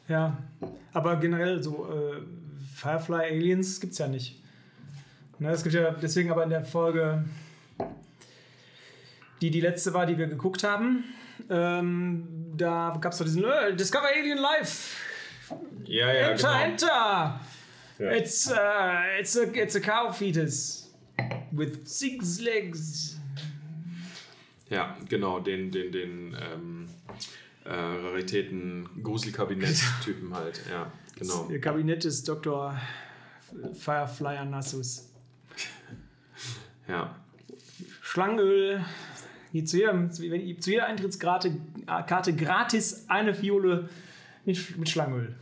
Ja. 0.10 0.38
Aber 0.94 1.16
generell 1.18 1.64
so 1.64 1.88
äh, 1.90 2.22
Firefly 2.76 3.22
Aliens 3.30 3.80
gibt 3.80 3.94
es 3.94 4.00
ja 4.00 4.08
nicht. 4.08 4.42
Ne, 5.40 5.50
es 5.52 5.64
gibt 5.64 5.74
ja 5.76 5.92
deswegen 5.92 6.30
aber 6.32 6.44
in 6.44 6.50
der 6.50 6.66
Folge, 6.66 7.24
die 9.42 9.50
die 9.50 9.62
letzte 9.62 9.94
war, 9.94 10.06
die 10.06 10.18
wir 10.18 10.28
geguckt 10.28 10.64
haben, 10.64 11.04
ähm, 11.50 12.28
da 12.56 12.96
gab 13.02 13.14
es 13.14 13.18
doch 13.18 13.26
diesen 13.26 13.44
äh, 13.44 13.76
Discover 13.76 14.08
Alien 14.16 14.38
Life. 14.38 14.96
Ja, 15.86 16.14
ja, 16.14 16.32
Enter, 16.32 16.48
genau. 16.48 16.64
enter! 16.64 17.40
Ja. 18.00 18.12
It's, 18.12 18.50
uh, 18.50 19.20
it's, 19.20 19.38
a, 19.38 19.44
it's 19.54 19.76
a 19.76 19.80
cow 19.80 20.12
fetus 20.12 20.90
with 21.52 21.88
six 21.88 22.40
legs. 22.40 23.20
Ja, 24.70 24.98
genau, 25.10 25.40
den, 25.40 25.70
den, 25.70 25.92
den 25.92 26.38
ähm, 26.40 26.90
äh, 27.66 27.74
Raritäten, 27.74 28.90
Gruselkabinett-Typen 29.04 30.34
halt. 30.34 30.62
Ja, 30.70 30.92
genau. 31.20 31.48
Ihr 31.50 31.60
Kabinett 31.60 32.06
ist 32.06 32.28
Dr. 32.28 32.80
Firefly 33.74 34.38
Anassus. 34.38 35.10
Ja. 36.88 37.16
Schlangenöl. 38.02 38.84
Zu, 39.66 39.78
jedem, 39.78 40.12
zu 40.12 40.24
jeder 40.24 40.86
Eintrittskarte 40.86 41.54
Karte 41.86 42.34
gratis 42.34 43.06
eine 43.10 43.34
Fiole 43.34 43.90
mit, 44.46 44.78
mit 44.78 44.90
Schlangenöl. 44.90 45.36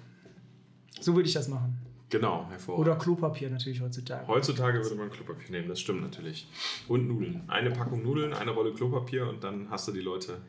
So 0.99 1.15
würde 1.15 1.27
ich 1.27 1.33
das 1.33 1.47
machen. 1.47 1.77
Genau, 2.09 2.47
hervorragend. 2.49 2.87
Oder 2.87 2.97
Klopapier 2.97 3.49
natürlich 3.49 3.81
heutzutage. 3.81 4.27
Heutzutage 4.27 4.81
würde 4.83 4.95
man 4.95 5.11
Klopapier 5.11 5.51
nehmen, 5.51 5.69
das 5.69 5.79
stimmt 5.79 6.01
natürlich. 6.01 6.47
Und 6.87 7.07
Nudeln. 7.07 7.43
Eine 7.47 7.71
Packung 7.71 8.03
Nudeln, 8.03 8.33
eine 8.33 8.51
Rolle 8.51 8.73
Klopapier 8.73 9.29
und 9.29 9.43
dann 9.43 9.69
hast 9.69 9.87
du 9.87 9.91
die 9.91 10.01
Leute. 10.01 10.39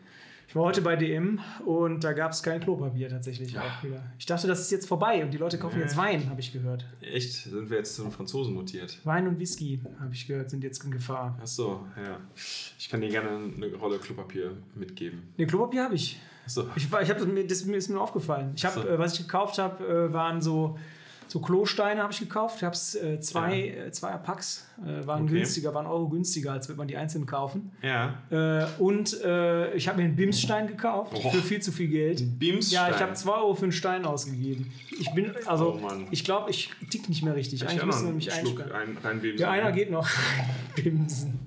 Ich 0.49 0.57
war 0.57 0.65
heute 0.65 0.83
bei 0.83 0.97
DM 0.97 1.39
und 1.65 2.03
da 2.03 2.13
gab 2.13 2.33
es 2.33 2.43
kein 2.43 2.61
Klopapier 2.61 3.09
tatsächlich 3.09 3.57
auch 3.57 3.85
wieder. 3.85 4.03
Ich 4.19 4.27
dachte, 4.27 4.49
das 4.49 4.61
ist 4.61 4.73
jetzt 4.73 4.89
vorbei 4.89 5.23
und 5.23 5.33
die 5.33 5.39
Leute 5.39 5.59
kaufen 5.59 5.79
jetzt 5.79 5.97
Wein, 5.97 6.29
habe 6.29 6.41
ich 6.41 6.53
gehört. 6.53 6.85
Echt? 7.01 7.35
Sind 7.45 7.71
wir 7.71 7.77
jetzt 7.77 7.95
zu 7.95 8.03
den 8.03 8.11
Franzosen 8.11 8.55
mutiert? 8.55 8.99
Wein 9.05 9.29
und 9.29 9.39
Whisky, 9.39 9.81
habe 10.01 10.13
ich 10.13 10.27
gehört, 10.27 10.51
sind 10.51 10.65
jetzt 10.65 10.83
in 10.83 10.91
Gefahr. 10.91 11.39
Achso, 11.41 11.87
ja. 11.97 12.19
Ich 12.35 12.89
kann 12.89 13.01
dir 13.01 13.11
gerne 13.11 13.31
eine 13.55 13.73
Rolle 13.77 13.99
Klopapier 13.99 14.57
mitgeben. 14.75 15.23
Ne, 15.37 15.47
Klopapier 15.47 15.85
habe 15.85 15.95
ich. 15.95 16.19
Achso. 16.59 16.67
Ich, 16.75 16.91
war- 16.91 17.01
ich 17.03 17.11
hab, 17.11 17.19
das 17.19 17.27
mir- 17.27 17.47
das 17.47 17.63
ist 17.63 17.89
mir 17.89 18.01
aufgefallen. 18.01 18.53
Ich 18.57 18.65
hab, 18.65 18.75
So. 18.75 18.81
äh, 18.87 18.99
was 18.99 19.13
ich 19.15 19.21
gekauft 19.21 19.59
habe, 19.59 19.85
äh, 19.87 20.13
waren 20.13 20.43
so, 20.43 20.77
so 21.29 21.39
Klosteine 21.39 22.03
habe 22.03 22.13
ich 22.13 22.19
gekauft. 22.19 22.57
Ich 22.57 22.65
habe 22.65 22.75
äh, 22.75 23.21
zwei, 23.21 23.69
äh, 23.69 23.93
zwei 23.93 24.11
Packs, 24.17 24.67
äh, 24.85 25.07
waren 25.07 25.23
Okay. 25.25 25.35
günstiger, 25.35 25.73
waren 25.75 25.87
Euro 25.87 26.09
günstiger, 26.09 26.51
als 26.53 26.69
würde 26.69 26.79
man 26.79 26.89
die 26.89 26.97
einzeln 26.97 27.25
kaufen. 27.25 27.71
Ja. 27.83 28.15
Und 28.81 29.13
ich 29.13 29.87
habe 29.89 29.99
mir 29.99 30.05
einen 30.07 30.17
Bimsstein 30.17 30.67
gekauft 30.67 31.13
Oh. 31.15 31.31
für 31.31 31.41
viel 31.41 31.63
zu 31.63 31.71
viel 31.71 31.87
Geld. 31.87 32.39
Bimsstein. 32.41 32.91
Ja, 32.91 32.97
ich 32.97 33.01
habe 33.01 33.15
2 33.15 33.31
Euro 33.31 33.55
für 33.55 33.63
einen 33.67 33.71
Stein 33.73 34.05
ausgegeben. 34.05 34.73
Ich 34.99 35.09
bin, 35.15 35.33
also, 35.47 35.79
Oh 35.81 35.91
ich 36.11 36.25
glaube, 36.25 36.51
ich 36.51 36.71
tick 36.91 37.09
nicht 37.09 37.23
mehr 37.23 37.37
richtig. 37.37 37.63
Ich 37.63 37.69
Eigentlich 37.69 37.85
müssen 37.85 38.07
wir 38.07 38.13
mich 38.15 38.33
einsperren. 38.33 38.73
ein, 38.73 38.99
reinbeben. 39.01 39.39
Ja, 39.39 39.53
einer 39.53 39.71
geht 39.71 39.93
noch. 39.93 40.09
Bimsen. 40.75 41.39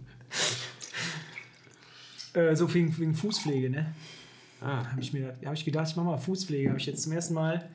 so 2.54 2.74
wegen, 2.74 2.98
wegen 2.98 3.14
Fußpflege, 3.16 3.70
ne? 3.70 3.94
Ah, 4.64 4.90
Habe 4.92 5.02
ich 5.02 5.12
mir 5.14 5.34
hab 5.46 5.54
ich 5.54 5.66
gedacht, 5.66 5.88
ich 5.90 5.96
mache 5.96 6.06
mal 6.06 6.18
Fußpflege. 6.18 6.70
Habe 6.70 6.80
ich 6.80 6.86
jetzt 6.86 7.04
zum 7.04 7.12
ersten 7.12 7.34
Mal 7.34 7.70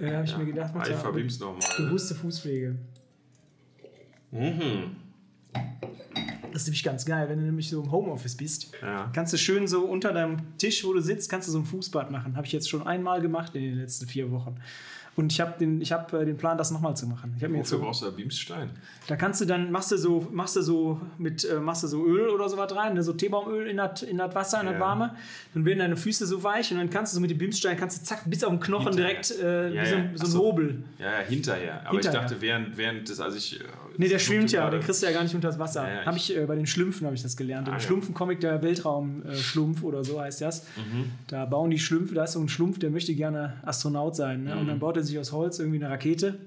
äh, 0.00 0.12
habe 0.14 0.24
ich 0.24 0.36
mir 0.36 0.46
gedacht, 0.46 0.72
mach 0.74 0.84
Alpha 0.84 1.02
da 1.02 1.10
Bims 1.10 1.40
nochmal. 1.40 1.60
bewusste 1.76 2.14
Fußpflege. 2.14 2.76
Mhm. 4.30 4.96
Das 6.52 6.62
ist 6.62 6.68
nämlich 6.68 6.82
ganz 6.82 7.04
geil, 7.04 7.28
wenn 7.28 7.38
du 7.38 7.44
nämlich 7.44 7.68
so 7.68 7.82
im 7.82 7.90
Homeoffice 7.90 8.36
bist. 8.36 8.72
Ja. 8.80 9.10
Kannst 9.12 9.32
du 9.32 9.36
schön 9.36 9.66
so 9.66 9.84
unter 9.84 10.12
deinem 10.12 10.56
Tisch, 10.58 10.84
wo 10.84 10.92
du 10.92 11.00
sitzt, 11.00 11.30
kannst 11.30 11.48
du 11.48 11.52
so 11.52 11.58
ein 11.58 11.64
Fußbad 11.64 12.10
machen. 12.10 12.36
Habe 12.36 12.46
ich 12.46 12.52
jetzt 12.52 12.68
schon 12.68 12.86
einmal 12.86 13.20
gemacht 13.20 13.54
in 13.54 13.62
den 13.62 13.74
letzten 13.76 14.06
vier 14.06 14.30
Wochen. 14.30 14.56
Und 15.18 15.32
ich 15.32 15.40
habe 15.40 15.54
den, 15.58 15.80
ich 15.80 15.90
hab, 15.90 16.12
äh, 16.12 16.24
den 16.24 16.36
Plan, 16.36 16.56
das 16.56 16.70
nochmal 16.70 16.96
zu 16.96 17.08
machen. 17.08 17.34
Ich 17.36 17.42
Wofür 17.42 17.64
so, 17.64 17.78
brauchst 17.80 18.02
du 18.02 18.06
da 18.06 18.12
Bimsstein? 18.12 18.70
da 19.08 19.16
kannst 19.16 19.40
du 19.40 19.46
dann, 19.46 19.72
machst 19.72 19.90
du 19.90 19.96
so, 19.96 20.28
machst 20.30 20.54
du 20.54 20.62
so 20.62 21.00
mit, 21.18 21.44
äh, 21.44 21.58
machst 21.58 21.82
du 21.82 21.88
so 21.88 22.06
Öl 22.06 22.28
oder 22.28 22.48
sowas 22.48 22.74
rein, 22.76 22.94
ne, 22.94 23.02
so 23.02 23.12
Teebaumöl 23.12 23.66
in 23.66 23.78
das, 23.78 24.02
in 24.02 24.18
das 24.18 24.32
Wasser, 24.36 24.60
in 24.60 24.66
das 24.66 24.74
Ja. 24.74 24.80
Warme. 24.80 25.16
Dann 25.54 25.64
werden 25.64 25.80
deine 25.80 25.96
Füße 25.96 26.24
so 26.24 26.40
weich 26.44 26.70
und 26.70 26.78
dann 26.78 26.88
kannst 26.88 27.12
du 27.12 27.16
so 27.16 27.20
mit 27.20 27.30
dem 27.32 27.38
Bimsstein, 27.38 27.76
kannst 27.76 28.00
du 28.00 28.04
zack, 28.06 28.22
bis 28.30 28.44
auf 28.44 28.50
den 28.50 28.60
Knochen 28.60 28.92
Hinterher. 28.92 29.08
direkt, 29.22 29.30
äh, 29.42 29.74
Ja, 29.74 29.82
wie 29.82 29.86
so, 29.88 29.94
ja. 29.96 30.00
ein- 30.02 30.16
so 30.16 30.24
ein 30.24 30.30
so. 30.30 30.38
Hobel. 30.38 30.84
Ja, 31.00 31.06
ja, 31.06 31.18
hinterher. 31.26 31.80
Aber 31.84 31.90
Hinterher. 31.98 32.20
ich 32.20 32.26
dachte, 32.28 32.40
während, 32.40 32.76
während 32.76 33.08
des, 33.08 33.18
als 33.18 33.34
ich. 33.34 33.60
äh, 33.60 33.64
Nee, 33.96 34.06
der 34.06 34.18
das 34.18 34.22
schwimmt 34.22 34.52
ja, 34.52 34.70
den 34.70 34.80
kriegst 34.80 35.02
du 35.02 35.06
ja 35.06 35.12
gar 35.12 35.24
nicht 35.24 35.34
unter 35.34 35.48
das 35.48 35.58
Wasser. 35.58 35.82
Ja, 35.92 36.06
habe 36.06 36.16
ich- 36.16 36.36
äh, 36.36 36.46
bei 36.46 36.54
den 36.54 36.66
Schlümpfen 36.66 37.04
habe 37.06 37.16
ich 37.16 37.22
das 37.24 37.36
gelernt. 37.36 37.66
Im 37.66 37.74
Ah, 37.74 37.78
ja. 37.78 37.80
Schlumpfencomic 37.82 38.38
der 38.38 38.62
Weltraumschlumpf 38.62 39.82
oder 39.82 40.04
so 40.04 40.20
heißt 40.20 40.40
das. 40.42 40.62
Mhm. 40.76 41.10
Da 41.26 41.44
bauen 41.46 41.70
die 41.70 41.80
Schlümpfe, 41.80 42.14
da 42.14 42.22
ist 42.24 42.32
so 42.34 42.40
ein 42.40 42.48
Schlumpf, 42.48 42.78
der 42.78 42.90
möchte 42.90 43.12
gerne 43.14 43.54
Astronaut 43.64 44.14
sein. 44.14 44.44
Ne? 44.44 44.52
Und 44.56 44.64
Mhm. 44.64 44.68
dann 44.68 44.78
baut 44.78 44.96
er 44.96 45.02
sich 45.08 45.18
aus 45.18 45.32
Holz 45.32 45.58
irgendwie 45.58 45.78
eine 45.84 45.90
Rakete. 45.90 46.38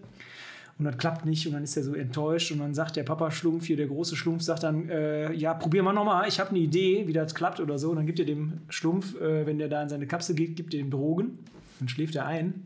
Und 0.79 0.85
das 0.85 0.97
klappt 0.97 1.25
nicht 1.25 1.45
und 1.45 1.53
dann 1.53 1.63
ist 1.63 1.77
er 1.77 1.83
so 1.83 1.93
enttäuscht 1.93 2.51
und 2.51 2.57
dann 2.57 2.73
sagt 2.73 2.95
der 2.95 3.03
Papa 3.03 3.29
Schlumpf 3.29 3.67
hier, 3.67 3.77
der 3.77 3.85
große 3.85 4.15
Schlumpf, 4.15 4.41
sagt 4.41 4.63
dann, 4.63 4.89
äh, 4.89 5.31
ja, 5.33 5.53
probier 5.53 5.83
mal 5.83 5.93
nochmal, 5.93 6.27
ich 6.27 6.39
habe 6.39 6.49
eine 6.49 6.59
Idee, 6.59 7.03
wie 7.05 7.13
das 7.13 7.35
klappt 7.35 7.59
oder 7.59 7.77
so. 7.77 7.91
Und 7.91 7.97
dann 7.97 8.07
gibt 8.07 8.19
er 8.19 8.25
dem 8.25 8.61
Schlumpf, 8.69 9.19
äh, 9.21 9.45
wenn 9.45 9.59
der 9.59 9.67
da 9.67 9.83
in 9.83 9.89
seine 9.89 10.07
Kapsel 10.07 10.33
geht, 10.33 10.55
gibt 10.55 10.73
er 10.73 10.79
dem 10.79 10.89
Drogen. 10.89 11.37
Dann 11.79 11.87
schläft 11.87 12.15
er 12.15 12.25
ein. 12.25 12.65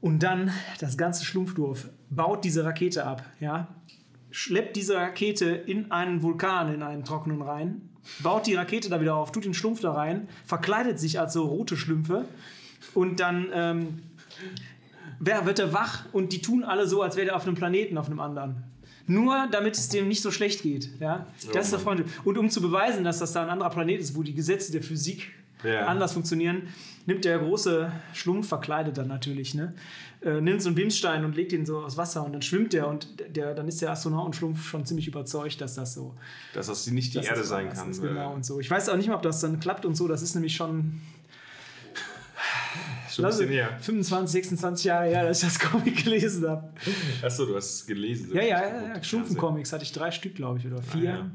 Und 0.00 0.22
dann 0.22 0.52
das 0.78 0.96
ganze 0.96 1.24
Schlumpfdorf 1.24 1.88
baut 2.10 2.44
diese 2.44 2.64
Rakete 2.64 3.04
ab, 3.04 3.24
ja, 3.40 3.68
schleppt 4.30 4.76
diese 4.76 4.96
Rakete 4.96 5.46
in 5.46 5.90
einen 5.90 6.22
Vulkan, 6.22 6.72
in 6.72 6.82
einen 6.82 7.04
trockenen 7.04 7.42
rein, 7.42 7.82
baut 8.20 8.46
die 8.46 8.54
Rakete 8.54 8.88
da 8.88 9.00
wieder 9.00 9.16
auf, 9.16 9.32
tut 9.32 9.44
den 9.44 9.54
Schlumpf 9.54 9.80
da 9.80 9.92
rein, 9.92 10.28
verkleidet 10.46 11.00
sich 11.00 11.18
als 11.18 11.32
so 11.32 11.46
rote 11.46 11.76
Schlümpfe 11.76 12.26
und 12.94 13.20
dann 13.20 13.48
ähm, 13.52 13.98
wer 15.20 15.46
wird 15.46 15.58
er 15.58 15.72
wach 15.72 16.04
und 16.12 16.32
die 16.32 16.40
tun 16.40 16.64
alle 16.64 16.86
so, 16.86 17.02
als 17.02 17.16
wäre 17.16 17.28
er 17.28 17.36
auf 17.36 17.46
einem 17.46 17.54
Planeten, 17.54 17.98
auf 17.98 18.06
einem 18.06 18.20
anderen. 18.20 18.62
Nur 19.06 19.48
damit 19.50 19.76
es 19.76 19.88
dem 19.88 20.06
nicht 20.06 20.20
so 20.22 20.30
schlecht 20.30 20.62
geht. 20.62 20.90
Ja? 21.00 21.26
Das 21.52 21.66
ist 21.66 21.72
der 21.72 21.78
Freund. 21.80 22.04
Und 22.24 22.36
um 22.36 22.50
zu 22.50 22.60
beweisen, 22.60 23.04
dass 23.04 23.18
das 23.18 23.32
da 23.32 23.42
ein 23.42 23.48
anderer 23.48 23.70
Planet 23.70 24.00
ist, 24.00 24.14
wo 24.14 24.22
die 24.22 24.34
Gesetze 24.34 24.70
der 24.70 24.82
Physik 24.82 25.30
Ja. 25.64 25.86
anders 25.86 26.12
funktionieren, 26.12 26.68
nimmt 27.06 27.24
der 27.24 27.38
große 27.38 27.90
Schlumpf, 28.12 28.48
verkleidet 28.48 28.98
dann 28.98 29.08
natürlich, 29.08 29.54
ne? 29.54 29.72
äh, 30.20 30.40
nimmt 30.42 30.60
so 30.60 30.68
einen 30.68 30.76
Bimsstein 30.76 31.24
und 31.24 31.36
legt 31.36 31.52
ihn 31.52 31.64
so 31.64 31.78
aus 31.78 31.96
Wasser 31.96 32.24
und 32.24 32.32
dann 32.34 32.42
schwimmt 32.42 32.74
der 32.74 32.86
und 32.86 33.08
der, 33.34 33.54
dann 33.54 33.66
ist 33.66 33.80
der 33.80 33.90
Astronautenschlumpf 33.92 34.68
schon 34.68 34.84
ziemlich 34.84 35.08
überzeugt, 35.08 35.60
dass 35.60 35.74
das 35.74 35.94
so 35.94 36.14
Dass 36.52 36.66
das 36.66 36.86
nicht 36.88 37.14
die 37.14 37.18
Erde 37.18 37.40
das 37.40 37.48
sein 37.48 37.70
kann. 37.70 37.90
Ist, 37.90 38.02
genau 38.02 38.34
und 38.34 38.44
so. 38.44 38.60
Ich 38.60 38.70
weiß 38.70 38.88
auch 38.90 38.96
nicht 38.96 39.08
mal, 39.08 39.14
ob 39.14 39.22
das 39.22 39.40
dann 39.40 39.58
klappt 39.58 39.86
und 39.86 39.96
so. 39.96 40.06
Das 40.06 40.20
ist 40.22 40.34
nämlich 40.34 40.54
schon 40.54 41.00
Schon 43.10 43.24
ein 43.24 43.30
bisschen 43.30 43.48
her. 43.48 43.76
25, 43.80 44.32
26 44.32 44.84
Jahre 44.84 45.06
her, 45.08 45.26
dass 45.26 45.42
ich 45.42 45.48
das 45.48 45.58
Comic 45.58 46.04
gelesen 46.04 46.48
habe. 46.48 46.72
Achso, 47.22 47.46
du 47.46 47.56
hast 47.56 47.70
es 47.74 47.86
gelesen. 47.86 48.30
Ja, 48.34 48.42
ja, 48.42 48.60
ja, 48.66 48.88
ja. 48.94 49.02
Schlumpfen-Comics 49.02 49.72
hatte 49.72 49.84
ich 49.84 49.92
drei 49.92 50.10
Stück, 50.10 50.34
glaube 50.34 50.58
ich, 50.58 50.66
oder 50.66 50.82
vier. 50.82 51.30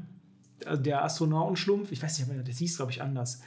Ah, 0.64 0.70
Also 0.70 0.82
der 0.82 1.04
Astronautenschlumpf, 1.04 1.90
ich 1.92 2.02
weiß 2.02 2.18
nicht, 2.18 2.30
aber 2.30 2.42
das 2.42 2.58
hieß, 2.58 2.76
glaube 2.76 2.92
ich, 2.92 3.02
anders. 3.02 3.40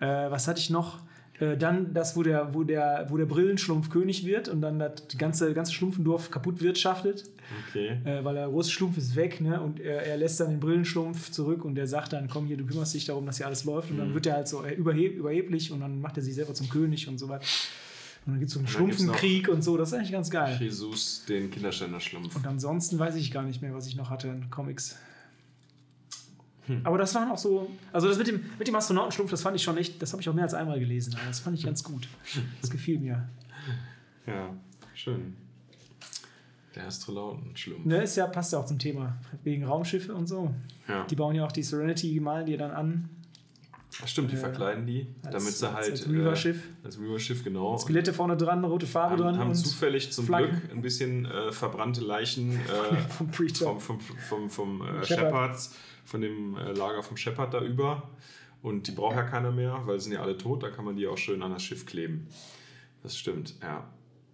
Äh, 0.00 0.06
was 0.30 0.46
hatte 0.48 0.60
ich 0.60 0.70
noch? 0.70 1.00
Äh, 1.40 1.56
dann 1.56 1.92
das, 1.92 2.16
wo 2.16 2.22
der, 2.22 2.54
wo, 2.54 2.62
der, 2.62 3.06
wo 3.08 3.16
der 3.16 3.26
Brillenschlumpf 3.26 3.90
König 3.90 4.24
wird 4.24 4.48
und 4.48 4.60
dann 4.60 4.78
das 4.78 4.92
ganze, 5.18 5.52
ganze 5.52 5.72
Schlumpfendorf 5.72 6.30
kaputt 6.30 6.60
wirtschaftet, 6.60 7.24
Okay. 7.68 7.98
äh, 8.04 8.24
weil 8.24 8.34
der 8.34 8.46
große 8.48 8.70
Schlumpf 8.70 8.96
ist 8.98 9.16
weg 9.16 9.40
ne? 9.40 9.60
und 9.60 9.80
er, 9.80 10.06
er 10.06 10.16
lässt 10.16 10.38
dann 10.40 10.50
den 10.50 10.60
Brillenschlumpf 10.60 11.30
zurück 11.32 11.64
und 11.64 11.74
der 11.74 11.86
sagt 11.88 12.12
dann, 12.12 12.28
komm 12.28 12.46
hier, 12.46 12.56
du 12.56 12.64
kümmerst 12.64 12.94
dich 12.94 13.04
darum, 13.04 13.26
dass 13.26 13.38
hier 13.38 13.46
alles 13.46 13.64
läuft 13.64 13.90
und 13.90 13.96
Mhm. 13.96 14.00
dann 14.00 14.14
wird 14.14 14.26
er 14.26 14.34
halt 14.34 14.48
so 14.48 14.64
überheb, 14.64 15.16
überheblich 15.16 15.72
und 15.72 15.80
dann 15.80 16.00
macht 16.00 16.16
er 16.16 16.22
sich 16.22 16.34
selber 16.36 16.54
zum 16.54 16.68
König 16.68 17.08
und 17.08 17.18
so 17.18 17.28
weiter. 17.28 17.44
Und 18.26 18.32
dann 18.32 18.38
gibt 18.38 18.48
es 18.48 18.54
so 18.54 18.60
einen 18.60 18.68
Schlumpfenkrieg 18.68 19.48
und 19.48 19.62
so, 19.62 19.76
das 19.76 19.88
ist 19.88 19.94
eigentlich 19.98 20.12
ganz 20.12 20.30
geil. 20.30 20.56
Jesus, 20.60 21.24
den 21.28 21.50
Kinderständerschlumpf. 21.50 22.34
Und 22.36 22.46
ansonsten 22.46 22.98
weiß 22.98 23.16
ich 23.16 23.30
gar 23.32 23.42
nicht 23.42 23.60
mehr, 23.60 23.74
was 23.74 23.86
ich 23.86 23.96
noch 23.96 24.08
hatte 24.08 24.28
in 24.28 24.48
Comics. 24.50 24.96
Aber 26.84 26.96
das 26.98 27.14
waren 27.14 27.30
auch 27.30 27.38
so, 27.38 27.70
also 27.92 28.08
das 28.08 28.16
mit 28.18 28.26
dem, 28.26 28.40
mit 28.58 28.66
dem 28.68 28.74
Astronautenschlumpf, 28.74 29.30
das 29.30 29.42
fand 29.42 29.54
ich 29.56 29.62
schon 29.62 29.76
echt, 29.76 30.00
das 30.00 30.12
habe 30.12 30.22
ich 30.22 30.28
auch 30.28 30.34
mehr 30.34 30.44
als 30.44 30.54
einmal 30.54 30.78
gelesen. 30.80 31.14
aber 31.18 31.26
Das 31.28 31.40
fand 31.40 31.58
ich 31.58 31.64
ganz 31.64 31.82
gut. 31.84 32.08
Das 32.60 32.70
gefiel 32.70 32.98
mir. 32.98 33.28
Ja, 34.26 34.50
schön. 34.94 35.36
Der 36.74 36.86
Astronautenschlumpf. 36.86 37.84
Ne, 37.84 38.02
ist 38.02 38.16
ja, 38.16 38.26
passt 38.26 38.52
ja 38.52 38.58
auch 38.58 38.66
zum 38.66 38.78
Thema. 38.78 39.16
Wegen 39.44 39.64
Raumschiffe 39.64 40.14
und 40.14 40.26
so. 40.26 40.52
Ja. 40.88 41.04
Die 41.04 41.14
bauen 41.14 41.34
ja 41.36 41.44
auch 41.44 41.52
die 41.52 41.62
Serenity, 41.62 42.18
malen 42.18 42.46
die 42.46 42.56
dann 42.56 42.70
an. 42.72 43.08
Stimmt, 44.06 44.32
die 44.32 44.36
Äh, 44.36 44.40
verkleiden 44.40 44.84
die, 44.86 45.06
als- 45.22 45.34
damit 45.34 45.52
sie 45.54 45.72
halt. 45.72 45.90
als 45.92 46.08
Reaver-Schiff. 46.08 46.64
Äh, 46.82 46.86
als 46.86 46.98
Reaver-Schiff, 46.98 47.44
genau. 47.44 47.78
Skelette 47.78 48.12
vorne 48.12 48.36
dran, 48.36 48.64
rote 48.64 48.86
Farbe 48.88 49.12
haben, 49.12 49.22
dran 49.22 49.38
haben 49.38 49.48
und 49.50 49.54
zufällig 49.54 50.10
zum 50.12 50.26
Flaggen. 50.26 50.50
Glück 50.58 50.72
ein 50.72 50.82
bisschen 50.82 51.26
äh, 51.26 51.52
verbrannte 51.52 52.00
Leichen 52.00 52.52
äh, 52.56 52.96
vom 53.08 53.30
vom, 53.32 53.78
vom, 53.80 54.00
vom, 54.00 54.50
vom 54.50 54.82
äh, 54.82 55.04
Shepard. 55.04 55.56
Von 56.04 56.20
dem 56.20 56.56
äh, 56.56 56.72
Lager 56.72 57.02
vom 57.02 57.16
Shepard 57.16 57.54
da 57.54 57.60
über. 57.62 58.10
Und 58.62 58.86
die 58.86 58.92
braucht 58.92 59.16
ja 59.16 59.24
keiner 59.24 59.50
mehr, 59.50 59.82
weil 59.84 59.98
sie 59.98 60.04
sind 60.04 60.14
ja 60.14 60.22
alle 60.22 60.38
tot. 60.38 60.62
Da 60.62 60.70
kann 60.70 60.84
man 60.84 60.96
die 60.96 61.06
auch 61.06 61.18
schön 61.18 61.42
an 61.42 61.52
das 61.52 61.62
Schiff 61.62 61.84
kleben. 61.86 62.28
Das 63.02 63.16
stimmt, 63.16 63.54
ja. 63.62 63.88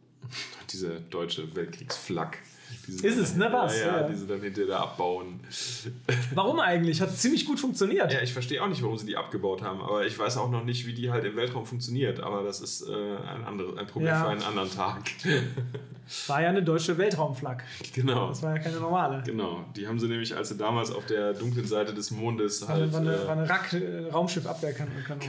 Diese 0.71 1.01
deutsche 1.01 1.55
Weltkriegsflagge. 1.57 2.39
Ist 3.03 3.17
es, 3.19 3.37
ne? 3.37 3.49
Was? 3.53 3.79
Ja, 3.79 3.87
ja, 3.87 4.01
Ja. 4.01 4.09
die 4.09 4.15
sie 4.17 4.27
dann 4.27 4.41
hinterher 4.41 4.79
abbauen. 4.81 5.41
Warum 6.35 6.59
eigentlich? 6.61 7.01
Hat 7.01 7.17
ziemlich 7.17 7.45
gut 7.47 7.61
funktioniert. 7.61 8.13
Ja, 8.13 8.21
ich 8.23 8.33
verstehe 8.33 8.63
auch 8.63 8.69
nicht, 8.69 8.83
warum 8.83 8.99
sie 8.99 9.07
die 9.07 9.17
abgebaut 9.17 9.63
haben, 9.63 9.81
aber 9.81 10.05
ich 10.07 10.19
weiß 10.19 10.37
auch 10.39 10.51
noch 10.51 10.65
nicht, 10.65 10.87
wie 10.87 10.93
die 10.95 11.11
halt 11.11 11.25
im 11.25 11.37
Weltraum 11.37 11.67
funktioniert. 11.67 12.21
Aber 12.21 12.43
das 12.43 12.61
ist 12.61 12.83
äh, 12.89 12.93
ein, 12.93 13.45
anderes, 13.45 13.77
ein 13.79 13.87
Problem 13.87 14.09
Ja. 14.09 14.25
für 14.25 14.31
einen 14.31 14.43
anderen 14.43 14.71
Tag. 14.71 15.03
War 16.27 16.43
ja 16.43 16.49
eine 16.49 16.63
deutsche 16.65 16.99
Weltraumflagge. 16.99 17.63
genau. 17.95 18.31
Das 18.31 18.43
war 18.43 18.57
ja 18.57 18.61
keine 18.61 18.81
normale. 18.81 19.23
Genau. 19.25 19.65
Die 19.77 19.87
haben 19.87 20.01
sie 20.01 20.09
nämlich, 20.09 20.37
als 20.37 20.49
sie 20.49 20.57
damals 20.57 20.91
auf 20.91 21.07
der 21.07 21.35
dunklen 21.35 21.67
Seite 21.67 21.95
des 21.95 22.11
Mondes 22.11 22.63
War 22.63 22.71
eine, 22.75 22.81
halt. 22.83 22.93
war 22.93 23.01
eine, 23.01 23.15
äh, 23.15 23.29
eine 23.29 23.49
Rack, 23.49 23.73
äh, 23.75 24.11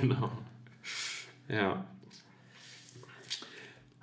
genau. 0.01 0.31
Ja. 1.47 1.85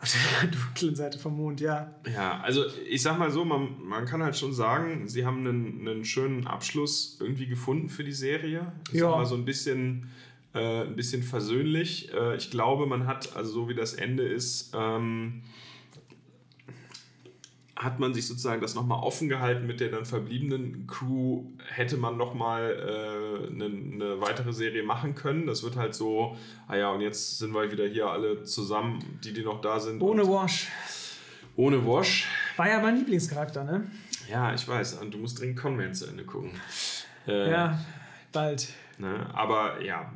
Auf 0.00 0.12
der 0.42 0.48
dunklen 0.50 0.94
Seite 0.94 1.18
vom 1.18 1.36
Mond, 1.36 1.60
ja. 1.60 1.92
Ja, 2.12 2.40
also 2.40 2.64
ich 2.88 3.02
sag 3.02 3.18
mal 3.18 3.30
so, 3.30 3.44
man, 3.44 3.82
man 3.82 4.04
kann 4.06 4.22
halt 4.22 4.36
schon 4.36 4.52
sagen, 4.52 5.08
sie 5.08 5.26
haben 5.26 5.38
einen, 5.46 5.88
einen 5.88 6.04
schönen 6.04 6.46
Abschluss 6.46 7.16
irgendwie 7.20 7.46
gefunden 7.46 7.88
für 7.88 8.04
die 8.04 8.12
Serie. 8.12 8.72
Ich 8.92 8.94
Ja. 9.00 9.10
sag 9.10 9.16
mal 9.18 9.26
so 9.26 9.34
ein 9.34 9.44
bisschen, 9.44 10.08
äh, 10.54 10.82
ein 10.82 10.94
bisschen 10.94 11.22
versöhnlich. 11.24 12.12
Äh, 12.14 12.36
ich 12.36 12.50
glaube, 12.52 12.86
man 12.86 13.06
hat, 13.08 13.34
also 13.36 13.50
so 13.52 13.68
wie 13.68 13.74
das 13.74 13.94
Ende 13.94 14.22
ist, 14.22 14.72
ähm, 14.74 15.42
hat 17.78 18.00
man 18.00 18.12
sich 18.12 18.26
sozusagen 18.26 18.60
das 18.60 18.74
nochmal 18.74 19.00
offen 19.04 19.28
gehalten 19.28 19.64
mit 19.66 19.78
der 19.78 19.88
dann 19.90 20.04
verbliebenen 20.04 20.88
Crew, 20.88 21.44
hätte 21.68 21.96
man 21.96 22.16
nochmal 22.16 22.72
äh, 22.72 23.52
eine, 23.52 23.64
eine 23.66 24.20
weitere 24.20 24.52
Serie 24.52 24.82
machen 24.82 25.14
können. 25.14 25.46
Das 25.46 25.62
wird 25.62 25.76
halt 25.76 25.94
so, 25.94 26.36
ah 26.66 26.76
ja, 26.76 26.90
und 26.90 27.00
jetzt 27.02 27.38
sind 27.38 27.52
wir 27.54 27.70
wieder 27.70 27.86
hier 27.86 28.08
alle 28.08 28.42
zusammen, 28.42 29.20
die, 29.22 29.32
die 29.32 29.42
noch 29.44 29.60
da 29.60 29.78
sind. 29.78 30.02
Ohne 30.02 30.26
Wash. 30.26 30.66
ohne 31.56 31.86
Wash. 31.86 32.26
War 32.56 32.68
ja 32.68 32.80
mein 32.80 32.96
Lieblingscharakter, 32.96 33.62
ne? 33.62 33.88
Ja, 34.28 34.52
ich 34.52 34.66
weiß. 34.66 34.94
Und 34.94 35.14
du 35.14 35.18
musst 35.18 35.38
dringend 35.40 35.58
Conman 35.60 35.94
zu 35.94 36.06
Ende 36.06 36.24
gucken. 36.24 36.50
Äh, 37.28 37.50
Ja, 37.50 37.78
bald. 38.32 38.68
Ne? 38.98 39.26
Aber 39.32 39.80
ja, 39.82 40.12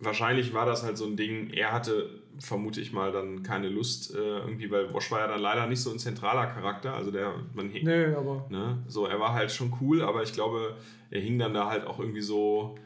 wahrscheinlich 0.00 0.52
war 0.52 0.66
das 0.66 0.82
halt 0.82 0.98
so 0.98 1.06
ein 1.06 1.16
Ding. 1.16 1.48
Er 1.50 1.72
hatte, 1.72 2.10
vermute 2.38 2.80
ich 2.80 2.92
mal, 2.92 3.12
dann 3.12 3.42
keine 3.42 3.68
Lust 3.68 4.14
äh, 4.14 4.18
irgendwie, 4.18 4.70
weil 4.70 4.92
Wash 4.92 5.10
war 5.10 5.20
ja 5.20 5.26
dann 5.28 5.40
leider 5.40 5.66
nicht 5.66 5.80
so 5.80 5.90
ein 5.90 5.98
zentraler 5.98 6.46
Charakter. 6.46 6.94
Also 6.94 7.10
der, 7.10 7.34
man 7.54 7.68
hing, 7.68 7.84
Nö, 7.84 8.16
aber 8.16 8.46
ne? 8.48 8.78
So, 8.88 9.06
er 9.06 9.18
war 9.20 9.32
halt 9.32 9.50
schon 9.50 9.72
cool, 9.80 10.02
aber 10.02 10.22
ich 10.22 10.32
glaube, 10.32 10.76
er 11.10 11.20
hing 11.20 11.38
dann 11.38 11.54
da 11.54 11.68
halt 11.68 11.86
auch 11.86 11.98
irgendwie 11.98 12.20
so. 12.20 12.76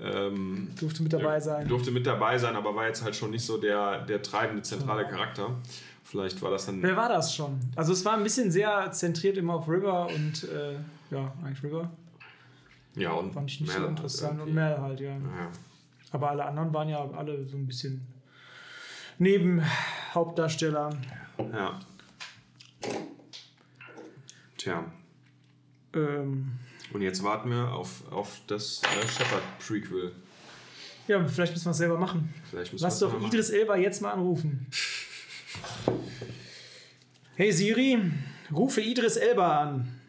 Ähm, 0.00 0.68
durfte 0.78 1.02
mit 1.02 1.12
dabei 1.12 1.40
sein. 1.40 1.68
Durfte 1.68 1.90
mit 1.90 2.06
dabei 2.06 2.38
sein, 2.38 2.56
aber 2.56 2.74
war 2.74 2.86
jetzt 2.86 3.04
halt 3.04 3.14
schon 3.14 3.30
nicht 3.30 3.44
so 3.44 3.58
der, 3.58 4.04
der 4.06 4.22
treibende, 4.22 4.62
zentrale 4.62 5.06
Charakter. 5.06 5.56
Vielleicht 6.04 6.40
war 6.42 6.50
das 6.50 6.66
dann. 6.66 6.82
Wer 6.82 6.96
war 6.96 7.08
das 7.08 7.34
schon? 7.34 7.60
Also 7.76 7.92
es 7.92 8.04
war 8.04 8.16
ein 8.16 8.22
bisschen 8.22 8.50
sehr 8.50 8.90
zentriert 8.92 9.36
immer 9.36 9.54
auf 9.54 9.68
River 9.68 10.08
und 10.08 10.44
äh, 10.44 10.74
ja, 11.14 11.32
eigentlich 11.44 11.62
River. 11.62 11.90
Ja, 12.96 13.12
und 13.12 13.32
Fand 13.32 13.50
ich 13.50 13.60
nicht 13.60 13.68
Mel 13.68 13.76
so 13.76 13.82
halt 13.82 13.90
interessant. 13.90 14.32
irgendwie. 14.38 14.50
Und 14.50 14.54
Mel 14.54 14.78
halt, 14.80 15.00
ja. 15.00 15.10
Ja. 15.10 15.50
Aber 16.12 16.30
alle 16.30 16.44
anderen 16.44 16.74
waren 16.74 16.88
ja 16.88 17.08
alle 17.16 17.46
so 17.46 17.56
ein 17.56 17.66
bisschen 17.66 18.04
neben 19.20 19.62
Hauptdarsteller. 20.14 20.90
ja. 21.52 21.78
Tja. 24.56 24.92
Ähm, 25.94 26.58
Und 26.92 27.02
jetzt 27.02 27.22
warten 27.22 27.50
wir 27.50 27.72
auf, 27.72 28.10
auf 28.12 28.40
das 28.46 28.82
äh, 28.82 29.08
Shepard-Prequel. 29.08 30.12
ja, 31.08 31.26
vielleicht 31.26 31.52
müssen 31.52 31.64
wir 31.66 31.70
es 31.70 31.76
selber 31.78 31.98
machen. 31.98 32.32
Vielleicht 32.50 32.72
müssen 32.72 32.84
Lass 32.84 33.00
wir 33.00 33.06
es 33.06 33.12
doch 33.12 33.20
mal 33.20 33.26
Idris 33.28 33.50
Elba 33.50 33.76
jetzt 33.76 34.02
mal 34.02 34.12
anrufen. 34.12 34.66
Hey 37.36 37.52
Siri, 37.52 37.98
rufe 38.52 38.80
Idris 38.82 39.16
Elba 39.16 39.60
an. 39.62 40.00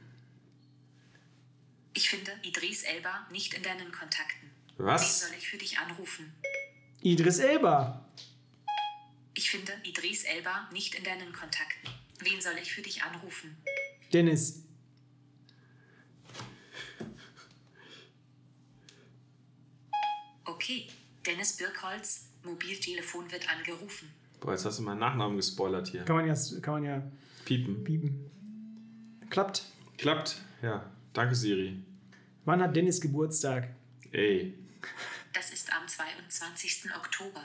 Ich 1.93 2.09
finde 2.09 2.31
Idris 2.43 2.83
Elba 2.83 3.25
nicht 3.31 3.53
in 3.53 3.63
deinen 3.63 3.91
Kontakten. 3.91 4.49
Wen 4.77 4.85
Was? 4.85 5.21
soll 5.21 5.29
ich 5.37 5.47
für 5.47 5.57
dich 5.57 5.77
anrufen? 5.77 6.33
Idris 7.01 7.39
Elba. 7.39 8.05
Ich 9.41 9.49
finde 9.49 9.73
Idris 9.81 10.23
Elba 10.23 10.69
nicht 10.71 10.93
in 10.93 11.03
deinen 11.03 11.33
Kontakten. 11.33 11.89
Wen 12.19 12.39
soll 12.39 12.53
ich 12.61 12.71
für 12.71 12.83
dich 12.83 13.01
anrufen? 13.01 13.57
Dennis. 14.13 14.63
Okay, 20.45 20.87
Dennis 21.25 21.57
Birkholz, 21.57 22.27
Mobiltelefon 22.43 23.31
wird 23.31 23.49
angerufen. 23.51 24.13
Boah, 24.39 24.51
jetzt 24.51 24.65
hast 24.65 24.77
du 24.77 24.83
meinen 24.83 24.99
Nachnamen 24.99 25.37
gespoilert 25.37 25.87
hier. 25.87 26.05
Kann 26.05 26.17
man 26.17 26.27
ja, 26.27 26.35
kann 26.61 26.73
man 26.75 26.83
ja 26.83 27.11
Piepen. 27.43 27.83
piepen. 27.83 28.29
Klappt. 29.31 29.63
Klappt. 29.97 30.35
Ja. 30.61 30.85
Danke, 31.13 31.33
Siri. 31.33 31.83
Wann 32.45 32.61
hat 32.61 32.75
Dennis 32.75 33.01
Geburtstag? 33.01 33.69
Ey. 34.11 34.53
Das 35.33 35.51
ist 35.51 35.73
am 35.73 35.87
22. 35.87 36.91
Oktober. 36.95 37.43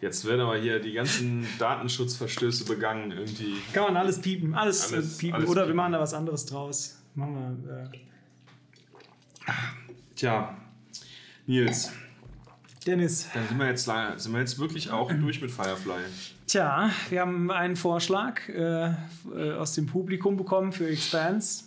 Jetzt 0.00 0.24
werden 0.26 0.40
aber 0.42 0.58
hier 0.58 0.78
die 0.78 0.92
ganzen 0.92 1.46
Datenschutzverstöße 1.58 2.64
begangen. 2.66 3.12
Irgendwie. 3.12 3.54
Kann 3.72 3.84
man 3.84 3.96
alles 3.96 4.20
piepen. 4.20 4.54
Alles, 4.54 4.92
Alles- 4.92 5.16
äh, 5.16 5.18
piepen. 5.20 5.34
alles 5.36 5.48
Oder 5.48 5.62
wir 5.62 5.66
piepen. 5.66 5.76
machen 5.76 5.92
da 5.92 6.00
was 6.00 6.12
anderes 6.14 6.44
draus. 6.46 6.98
Machen 7.14 7.62
wir. 7.66 7.82
Äh, 7.84 7.88
Tja. 10.14 10.56
Nils, 11.46 11.92
Dennis. 12.86 13.28
dann 13.32 13.46
sind 13.46 13.58
wir 13.58 13.66
jetzt, 13.68 13.84
sind 13.84 14.32
wir 14.32 14.40
jetzt 14.40 14.58
wirklich 14.58 14.90
auch 14.90 15.10
durch 15.12 15.40
mit 15.40 15.50
Firefly. 15.50 15.92
Tja, 16.48 16.90
wir 17.08 17.20
haben 17.20 17.50
einen 17.52 17.76
Vorschlag 17.76 18.48
äh, 18.48 18.88
äh, 19.34 19.52
aus 19.56 19.74
dem 19.74 19.86
Publikum 19.86 20.36
bekommen 20.36 20.72
für 20.72 20.88
Expanse. 20.88 21.64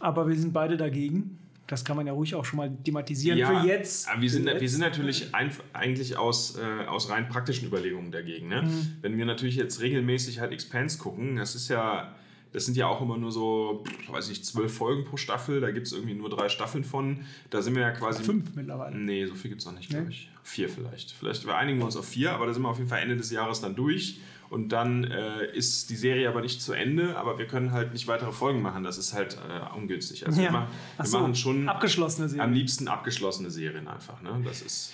Aber 0.00 0.26
wir 0.28 0.36
sind 0.38 0.52
beide 0.52 0.76
dagegen. 0.76 1.37
Das 1.68 1.84
kann 1.84 1.96
man 1.96 2.06
ja 2.06 2.14
ruhig 2.14 2.34
auch 2.34 2.46
schon 2.46 2.56
mal 2.56 2.74
thematisieren. 2.82 3.38
für 3.60 3.66
jetzt. 3.68 4.08
wir 4.18 4.30
sind, 4.30 4.46
jetzt. 4.46 4.60
wir 4.60 4.68
sind 4.68 4.80
natürlich 4.80 5.34
ein, 5.34 5.50
eigentlich 5.74 6.16
aus, 6.16 6.58
äh, 6.58 6.86
aus 6.86 7.10
rein 7.10 7.28
praktischen 7.28 7.68
Überlegungen 7.68 8.10
dagegen. 8.10 8.48
Ne? 8.48 8.62
Mhm. 8.62 8.96
Wenn 9.02 9.18
wir 9.18 9.26
natürlich 9.26 9.56
jetzt 9.56 9.80
regelmäßig 9.80 10.40
halt 10.40 10.52
Expanse 10.52 10.98
gucken, 10.98 11.36
das 11.36 11.54
ist 11.54 11.68
ja, 11.68 12.14
das 12.52 12.64
sind 12.64 12.78
ja 12.78 12.86
auch 12.86 13.02
immer 13.02 13.18
nur 13.18 13.30
so, 13.30 13.84
weiß 14.08 14.30
nicht, 14.30 14.46
zwölf 14.46 14.72
Folgen 14.74 15.04
pro 15.04 15.18
Staffel, 15.18 15.60
da 15.60 15.70
gibt 15.70 15.86
es 15.86 15.92
irgendwie 15.92 16.14
nur 16.14 16.30
drei 16.30 16.48
Staffeln 16.48 16.84
von. 16.84 17.20
Da 17.50 17.60
sind 17.60 17.74
wir 17.74 17.82
ja 17.82 17.90
quasi. 17.90 18.24
Fünf 18.24 18.54
mittlerweile. 18.54 18.96
Nee, 18.96 19.26
so 19.26 19.34
viel 19.34 19.50
gibt 19.50 19.60
es 19.60 19.66
noch 19.66 19.74
nicht, 19.74 19.90
glaube 19.90 20.06
Nee? 20.06 20.10
ich. 20.10 20.30
Vier 20.42 20.70
vielleicht. 20.70 21.10
Vielleicht 21.10 21.46
wir 21.46 21.54
einigen 21.54 21.78
wir 21.78 21.84
uns 21.84 21.96
auf 21.96 22.08
vier, 22.08 22.32
aber 22.32 22.46
da 22.46 22.54
sind 22.54 22.62
wir 22.62 22.70
auf 22.70 22.78
jeden 22.78 22.88
Fall 22.88 23.02
Ende 23.02 23.16
des 23.16 23.30
Jahres 23.30 23.60
dann 23.60 23.76
durch. 23.76 24.20
Und 24.50 24.70
dann 24.70 25.04
äh, 25.04 25.44
ist 25.54 25.90
die 25.90 25.96
Serie 25.96 26.28
aber 26.28 26.40
nicht 26.40 26.62
zu 26.62 26.72
Ende, 26.72 27.16
aber 27.18 27.38
wir 27.38 27.46
können 27.46 27.72
halt 27.72 27.92
nicht 27.92 28.06
weitere 28.08 28.32
Folgen 28.32 28.62
machen. 28.62 28.82
Das 28.82 28.96
ist 28.96 29.12
halt 29.12 29.34
äh, 29.36 29.76
ungünstig. 29.76 30.26
Also 30.26 30.38
wir, 30.38 30.46
Ja. 30.46 30.50
machen, 30.52 30.68
Ach 30.96 31.04
wir 31.04 31.08
so, 31.10 31.18
machen 31.20 31.34
schon 31.34 31.68
abgeschlossene 31.68 32.28
Serie. 32.30 32.44
am 32.44 32.52
liebsten 32.54 32.88
abgeschlossene 32.88 33.50
Serien 33.50 33.88
einfach. 33.88 34.22
Ne? 34.22 34.30
Das 34.44 34.62
ist. 34.62 34.92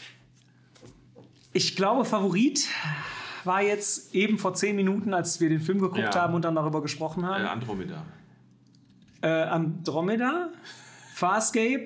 Ich 1.52 1.76
glaube, 1.76 2.04
Favorit 2.04 2.66
war 3.44 3.62
jetzt 3.62 4.12
eben 4.14 4.38
vor 4.38 4.54
zehn 4.54 4.74
Minuten, 4.74 5.14
als 5.14 5.40
wir 5.40 5.48
den 5.48 5.60
Film 5.60 5.78
geguckt 5.78 5.98
Ja. 6.00 6.14
haben 6.22 6.34
und 6.34 6.42
dann 6.44 6.56
darüber 6.56 6.82
gesprochen 6.82 7.22
Äh, 7.22 7.26
haben. 7.26 7.44
Andromeda. 7.46 8.02
Äh, 9.22 9.28
Andromeda, 9.28 10.50
Farscape, 11.14 11.84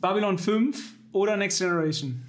Babylon 0.00 0.38
5 0.38 0.94
oder 1.12 1.36
Next 1.36 1.58
Generation. 1.58 2.22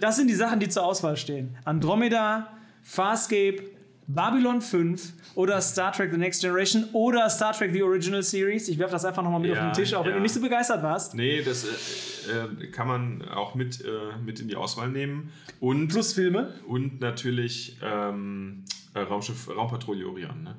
Das 0.00 0.16
sind 0.16 0.28
die 0.28 0.34
Sachen, 0.34 0.58
die 0.60 0.68
zur 0.68 0.84
Auswahl 0.84 1.16
stehen. 1.16 1.56
Andromeda, 1.64 2.48
Farscape, 2.88 3.62
Babylon 4.06 4.62
5 4.62 5.12
oder 5.34 5.60
Star 5.60 5.92
Trek 5.92 6.10
The 6.10 6.16
Next 6.16 6.40
Generation 6.40 6.88
oder 6.94 7.28
Star 7.28 7.52
Trek 7.52 7.70
The 7.74 7.82
Original 7.82 8.22
Series. 8.22 8.66
Ich 8.68 8.78
werfe 8.78 8.92
das 8.92 9.04
einfach 9.04 9.22
nochmal 9.22 9.40
mit 9.40 9.50
Ja, 9.54 9.68
auf 9.68 9.76
den 9.76 9.84
Tisch, 9.84 9.92
auch 9.92 10.04
wenn 10.04 10.12
ja. 10.12 10.16
du 10.16 10.22
nicht 10.22 10.32
so 10.32 10.40
begeistert 10.40 10.82
warst. 10.82 11.14
Nee, 11.14 11.42
das 11.42 11.64
äh, 11.64 12.64
äh, 12.64 12.66
kann 12.68 12.88
man 12.88 13.28
auch 13.28 13.54
mit, 13.54 13.84
äh, 13.84 14.16
mit 14.24 14.40
in 14.40 14.48
die 14.48 14.56
Auswahl 14.56 14.88
nehmen. 14.88 15.30
Und, 15.60 15.88
Plus 15.88 16.14
Filme. 16.14 16.54
und 16.66 16.98
natürlich 17.00 17.76
ähm, 17.82 18.64
äh, 18.94 19.00
Raumschiff, 19.00 19.54
Raumpatrouille 19.54 20.08
Orion. 20.08 20.42
Ne? 20.42 20.56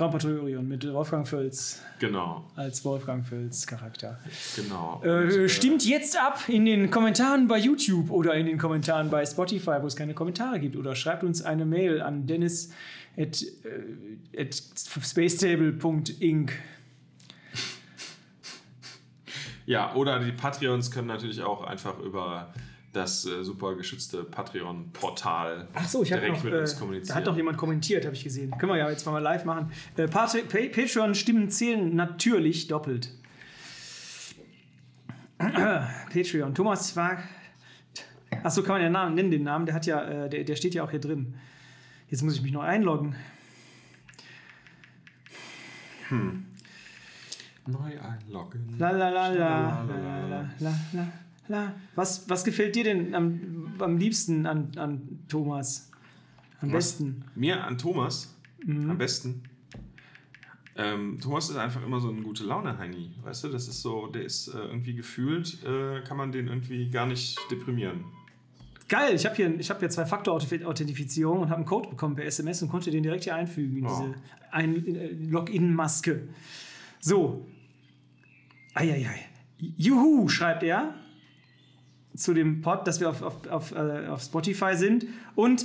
Raumpatrouille 0.00 0.40
Orion 0.40 0.68
mit 0.68 0.90
Wolfgang 0.92 1.26
Völz 1.26 1.82
Genau, 1.98 2.44
als 2.54 2.84
Wolfgang 2.84 3.26
Völz 3.26 3.66
Charakter. 3.66 4.18
genau. 4.54 5.02
Äh, 5.04 5.44
äh, 5.44 5.48
stimmt 5.48 5.84
jetzt 5.84 6.16
ab 6.20 6.48
in 6.48 6.64
den 6.64 6.90
Kommentaren 6.90 7.48
bei 7.48 7.58
YouTube 7.58 8.10
oder 8.10 8.34
in 8.34 8.46
den 8.46 8.58
Kommentaren 8.58 9.10
bei 9.10 9.26
Spotify, 9.26 9.78
wo 9.80 9.86
es 9.86 9.96
keine 9.96 10.14
Kommentare 10.14 10.60
gibt. 10.60 10.76
Oder 10.76 10.94
schreibt 10.94 11.24
uns 11.24 11.42
eine 11.42 11.64
Mail 11.64 12.00
an 12.00 12.26
dennis 12.26 12.70
at, 13.16 13.42
äh, 13.64 14.40
at 14.40 14.54
spacetable.inc. 14.54 16.52
Ja, 19.66 19.94
oder 19.94 20.20
die 20.20 20.32
Patreons 20.32 20.90
können 20.90 21.08
natürlich 21.08 21.42
auch 21.42 21.62
einfach 21.64 21.98
über 21.98 22.54
das 22.92 23.24
äh, 23.26 23.44
super 23.44 23.74
geschützte 23.76 24.24
Patreon-Portal 24.24 25.68
Ach 25.74 25.86
so, 25.88 26.02
ich 26.02 26.10
habe 26.12 26.22
direkt 26.22 26.38
noch, 26.38 26.44
mit 26.44 26.54
äh, 26.54 26.58
uns 26.60 26.72
da 26.74 26.78
kommunizieren. 26.80 27.16
hat 27.16 27.26
doch 27.26 27.36
jemand 27.36 27.58
kommentiert, 27.58 28.04
habe 28.04 28.14
ich 28.16 28.24
gesehen. 28.24 28.50
Können 28.58 28.72
wir 28.72 28.78
ja 28.78 28.88
jetzt 28.90 29.04
mal 29.06 29.18
live 29.18 29.44
machen. 29.44 29.70
Äh, 29.96 30.08
Pat 30.08 30.32
Pa- 30.48 30.58
Patreon-Stimmen 30.74 31.50
zählen 31.50 31.94
natürlich 31.94 32.66
doppelt. 32.68 33.10
Patreon. 35.38 36.54
Thomas 36.54 36.96
war. 36.96 37.18
Achso, 38.42 38.62
kann 38.62 38.74
man 38.74 38.82
den 38.82 38.92
Namen 38.92 39.14
nennen, 39.14 39.30
den 39.30 39.42
Namen, 39.44 39.66
der 39.66 39.74
hat 39.74 39.86
ja, 39.86 40.02
äh, 40.04 40.28
der, 40.30 40.44
der 40.44 40.56
steht 40.56 40.74
ja 40.74 40.82
auch 40.84 40.90
hier 40.90 41.00
drin. 41.00 41.34
Jetzt 42.08 42.22
muss 42.22 42.34
ich 42.36 42.42
mich 42.42 42.52
noch 42.52 42.62
einloggen. 42.62 43.14
Neu 47.66 48.00
einloggen. 48.00 48.76
La 48.78 48.90
la 48.92 49.08
la 49.10 49.28
la 49.28 49.34
la 49.34 49.84
Lalalala. 49.84 50.50
la 50.58 50.70
la 50.70 50.74
la 50.92 51.06
la. 51.48 51.74
Was, 51.94 52.28
was 52.28 52.44
gefällt 52.44 52.74
dir 52.76 52.84
denn 52.84 53.14
am, 53.14 53.72
am 53.78 53.96
liebsten 53.98 54.46
an, 54.46 54.70
an 54.76 55.20
Thomas? 55.28 55.90
Am 56.60 56.70
besten? 56.72 57.24
Mir 57.34 57.64
an 57.64 57.78
Thomas 57.78 58.34
Mhm. 58.64 58.90
am 58.90 58.98
besten. 58.98 59.42
Ähm, 60.74 61.18
Thomas 61.20 61.48
ist 61.50 61.56
einfach 61.56 61.84
immer 61.84 62.00
so 62.00 62.08
ein 62.10 62.22
gute 62.24 62.44
Laune 62.44 62.76
Heini, 62.78 63.10
weißt 63.22 63.44
du? 63.44 63.48
Das 63.48 63.68
ist 63.68 63.82
so, 63.82 64.08
der 64.08 64.24
ist 64.24 64.48
äh, 64.48 64.58
irgendwie 64.58 64.94
gefühlt, 64.94 65.62
äh, 65.64 66.02
kann 66.02 66.16
man 66.16 66.32
den 66.32 66.48
irgendwie 66.48 66.90
gar 66.90 67.06
nicht 67.06 67.38
deprimieren. 67.50 68.04
Geil, 68.88 69.14
ich 69.14 69.24
habe 69.26 69.36
hier, 69.36 69.58
ich 69.60 69.70
hab 69.70 69.78
hier 69.80 69.90
Zwei-Faktor-Authentifizierung 69.90 71.40
und 71.40 71.48
habe 71.50 71.56
einen 71.58 71.66
Code 71.66 71.88
bekommen 71.90 72.16
per 72.16 72.24
SMS 72.24 72.62
und 72.62 72.68
konnte 72.68 72.90
den 72.90 73.02
direkt 73.02 73.24
hier 73.24 73.34
einfügen 73.36 73.76
in 73.78 73.86
Oh. 73.86 73.88
diese 74.00 74.14
ein 74.50 74.86
äh, 74.96 75.08
Login-Maske. 75.12 76.28
So. 77.00 77.46
Eieiei. 78.74 79.26
Juhu, 79.58 80.28
schreibt 80.28 80.62
er 80.62 80.94
zu 82.18 82.34
dem 82.34 82.60
Pod, 82.62 82.86
dass 82.86 83.00
wir 83.00 83.10
auf, 83.10 83.22
auf, 83.22 83.46
auf, 83.48 83.72
äh, 83.72 84.06
auf 84.08 84.22
Spotify 84.22 84.74
sind. 84.74 85.06
Und 85.34 85.64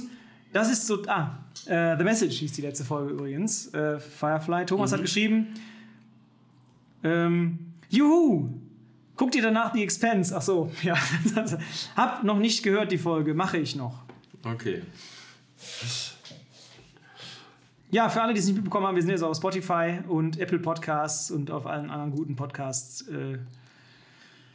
das 0.53 0.71
ist 0.71 0.87
so. 0.87 1.01
Ah, 1.07 1.39
äh, 1.65 1.97
The 1.97 2.03
Message 2.03 2.37
hieß 2.37 2.53
die 2.53 2.61
letzte 2.61 2.85
Folge 2.85 3.13
übrigens. 3.13 3.73
Äh, 3.73 3.99
Firefly. 3.99 4.65
Thomas 4.65 4.91
hat 4.91 5.01
geschrieben. 5.01 5.47
Ähm, 7.03 7.59
Juhu! 7.89 8.49
Guck 9.15 9.31
dir 9.31 9.41
danach 9.41 9.73
die 9.73 9.83
Expense. 9.83 10.35
Ach 10.35 10.41
so, 10.41 10.71
ja. 10.83 10.95
Hab 11.95 12.23
noch 12.23 12.39
nicht 12.39 12.63
gehört 12.63 12.91
die 12.91 12.97
Folge, 12.97 13.33
mache 13.33 13.57
ich 13.57 13.75
noch. 13.75 14.03
Okay. 14.43 14.81
Ja, 17.91 18.09
für 18.09 18.21
alle, 18.23 18.33
die 18.33 18.39
es 18.39 18.47
nicht 18.47 18.55
mitbekommen 18.55 18.87
haben, 18.87 18.95
wir 18.95 19.03
sind 19.03 19.11
jetzt 19.11 19.21
auf 19.21 19.37
Spotify 19.37 19.99
und 20.07 20.39
Apple 20.39 20.57
Podcasts 20.59 21.29
und 21.29 21.51
auf 21.51 21.67
allen 21.67 21.91
anderen 21.91 22.11
guten 22.11 22.35
Podcasts 22.35 23.07
äh, 23.07 23.37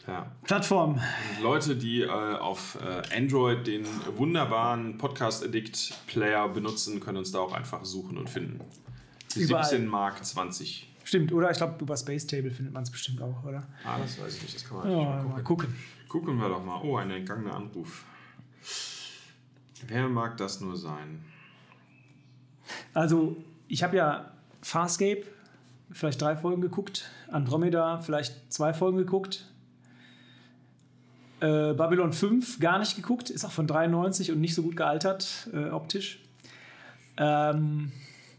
Ja. 0.09 0.33
Plattformen. 0.43 1.01
Leute, 1.43 1.77
die 1.77 2.01
äh, 2.01 2.09
auf 2.09 2.79
äh, 2.81 3.15
Android 3.17 3.67
den 3.67 3.85
wunderbaren 4.17 4.97
Podcast 4.97 5.45
Addict 5.45 5.93
Player 6.07 6.49
benutzen, 6.49 6.99
können 6.99 7.19
uns 7.19 7.31
da 7.31 7.41
auch 7.41 7.53
einfach 7.53 7.85
suchen 7.85 8.17
und 8.17 8.31
finden. 8.31 8.61
Für 9.31 9.41
Überall. 9.41 9.65
17 9.65 9.87
Mark 9.87 10.25
20. 10.25 10.89
Stimmt, 11.05 11.33
oder? 11.33 11.51
Ich 11.51 11.59
glaube, 11.59 11.77
über 11.83 11.97
Space 11.97 12.27
Table 12.27 12.51
findet 12.51 12.73
man 12.73 12.83
es 12.85 12.91
bestimmt 12.91 13.21
auch, 13.21 13.45
oder? 13.45 13.67
Ah, 13.85 13.99
das 13.99 14.19
weiß 14.21 14.37
ich 14.37 14.43
nicht. 14.43 14.55
Das 14.57 14.65
kann 14.67 14.79
man 14.79 14.91
Ja, 14.91 14.97
mal 14.97 15.23
mal 15.25 15.43
gucken. 15.43 15.45
gucken. 15.69 15.75
Gucken 16.09 16.39
wir 16.39 16.49
doch 16.49 16.65
mal. 16.65 16.81
Oh, 16.83 16.97
ein 16.97 17.11
entgangener 17.11 17.55
Anruf. 17.55 18.05
Wer 19.87 20.09
mag 20.09 20.37
das 20.39 20.61
nur 20.63 20.77
sein? 20.77 21.23
Also, 22.95 23.37
ich 23.69 23.83
habe 23.83 23.97
ja 23.97 24.31
Farscape 24.63 25.25
vielleicht 25.93 26.21
drei 26.21 26.37
Folgen 26.37 26.61
geguckt, 26.63 27.11
Andromeda 27.31 28.01
vielleicht 28.01 28.53
zwei 28.53 28.73
Folgen 28.75 28.99
geguckt, 28.99 29.47
äh, 31.41 31.73
Babylon 31.75 32.13
5 32.13 32.59
gar 32.61 32.79
nicht 32.79 32.97
geguckt, 32.97 33.31
ist 33.31 33.45
auch 33.45 33.53
von 33.53 33.67
93 33.67 34.33
und 34.33 34.41
nicht 34.41 34.55
so 34.55 34.63
gut 34.63 34.77
gealtert 34.77 35.49
äh, 35.53 35.71
optisch. 35.71 36.21
Ähm, 37.17 37.93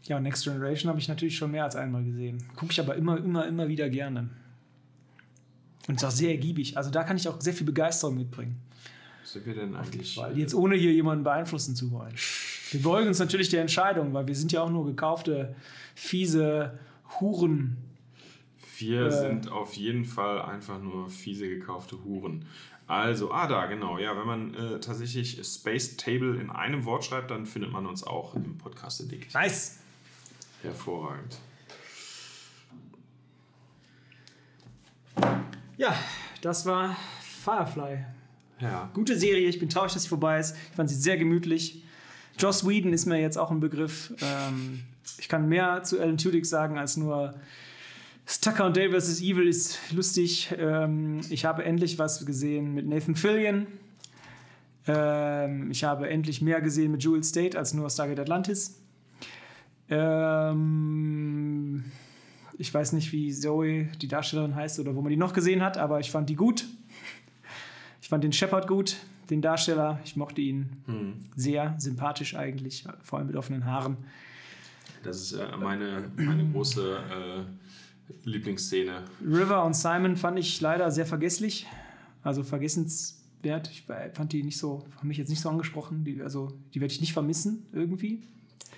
ja, 0.04 0.18
und 0.18 0.24
Next 0.24 0.44
Generation 0.44 0.90
habe 0.90 1.00
ich 1.00 1.08
natürlich 1.08 1.38
schon 1.38 1.52
mehr 1.52 1.64
als 1.66 1.76
einmal 1.76 2.04
gesehen. 2.04 2.44
Gucke 2.56 2.72
ich 2.72 2.80
aber 2.80 2.96
immer, 2.96 3.18
immer, 3.18 3.46
immer 3.48 3.68
wieder 3.68 3.90
gerne. 3.90 4.30
Und 5.88 5.96
ist 5.96 6.04
auch 6.04 6.12
sehr 6.12 6.32
ergiebig. 6.32 6.78
Also 6.78 6.90
da 6.92 7.04
kann 7.04 7.18
ich 7.18 7.28
auch 7.28 7.40
sehr 7.42 7.54
viel 7.54 7.66
Begeisterung 7.66 8.16
mitbringen. 8.16 8.60
Sind 9.24 9.46
wir 9.46 9.54
denn 9.56 9.76
eigentlich? 9.76 10.20
Jetzt 10.36 10.56
ohne 10.56 10.76
hier 10.76 10.92
jemanden 10.94 11.24
beeinflussen 11.24 11.76
zu 11.76 11.92
wollen. 11.92 12.14
Wir 12.72 12.82
beugen 12.82 13.08
uns 13.08 13.20
natürlich 13.20 13.50
der 13.50 13.62
Entscheidung, 13.62 14.14
weil 14.14 14.26
wir 14.28 14.36
sind 14.36 14.52
ja 14.52 14.62
auch 14.62 14.70
nur 14.70 14.86
gekaufte, 14.86 15.56
fiese 15.96 16.80
Huren. 17.20 17.78
Wir 18.78 19.08
Äh. 19.08 19.12
sind 19.12 19.52
auf 19.52 19.74
jeden 19.74 20.06
Fall 20.06 20.42
einfach 20.42 20.80
nur 20.82 21.10
fiese 21.10 21.48
gekaufte 21.50 22.04
Huren. 22.04 22.46
Also, 22.90 23.32
ah, 23.32 23.46
da, 23.46 23.68
genau. 23.68 24.00
Ja, 24.00 24.18
wenn 24.18 24.26
man 24.26 24.54
äh, 24.56 24.80
tatsächlich 24.80 25.40
Space 25.46 25.96
Table 25.96 26.42
in 26.42 26.50
einem 26.50 26.86
Wort 26.86 27.06
schreibt, 27.06 27.30
dann 27.30 27.46
findet 27.46 27.72
man 27.72 27.86
uns 27.86 28.04
auch 28.04 28.34
im 28.34 28.58
Podcast 28.58 29.00
Addict. 29.02 29.32
Nice! 29.36 29.78
Hervorragend. 30.64 31.38
Ja, 35.78 35.96
das 36.42 36.66
war 36.66 36.98
Firefly. 37.44 38.06
Ja. 38.60 38.90
Gute 38.96 39.20
Serie, 39.20 39.48
ich 39.48 39.60
bin 39.60 39.70
traurig, 39.70 39.94
dass 39.94 40.04
sie 40.04 40.10
vorbei 40.10 40.40
ist. 40.40 40.56
Ich 40.72 40.76
fand 40.76 40.90
sie 40.90 40.96
sehr 40.96 41.18
gemütlich. 41.18 41.84
Joss 42.40 42.68
Whedon 42.68 42.92
ist 42.92 43.06
mir 43.06 43.22
jetzt 43.22 43.38
auch 43.38 43.52
ein 43.52 43.60
Begriff. 43.60 44.16
Ähm, 44.20 44.84
ich 45.20 45.30
kann 45.30 45.48
mehr 45.48 45.84
zu 45.84 46.02
Alan 46.02 46.18
Tudyk 46.18 46.48
sagen 46.48 46.80
als 46.80 46.98
nur 46.98 47.36
Stucker 48.32 48.68
und 48.68 48.78
Day 48.78 48.92
vs. 48.92 49.22
Evil 49.22 49.48
ist 49.48 49.80
lustig. 49.92 50.54
Ähm, 50.56 51.22
ich 51.32 51.46
habe 51.46 51.64
endlich 51.66 51.98
was 51.98 52.24
gesehen 52.28 52.76
mit 52.76 52.88
Nathan 52.88 53.16
Fillion. 53.16 53.66
Ähm, 54.86 55.72
ich 55.72 55.84
habe 55.84 56.08
endlich 56.08 56.40
mehr 56.40 56.62
gesehen 56.62 56.92
mit 56.92 57.04
Jewel 57.04 57.24
State 57.24 57.58
als 57.58 57.74
nur 57.74 57.90
Stargate 57.90 58.20
Atlantis. 58.20 58.80
Ähm, 59.90 61.86
ich 62.60 62.72
weiß 62.72 62.94
nicht, 62.94 63.12
wie 63.14 63.34
Zoe, 63.34 63.86
die 64.00 64.08
Darstellerin, 64.08 64.54
heißt 64.54 64.80
oder 64.80 64.96
wo 64.96 65.02
man 65.02 65.10
die 65.10 65.18
noch 65.18 65.34
gesehen 65.34 65.64
hat, 65.64 65.80
aber 65.80 66.00
ich 66.00 66.12
fand 66.12 66.30
die 66.30 66.36
gut. 66.36 66.66
Ich 68.00 68.10
fand 68.10 68.24
den 68.24 68.32
Shepard 68.32 68.68
gut, 68.68 68.98
den 69.32 69.42
Darsteller. 69.42 70.00
Ich 70.06 70.16
mochte 70.16 70.42
ihn 70.42 70.70
sehr 71.36 71.74
sympathisch 71.80 72.36
eigentlich, 72.36 72.86
vor 73.02 73.18
allem 73.18 73.28
mit 73.28 73.36
offenen 73.36 73.66
Haaren. 73.66 73.98
Das 75.04 75.18
ist 75.18 75.32
äh, 75.34 75.48
meine, 75.58 76.12
meine 76.16 76.46
große 76.52 76.98
äh, 76.98 77.69
Lieblingsszene. 78.24 79.04
River 79.26 79.64
und 79.66 79.76
Simon 79.76 80.16
fand 80.16 80.40
ich 80.40 80.60
leider 80.62 80.90
sehr 80.92 81.06
vergesslich, 81.06 81.68
also 82.24 82.44
vergessenswert. 82.44 83.70
Ich 83.72 83.86
fand 84.14 84.34
die 84.34 84.44
nicht 84.44 84.58
so, 84.58 84.86
haben 84.98 85.08
mich 85.08 85.18
jetzt 85.18 85.30
nicht 85.30 85.42
so 85.42 85.50
angesprochen. 85.50 86.04
Die, 86.04 86.22
also 86.22 86.52
die 86.74 86.82
werde 86.82 86.94
ich 86.94 87.02
nicht 87.02 87.14
vermissen 87.14 87.66
irgendwie. 87.74 88.22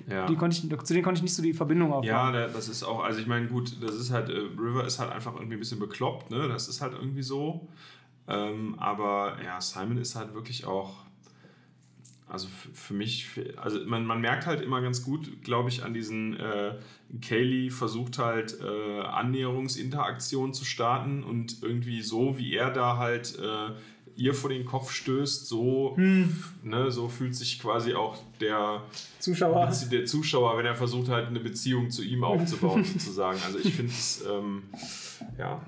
Ja. 0.07 0.25
Die 0.25 0.35
konnte 0.35 0.55
ich, 0.55 0.61
zu 0.85 0.93
denen 0.93 1.03
konnte 1.03 1.19
ich 1.19 1.23
nicht 1.23 1.33
so 1.35 1.43
die 1.43 1.53
Verbindung 1.53 1.89
aufbauen. 1.91 2.05
Ja, 2.07 2.31
da- 2.31 2.47
das 2.47 2.69
ist 2.69 2.81
auch, 2.83 3.03
also 3.03 3.19
ich 3.19 3.27
meine, 3.27 3.47
gut, 3.47 3.77
das 3.83 3.95
ist 3.95 4.11
halt, 4.11 4.29
äh, 4.29 4.33
River 4.57 4.85
ist 4.85 4.99
halt 4.99 5.11
einfach 5.11 5.35
irgendwie 5.35 5.55
ein 5.55 5.59
bisschen 5.59 5.79
bekloppt, 5.79 6.31
ne? 6.31 6.47
Das 6.47 6.67
ist 6.67 6.81
halt 6.81 6.93
irgendwie 6.93 7.21
so. 7.23 7.67
Ähm, 8.27 8.75
aber 8.79 9.37
ja, 9.43 9.59
Simon 9.61 9.97
ist 9.97 10.15
halt 10.15 10.33
wirklich 10.33 10.65
auch, 10.65 11.05
also 12.31 12.47
für 12.73 12.93
mich, 12.93 13.27
also 13.57 13.79
man, 13.85 14.05
man 14.05 14.21
merkt 14.21 14.45
halt 14.45 14.61
immer 14.61 14.81
ganz 14.81 15.03
gut, 15.03 15.43
glaube 15.43 15.69
ich, 15.69 15.83
an 15.83 15.93
diesen, 15.93 16.39
äh, 16.39 16.75
Kaylee 17.21 17.69
versucht 17.69 18.17
halt 18.19 18.57
äh, 18.61 19.01
Annäherungsinteraktion 19.01 20.53
zu 20.53 20.63
starten 20.65 21.23
und 21.23 21.61
irgendwie 21.61 22.01
so, 22.01 22.37
wie 22.37 22.55
er 22.55 22.71
da 22.71 22.97
halt 22.97 23.37
äh, 23.37 23.71
ihr 24.15 24.33
vor 24.33 24.49
den 24.49 24.65
Kopf 24.65 24.91
stößt, 24.91 25.47
so, 25.47 25.95
ne, 26.63 26.91
so 26.91 27.07
fühlt 27.09 27.35
sich 27.35 27.59
quasi 27.59 27.93
auch 27.95 28.17
der 28.39 28.83
Zuschauer. 29.19 29.67
Bezie- 29.69 29.89
der 29.89 30.05
Zuschauer, 30.05 30.57
wenn 30.57 30.65
er 30.65 30.75
versucht 30.75 31.09
halt 31.09 31.27
eine 31.27 31.39
Beziehung 31.39 31.89
zu 31.89 32.01
ihm 32.03 32.23
aufzubauen, 32.23 32.83
sozusagen. 32.93 33.39
Also 33.45 33.59
ich 33.59 33.73
finde 33.73 33.91
es, 33.91 34.23
ähm, 34.29 34.63
ja, 35.37 35.61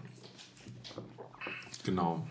genau. 1.84 2.26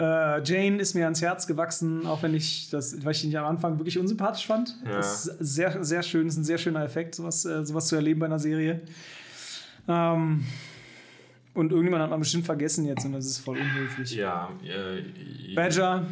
Äh, 0.00 0.42
Jane 0.42 0.78
ist 0.78 0.94
mir 0.94 1.04
ans 1.04 1.22
Herz 1.22 1.46
gewachsen, 1.46 2.04
auch 2.06 2.22
wenn 2.22 2.34
ich 2.34 2.68
das, 2.70 3.04
weil 3.04 3.12
ich 3.12 3.24
ihn 3.24 3.36
am 3.36 3.44
Anfang 3.46 3.78
wirklich 3.78 3.98
unsympathisch 3.98 4.46
fand. 4.46 4.76
Ja. 4.84 4.96
Das 4.96 5.26
ist 5.26 5.38
sehr, 5.54 5.84
sehr 5.84 6.02
schön, 6.02 6.26
ist 6.26 6.36
ein 6.36 6.44
sehr 6.44 6.58
schöner 6.58 6.82
Effekt, 6.84 7.14
sowas, 7.14 7.44
äh, 7.44 7.64
sowas 7.64 7.86
zu 7.86 7.94
erleben 7.96 8.18
bei 8.20 8.26
einer 8.26 8.40
Serie. 8.40 8.80
Ähm, 9.86 10.44
und 11.54 11.70
irgendjemand 11.70 12.02
hat 12.02 12.10
man 12.10 12.18
bestimmt 12.18 12.44
vergessen 12.46 12.84
jetzt 12.86 13.04
und 13.04 13.12
das 13.12 13.26
ist 13.26 13.38
voll 13.38 13.56
unhöflich. 13.58 14.12
Ja, 14.16 14.50
äh, 14.64 15.54
Badger, 15.54 16.04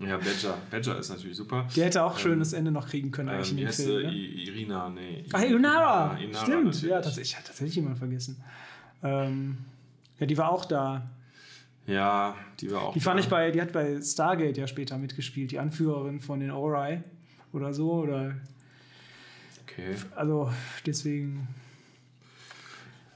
Ja, 0.00 0.16
Badger. 0.16 0.56
Badger 0.70 0.98
ist 0.98 1.10
natürlich 1.10 1.36
super. 1.36 1.66
der 1.76 1.84
hätte 1.84 2.02
auch 2.02 2.16
schön 2.18 2.38
das 2.38 2.54
Ende 2.54 2.70
noch 2.70 2.88
kriegen 2.88 3.10
können 3.10 3.28
eigentlich 3.28 3.52
Ähm, 3.52 3.58
in 3.58 3.64
dem 3.66 3.72
Film. 3.72 4.06
Ne? 4.06 4.12
Irina, 4.16 4.88
nee. 4.88 5.24
Ach, 5.32 5.42
Inara! 5.42 6.16
Inara 6.16 6.44
Stimmt, 6.44 6.64
natürlich. 6.64 6.82
ja, 6.84 7.00
tatsächlich, 7.02 7.28
ich 7.32 7.36
hatte 7.36 7.48
tatsächlich 7.48 7.74
jemanden 7.76 7.98
vergessen. 7.98 8.42
Ähm, 9.02 9.58
ja, 10.18 10.26
die 10.26 10.38
war 10.38 10.50
auch 10.50 10.64
da. 10.64 11.02
Ja, 11.86 12.34
die 12.60 12.70
war 12.70 12.82
auch. 12.82 12.92
Die 12.94 13.00
fand 13.00 13.18
da. 13.18 13.24
ich 13.24 13.28
bei, 13.28 13.50
die 13.50 13.60
hat 13.60 13.72
bei 13.72 14.00
Stargate 14.00 14.56
ja 14.56 14.66
später 14.66 14.96
mitgespielt, 14.98 15.50
die 15.50 15.58
Anführerin 15.58 16.20
von 16.20 16.40
den 16.40 16.50
Ori 16.50 17.00
oder 17.52 17.74
so. 17.74 17.92
Oder, 17.92 18.34
Okay. 19.66 19.96
also 20.14 20.52
deswegen. 20.86 21.48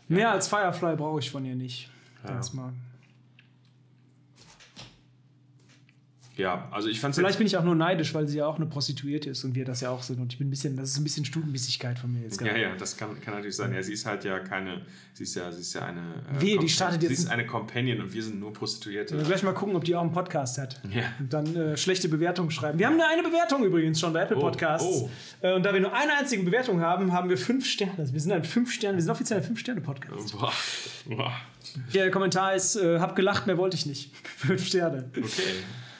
Mehr 0.09 0.33
als 0.33 0.49
Firefly 0.49 0.97
brauche 0.97 1.21
ich 1.21 1.31
von 1.31 1.45
ihr 1.45 1.55
nicht. 1.55 1.89
Ja. 2.25 2.35
Erstmal. 2.35 2.73
Ja, 6.39 6.69
also 6.71 6.89
ich 6.89 7.01
fand 7.01 7.15
Vielleicht 7.15 7.37
bin 7.37 7.47
ich 7.47 7.57
auch 7.59 7.65
nur 7.65 7.75
neidisch, 7.75 8.15
weil 8.15 8.27
sie 8.27 8.39
ja 8.39 8.47
auch 8.47 8.57
eine 8.57 8.65
Prostituierte 8.67 9.29
ist 9.29 9.45
und 9.45 9.55
wir 9.55 9.65
das 9.67 9.81
ja 9.83 9.91
auch 9.91 10.03
sind. 10.03 10.19
Und 10.21 10.33
ich 10.33 10.39
bin 10.39 10.47
ein 10.47 10.51
bisschen, 10.51 10.77
das 10.77 10.91
ist 10.93 10.97
ein 10.99 11.05
bisschen 11.05 11.25
Stutenbissigkeit 11.27 11.99
von 11.99 12.13
mir 12.13 12.23
jetzt 12.23 12.41
Ja, 12.41 12.57
ja, 12.57 12.75
das 12.77 12.97
kann, 12.97 13.21
kann 13.21 13.35
natürlich 13.35 13.57
sein. 13.57 13.75
Ja, 13.75 13.83
sie 13.83 13.93
ist 13.93 14.07
halt 14.07 14.25
ja 14.25 14.39
keine, 14.39 14.83
sie 15.13 15.25
ist 15.25 15.35
ja, 15.35 15.53
sie 15.53 15.61
ist 15.61 15.75
ja 15.75 15.83
eine. 15.83 16.01
Äh, 16.39 16.41
Wehe, 16.41 16.59
die 16.59 16.69
startet 16.69 17.01
Sie 17.03 17.09
jetzt 17.09 17.19
ist 17.19 17.27
ein- 17.27 17.33
eine 17.41 17.47
Companion 17.47 18.01
und 18.01 18.15
wir 18.15 18.23
sind 18.23 18.39
nur 18.41 18.53
Prostituierte. 18.53 19.17
Wir 19.19 19.25
gleich 19.25 19.43
mal 19.43 19.53
gucken, 19.53 19.77
ob 19.77 19.85
die 19.85 19.95
auch 19.97 20.01
einen 20.01 20.13
Podcast 20.13 20.57
hat. 20.59 20.81
Ja. 20.95 21.03
Und 21.19 21.33
dann 21.33 21.55
äh, 21.57 21.77
schlechte 21.77 22.09
Bewertungen 22.09 22.51
schreiben. 22.51 22.79
Wir 22.79 22.87
haben 22.87 22.99
eine 23.01 23.23
Bewertung 23.23 23.65
übrigens 23.65 23.99
schon 24.01 24.13
bei 24.13 24.23
Apple 24.23 24.37
Oh, 24.37 24.41
Podcasts. 24.41 24.87
oh. 24.87 25.11
Äh, 25.43 25.55
und 25.55 25.65
da 25.65 25.75
wir 25.75 25.81
nur 25.81 25.93
eine 25.93 26.15
einzige 26.19 26.45
Bewertung 26.45 26.81
haben, 26.81 27.13
haben 27.13 27.29
wir 27.29 27.37
fünf 27.37 27.67
Sterne. 27.67 27.95
Also 27.99 28.13
wir 28.13 28.21
sind 28.21 28.31
ein 28.33 28.45
fünf 28.45 28.73
Sterne, 28.73 28.97
wir 28.97 29.03
sind 29.03 29.11
offiziell 29.11 29.41
ein 29.41 29.45
fünf 29.45 29.59
Sterne 29.59 29.81
Podcast. 29.81 30.33
Boah. 30.39 30.53
Boah. 31.07 31.33
Der 31.95 32.11
Kommentar 32.13 32.55
ist: 32.55 32.77
äh, 32.77 33.01
Hab 33.01 33.17
gelacht, 33.17 33.47
mehr 33.49 33.59
wollte 33.59 33.77
ich 33.77 33.87
nicht. 33.87 34.13
fünf 34.37 34.65
Sterne. 34.65 35.11
Okay. 35.17 35.27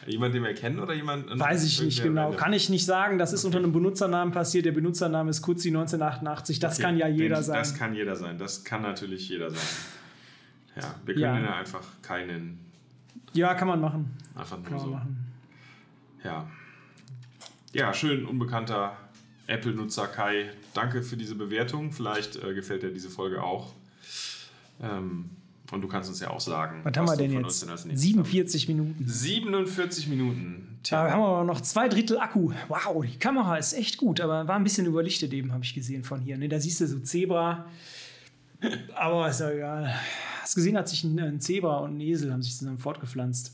Jemand, 0.09 0.35
den 0.35 0.43
wir 0.43 0.55
kennen 0.55 0.79
oder 0.81 0.95
jemand? 0.95 1.39
Weiß 1.39 1.65
ich 1.65 1.81
nicht 1.83 2.03
genau. 2.03 2.33
Kann 2.33 2.53
ich 2.53 2.69
nicht 2.71 2.85
sagen. 2.87 3.19
Das 3.19 3.33
ist 3.33 3.45
unter 3.45 3.59
einem 3.59 3.73
Benutzernamen 3.73 4.33
passiert. 4.33 4.65
Der 4.65 4.73
Benutzername 4.73 5.31
ist 5.31 5.43
Kutzi 5.43 5.69
1988. 5.69 6.59
Das 6.59 6.75
Okay, 6.75 6.83
kann 6.83 6.97
ja 6.97 7.07
jeder 7.09 7.37
den, 7.37 7.45
sein. 7.45 7.59
Das 7.59 7.75
kann 7.75 7.95
jeder 7.95 8.17
sein. 8.17 8.39
Das 8.39 8.65
kann 8.65 8.83
natürlich 8.83 9.29
jeder 9.29 9.51
sein. 9.51 9.61
Ja, 10.77 10.95
wir 11.05 11.15
können 11.15 11.45
Ja. 11.45 11.57
einfach 11.57 11.83
keinen. 12.03 12.59
ja, 13.33 13.55
kann 13.55 13.69
man 13.69 13.81
machen. 13.81 14.17
Einfach 14.35 14.59
nur 14.71 14.79
so. 14.81 14.87
machen. 14.89 15.27
Ja. 16.25 16.49
Ja, 17.73 17.93
schön 17.93 18.25
unbekannter 18.25 18.97
Apple-Nutzer 19.47 20.07
Kai. 20.07 20.51
Danke 20.75 21.03
für 21.03 21.17
diese 21.17 21.35
Bewertung. 21.35 21.93
Vielleicht 21.93 22.37
äh, 22.43 22.55
gefällt 22.55 22.83
dir 22.83 22.91
diese 22.93 23.11
Folge 23.11 23.43
auch. 23.43 23.75
Ähm, 24.83 25.31
und 25.71 25.83
du 25.83 25.89
kannst 25.89 26.09
uns 26.09 26.21
ja 26.21 26.31
auch 26.31 26.41
sagen, 26.41 26.81
Was 26.85 26.97
haben 26.97 27.07
wir 27.07 27.17
denn 27.17 27.33
von 27.33 27.41
jetzt? 27.43 27.47
uns 27.49 27.61
denn 27.61 27.69
als 27.71 27.85
nächstes 27.85 28.07
47 28.09 28.69
Minuten. 28.69 29.05
hast. 29.07 29.21
47 29.21 30.09
Minuten. 30.09 30.79
Da 30.89 31.11
haben 31.11 31.21
wir 31.21 31.27
aber 31.27 31.45
noch 31.45 31.61
zwei 31.61 31.89
Drittel 31.89 32.19
Akku. 32.19 32.53
Wow, 32.69 33.05
die 33.05 33.19
Kamera 33.19 33.57
ist 33.57 33.73
echt 33.75 33.97
gut, 33.99 34.21
aber 34.21 34.47
war 34.49 34.57
ein 34.57 34.65
bisschen 34.65 34.87
überlichtet 34.87 35.33
eben, 35.33 35.53
habe 35.53 35.65
ich 35.65 35.75
gesehen 35.75 36.05
von 36.05 36.21
hier. 36.21 36.39
Ne, 36.39 36.49
da 36.49 36.59
siehst 36.61 36.81
du 36.81 36.87
so 36.87 36.99
Zebra. 37.01 37.67
Aber 38.95 39.29
ist 39.29 39.39
ja 39.39 39.51
egal. 39.51 39.95
Hast 40.43 40.57
gesehen, 40.57 40.77
hat 40.77 40.89
sich 40.89 41.05
ein, 41.05 41.19
ein 41.21 41.41
Zebra 41.41 41.79
und 41.79 41.97
ein 41.99 42.01
Esel 42.01 42.33
haben 42.33 42.43
sich 42.43 42.57
zusammen 42.57 42.79
fortgepflanzt. 42.79 43.53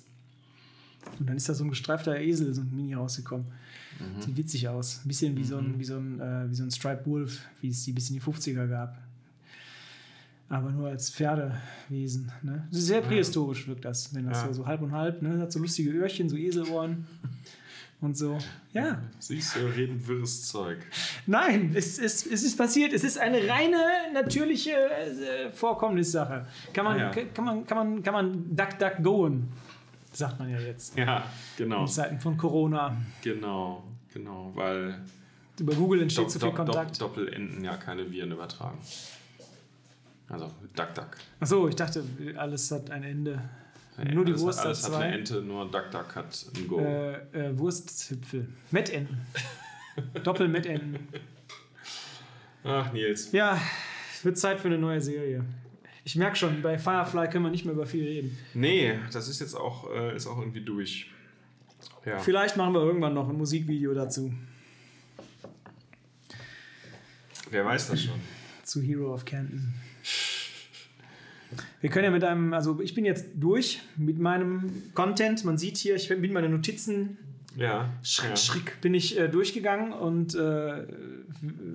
Und 1.19 1.29
dann 1.29 1.37
ist 1.37 1.47
da 1.49 1.53
so 1.53 1.65
ein 1.65 1.69
gestreifter 1.69 2.19
Esel, 2.19 2.55
so 2.55 2.63
ein 2.63 2.75
Mini 2.75 2.95
rausgekommen. 2.95 3.47
Sieht 4.21 4.37
witzig 4.37 4.69
aus. 4.69 5.01
Ein 5.05 5.09
bisschen 5.09 5.37
wie 5.37 5.45
so 5.45 5.59
ein, 5.59 5.79
wie 5.79 5.85
so 5.85 5.97
ein, 5.97 6.21
äh, 6.21 6.51
wie 6.51 6.55
so 6.55 6.63
ein 6.65 6.71
Striped 6.71 7.07
Wolf, 7.07 7.43
wie 7.61 7.69
es 7.69 7.85
die 7.85 7.93
bis 7.93 8.09
in 8.09 8.15
die 8.15 8.23
50er 8.23 8.67
gab. 8.67 8.97
Aber 10.49 10.71
nur 10.71 10.89
als 10.89 11.11
Pferdewesen. 11.11 12.31
Ne? 12.43 12.67
Sehr 12.71 13.01
prähistorisch 13.01 13.67
wirkt 13.67 13.85
das, 13.85 14.15
wenn 14.15 14.27
das 14.27 14.43
Ja. 14.43 14.53
so, 14.53 14.67
halb 14.67 14.83
und 14.83 14.93
halb. 14.93 15.23
Ne? 15.23 15.39
Hat 15.41 15.51
so 15.51 15.59
lustige 15.59 15.91
Öhrchen, 15.91 16.29
so 16.29 16.37
Eselohren 16.37 17.07
und 18.01 18.17
so. 18.17 18.37
Ja. 18.73 19.01
Siehst 19.19 19.57
du, 19.57 19.61
reden 19.61 20.07
wirres 20.07 20.47
Zeug. 20.49 20.79
Nein, 21.27 21.73
es, 21.75 21.99
es, 21.99 22.27
es 22.27 22.43
ist 22.43 22.57
passiert. 22.59 22.93
Es 22.93 23.03
ist 23.05 23.19
eine 23.19 23.39
reine, 23.49 23.79
natürliche 24.13 24.73
äh, 24.73 25.51
Vorkommnissache. 25.51 26.47
Kann 26.75 26.85
man, 26.85 27.01
Ah, 27.01 27.13
ja. 27.17 27.25
kann 27.35 27.45
man, 27.45 27.67
kann 27.67 27.77
man, 27.79 28.03
kann 28.03 28.13
man 28.15 28.55
duck, 28.57 28.79
duck 28.79 29.03
goen, 29.03 29.49
sagt 30.13 30.39
man 30.39 30.51
ja 30.51 30.61
jetzt. 30.61 30.97
Ja, 30.99 31.25
genau. 31.57 31.83
In 31.83 31.89
Zeiten 31.89 32.21
von 32.21 32.37
Corona. 32.37 32.97
Genau, 33.23 33.83
genau, 34.13 34.53
weil 34.55 35.01
Über 35.59 35.75
Google 35.75 36.03
entsteht 36.03 36.27
Dopp- 36.27 36.31
zu 36.31 36.39
viel 36.39 36.51
Kontakt. 36.53 36.97
Dopp- 37.01 37.15
Doppelenden 37.15 37.65
ja 37.65 37.77
keine 37.79 38.09
Viren 38.11 38.31
übertragen. 38.33 38.79
Also 40.29 40.51
Duck 40.75 40.95
Duck. 40.95 41.17
Achso, 41.41 41.69
ich 41.69 41.77
dachte, 41.77 42.05
alles 42.37 42.71
hat 42.71 42.91
ein 42.91 43.03
Ende. 43.03 43.43
Nur 44.13 44.25
die 44.25 44.39
Wurst 44.39 44.59
hat, 44.59 44.65
hat 44.65 44.67
alles 44.67 44.85
hat 44.85 44.93
zwei. 44.93 45.05
eine 45.05 45.19
Ente, 45.19 45.43
nur 45.43 45.71
Duck 45.71 45.91
Duck 45.91 46.17
hat 46.17 46.47
ein 46.57 46.69
Go. 46.69 46.81
Äh, 46.81 47.15
äh, 47.33 47.59
Wursthüpfel. 47.59 48.49
Mettenten. 48.71 49.21
Doppel-Mettenten. 50.25 50.99
Ach, 52.65 52.93
Nils. 52.93 53.31
Ja, 53.33 53.61
es 54.13 54.25
wird 54.25 54.39
Zeit 54.39 54.61
für 54.61 54.69
eine 54.69 54.79
neue 54.79 55.01
Serie. 55.01 55.45
Ich 56.05 56.17
merke 56.17 56.37
schon, 56.37 56.61
bei 56.63 56.79
Firefly 56.79 57.29
können 57.29 57.45
wir 57.45 57.51
nicht 57.51 57.65
mehr 57.65 57.75
über 57.75 57.87
viel 57.87 58.05
reden. 58.05 58.37
Nee, 58.55 58.99
das 59.13 59.29
ist 59.29 59.41
jetzt 59.41 59.55
auch, 59.55 59.91
äh, 59.95 60.17
ist 60.17 60.27
auch 60.27 60.39
irgendwie 60.39 60.63
durch. 60.63 61.11
Ja. 62.05 62.19
Vielleicht 62.19 62.57
machen 62.57 62.75
wir 62.75 62.81
irgendwann 62.81 63.15
noch 63.15 63.29
ein 63.29 63.37
Musikvideo 63.37 63.95
dazu. 63.95 64.33
Wer 67.51 67.65
weiß 67.65 67.89
das 67.89 68.03
schon. 68.03 68.21
Zu 68.63 68.83
Hero 68.83 69.15
of 69.15 69.25
Canton. 69.25 69.75
Wir 71.85 71.91
können 71.91 72.07
ja 72.07 72.11
mit 72.11 72.25
einem, 72.25 72.55
also 72.55 72.81
ich 72.81 72.95
bin 72.95 73.05
jetzt 73.05 73.27
durch 73.35 73.83
mit 73.99 74.19
meinem 74.19 74.85
Content. 74.95 75.45
Man 75.45 75.59
sieht 75.59 75.77
hier, 75.77 75.97
ich 75.97 76.09
bin 76.09 76.33
meine 76.33 76.49
Notizen 76.49 77.19
Ja. 77.59 77.93
Schritt, 78.03 78.31
ja. 78.31 78.37
Schritt 78.37 78.81
bin 78.81 78.95
ich 78.95 79.19
äh, 79.19 79.29
durchgegangen 79.29 79.93
und 79.93 80.35
äh, 80.35 80.87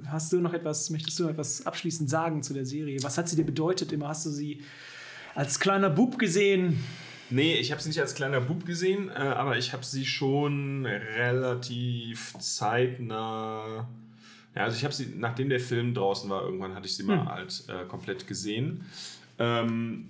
hast 0.08 0.34
du 0.34 0.42
noch 0.42 0.56
etwas, 0.56 0.90
möchtest 0.90 1.20
du 1.20 1.26
noch 1.26 1.30
etwas 1.30 1.64
abschließend 1.64 2.10
sagen 2.10 2.42
zu 2.42 2.56
der 2.56 2.66
Serie? 2.66 2.98
Was 3.04 3.20
hat 3.20 3.30
sie 3.30 3.36
dir 3.36 3.44
bedeutet 3.44 3.92
immer? 3.92 4.08
Hast 4.08 4.26
du 4.26 4.32
sie 4.32 4.64
als 5.36 5.60
kleiner 5.60 5.92
Bub 5.92 6.18
gesehen? 6.18 6.84
Nee, 7.30 7.58
ich 7.58 7.72
habe 7.72 7.80
sie 7.80 7.90
nicht 7.90 8.02
als 8.02 8.16
kleiner 8.16 8.42
Bub 8.42 8.66
gesehen, 8.66 9.10
äh, 9.10 9.14
aber 9.14 9.60
ich 9.60 9.74
habe 9.74 9.86
sie 9.86 10.08
schon 10.08 10.88
relativ 10.88 12.34
zeitnah. 12.40 13.88
Ja, 14.56 14.64
also 14.64 14.76
ich 14.76 14.84
habe 14.84 14.94
sie, 14.96 15.14
nachdem 15.16 15.50
der 15.50 15.60
Film 15.60 15.94
draußen 15.94 16.28
war, 16.32 16.42
irgendwann 16.42 16.74
hatte 16.74 16.88
ich 16.88 16.96
sie 16.96 17.04
mal 17.04 17.26
halt 17.26 17.64
äh, 17.68 17.86
komplett 17.88 18.26
gesehen. 18.26 18.84
Ähm, 19.40 20.10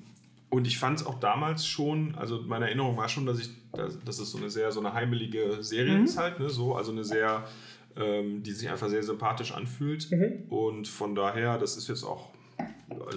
und 0.49 0.65
ich 0.65 0.79
fand 0.79 0.99
es 0.99 1.05
auch 1.05 1.19
damals 1.19 1.65
schon, 1.67 2.15
also 2.15 2.41
meine 2.41 2.65
Erinnerung 2.65 2.97
war 2.97 3.07
schon, 3.07 3.25
dass 3.25 3.39
ich, 3.39 3.49
dass, 3.71 3.99
dass 4.03 4.19
es 4.19 4.31
so 4.31 4.39
eine 4.39 4.49
sehr, 4.49 4.71
so 4.71 4.79
eine 4.79 4.93
heimelige 4.93 5.61
Serie 5.61 6.03
ist 6.03 6.17
halt, 6.17 6.39
ne? 6.39 6.49
so, 6.49 6.75
also 6.75 6.91
eine 6.91 7.03
sehr, 7.03 7.47
ähm, 7.95 8.41
die 8.41 8.51
sich 8.51 8.67
einfach 8.69 8.89
sehr 8.89 9.03
sympathisch 9.03 9.51
anfühlt. 9.51 10.09
Und 10.49 10.87
von 10.87 11.13
daher, 11.13 11.59
das 11.59 11.77
ist 11.77 11.87
jetzt 11.87 12.03
auch, 12.03 12.31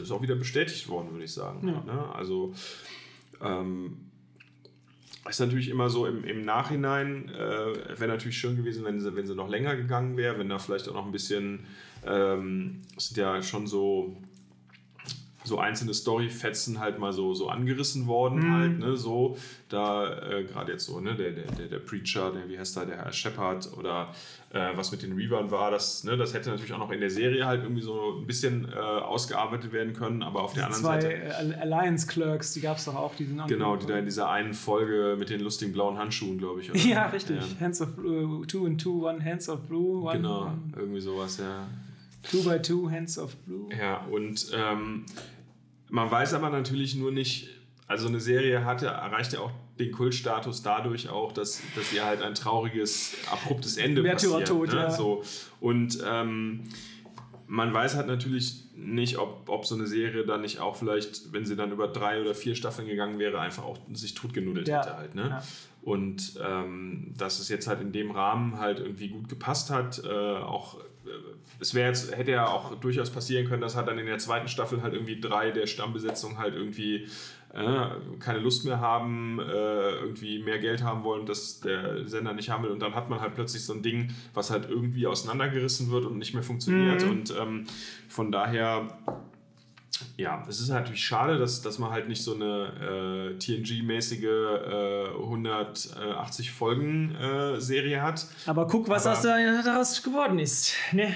ist 0.00 0.10
auch 0.10 0.20
wieder 0.20 0.34
bestätigt 0.34 0.88
worden, 0.88 1.10
würde 1.12 1.24
ich 1.24 1.32
sagen. 1.32 1.66
Ja. 1.66 1.82
Ne? 1.84 2.14
Also 2.14 2.52
ähm, 3.40 4.10
ist 5.28 5.40
natürlich 5.40 5.68
immer 5.68 5.88
so 5.88 6.06
im, 6.06 6.24
im 6.24 6.44
Nachhinein, 6.44 7.30
äh, 7.30 7.98
wäre 7.98 8.08
natürlich 8.08 8.36
schön 8.36 8.56
gewesen, 8.56 8.84
wenn 8.84 9.00
sie, 9.00 9.14
wenn 9.14 9.26
sie 9.26 9.34
noch 9.34 9.48
länger 9.48 9.76
gegangen 9.76 10.16
wäre, 10.16 10.38
wenn 10.38 10.48
da 10.48 10.58
vielleicht 10.58 10.88
auch 10.88 10.94
noch 10.94 11.06
ein 11.06 11.12
bisschen, 11.12 11.60
ähm, 12.04 12.82
es 12.96 13.08
sind 13.08 13.18
ja 13.18 13.42
schon 13.42 13.66
so, 13.66 14.16
so 15.44 15.58
einzelne 15.58 15.94
Storyfetzen 15.94 16.78
halt 16.78 16.98
mal 16.98 17.12
so, 17.12 17.34
so 17.34 17.48
angerissen 17.48 18.06
worden 18.06 18.52
halt, 18.52 18.78
ne, 18.78 18.96
so, 18.96 19.36
da 19.68 20.20
äh, 20.30 20.44
gerade 20.44 20.72
jetzt 20.72 20.86
so, 20.86 21.00
ne, 21.00 21.14
der, 21.14 21.32
der, 21.32 21.66
der, 21.66 21.78
Preacher, 21.78 22.30
der, 22.30 22.48
wie 22.48 22.58
heißt 22.58 22.76
da, 22.76 22.84
der 22.84 22.98
Herr 22.98 23.12
Shepard 23.12 23.70
oder 23.76 24.14
äh, 24.52 24.70
was 24.76 24.92
mit 24.92 25.02
den 25.02 25.14
Reavern 25.14 25.50
war, 25.50 25.70
das, 25.70 26.04
ne, 26.04 26.16
das 26.16 26.34
hätte 26.34 26.50
natürlich 26.50 26.72
auch 26.72 26.78
noch 26.78 26.90
in 26.90 27.00
der 27.00 27.10
Serie 27.10 27.46
halt 27.46 27.62
irgendwie 27.62 27.82
so 27.82 28.18
ein 28.20 28.26
bisschen 28.26 28.68
äh, 28.72 28.76
ausgearbeitet 28.76 29.72
werden 29.72 29.94
können, 29.94 30.22
aber 30.22 30.42
auf 30.42 30.54
der 30.54 30.66
anderen 30.66 30.84
Zwei 30.84 31.00
Seite... 31.00 31.14
äh, 31.14 31.60
Alliance 31.60 32.06
Clerks, 32.06 32.52
die 32.52 32.60
gab 32.60 32.76
es 32.76 32.84
doch 32.84 32.94
auch, 32.94 33.14
die 33.14 33.24
sind 33.24 33.46
Genau, 33.48 33.76
die 33.76 33.86
da 33.86 33.98
in 33.98 34.04
dieser 34.04 34.30
einen 34.30 34.54
Folge 34.54 35.16
mit 35.18 35.30
den 35.30 35.40
lustigen 35.40 35.72
blauen 35.72 35.98
Handschuhen, 35.98 36.38
glaube 36.38 36.60
ich. 36.60 36.70
Oder? 36.70 36.78
Ja, 36.78 37.06
richtig. 37.06 37.36
Ja, 37.36 37.66
Hands 37.66 37.80
of 37.80 37.96
Blue, 37.96 38.46
two 38.46 38.66
and 38.66 38.80
two, 38.80 39.08
one 39.08 39.24
Hands 39.24 39.48
of 39.48 39.60
Blue, 39.62 40.02
one, 40.02 40.16
genau, 40.16 40.52
irgendwie 40.76 41.00
sowas, 41.00 41.38
ja. 41.38 41.66
Two 42.22 42.42
by 42.42 42.60
two 42.60 42.90
Hands 42.90 43.18
of 43.18 43.36
Blue. 43.36 43.68
Ja, 43.76 44.04
und 44.06 44.50
ähm, 44.54 45.06
man 45.90 46.10
weiß 46.10 46.34
aber 46.34 46.50
natürlich 46.50 46.94
nur 46.94 47.12
nicht, 47.12 47.48
also 47.86 48.08
eine 48.08 48.20
Serie 48.20 48.64
hatte, 48.64 48.86
erreicht 48.86 49.34
ja 49.34 49.40
auch 49.40 49.52
den 49.78 49.92
Kultstatus 49.92 50.62
dadurch 50.62 51.08
auch, 51.08 51.32
dass, 51.32 51.62
dass 51.74 51.92
ihr 51.92 52.04
halt 52.04 52.22
ein 52.22 52.34
trauriges, 52.34 53.14
abruptes 53.30 53.76
Ende 53.76 54.02
Märtyrertod, 54.02 54.66
passiert. 54.66 54.82
Ne? 54.82 54.88
ja. 54.88 54.90
So, 54.90 55.22
und 55.60 55.98
ähm, 56.06 56.64
man 57.46 57.74
weiß 57.74 57.96
halt 57.96 58.06
natürlich 58.06 58.64
nicht, 58.74 59.18
ob, 59.18 59.48
ob 59.48 59.66
so 59.66 59.74
eine 59.74 59.86
Serie 59.86 60.24
dann 60.24 60.40
nicht 60.40 60.60
auch 60.60 60.76
vielleicht, 60.76 61.32
wenn 61.34 61.44
sie 61.44 61.56
dann 61.56 61.70
über 61.70 61.88
drei 61.88 62.20
oder 62.20 62.34
vier 62.34 62.54
Staffeln 62.54 62.88
gegangen 62.88 63.18
wäre, 63.18 63.40
einfach 63.40 63.64
auch 63.64 63.78
sich 63.92 64.14
totgenuddelt 64.14 64.68
Ja, 64.68 64.80
hätte 64.80 64.96
halt. 64.96 65.14
Ne? 65.14 65.28
ja. 65.28 65.42
Und 65.82 66.40
ähm, 66.42 67.12
dass 67.18 67.40
es 67.40 67.48
jetzt 67.50 67.66
halt 67.66 67.80
in 67.82 67.92
dem 67.92 68.10
Rahmen 68.10 68.58
halt 68.58 68.78
irgendwie 68.78 69.08
gut 69.08 69.28
gepasst 69.28 69.68
hat, 69.68 70.02
äh, 70.04 70.08
auch 70.08 70.78
es 71.60 71.74
wäre 71.74 71.88
jetzt, 71.88 72.16
hätte 72.16 72.32
ja 72.32 72.46
auch 72.46 72.74
durchaus 72.76 73.10
passieren 73.10 73.46
können, 73.46 73.62
dass 73.62 73.76
halt 73.76 73.88
dann 73.88 73.98
in 73.98 74.06
der 74.06 74.18
zweiten 74.18 74.48
Staffel 74.48 74.82
halt 74.82 74.94
irgendwie 74.94 75.20
drei 75.20 75.50
der 75.50 75.66
Stammbesetzung 75.66 76.38
halt 76.38 76.54
irgendwie 76.54 77.06
äh, 77.52 77.86
keine 78.18 78.38
Lust 78.38 78.64
mehr 78.64 78.80
haben, 78.80 79.38
äh, 79.38 79.42
irgendwie 79.42 80.42
mehr 80.42 80.58
Geld 80.58 80.82
haben 80.82 81.04
wollen, 81.04 81.26
dass 81.26 81.60
der 81.60 82.06
Sender 82.08 82.32
nicht 82.32 82.50
haben 82.50 82.64
will. 82.64 82.70
Und 82.70 82.80
dann 82.80 82.94
hat 82.94 83.10
man 83.10 83.20
halt 83.20 83.34
plötzlich 83.34 83.64
so 83.64 83.74
ein 83.74 83.82
Ding, 83.82 84.14
was 84.34 84.50
halt 84.50 84.68
irgendwie 84.68 85.06
auseinandergerissen 85.06 85.90
wird 85.90 86.04
und 86.04 86.18
nicht 86.18 86.34
mehr 86.34 86.42
funktioniert. 86.42 87.04
Mhm. 87.04 87.10
Und 87.10 87.34
ähm, 87.38 87.64
von 88.08 88.32
daher 88.32 88.88
ja, 90.16 90.44
es 90.48 90.60
ist 90.60 90.68
natürlich 90.68 91.04
schade, 91.04 91.38
dass, 91.38 91.62
dass 91.62 91.78
man 91.78 91.90
halt 91.90 92.08
nicht 92.08 92.22
so 92.22 92.34
eine 92.34 93.34
äh, 93.34 93.38
TNG-mäßige 93.38 94.24
äh, 94.24 95.22
180 95.22 96.50
Folgen-Serie 96.50 98.02
hat. 98.02 98.26
Aber 98.46 98.66
guck, 98.66 98.88
was 98.88 99.06
Aber- 99.06 99.16
aus 99.16 99.22
der, 99.22 99.62
daraus 99.62 100.02
geworden 100.02 100.38
ist. 100.38 100.72
Ne? 100.92 101.08
Ja. 101.08 101.14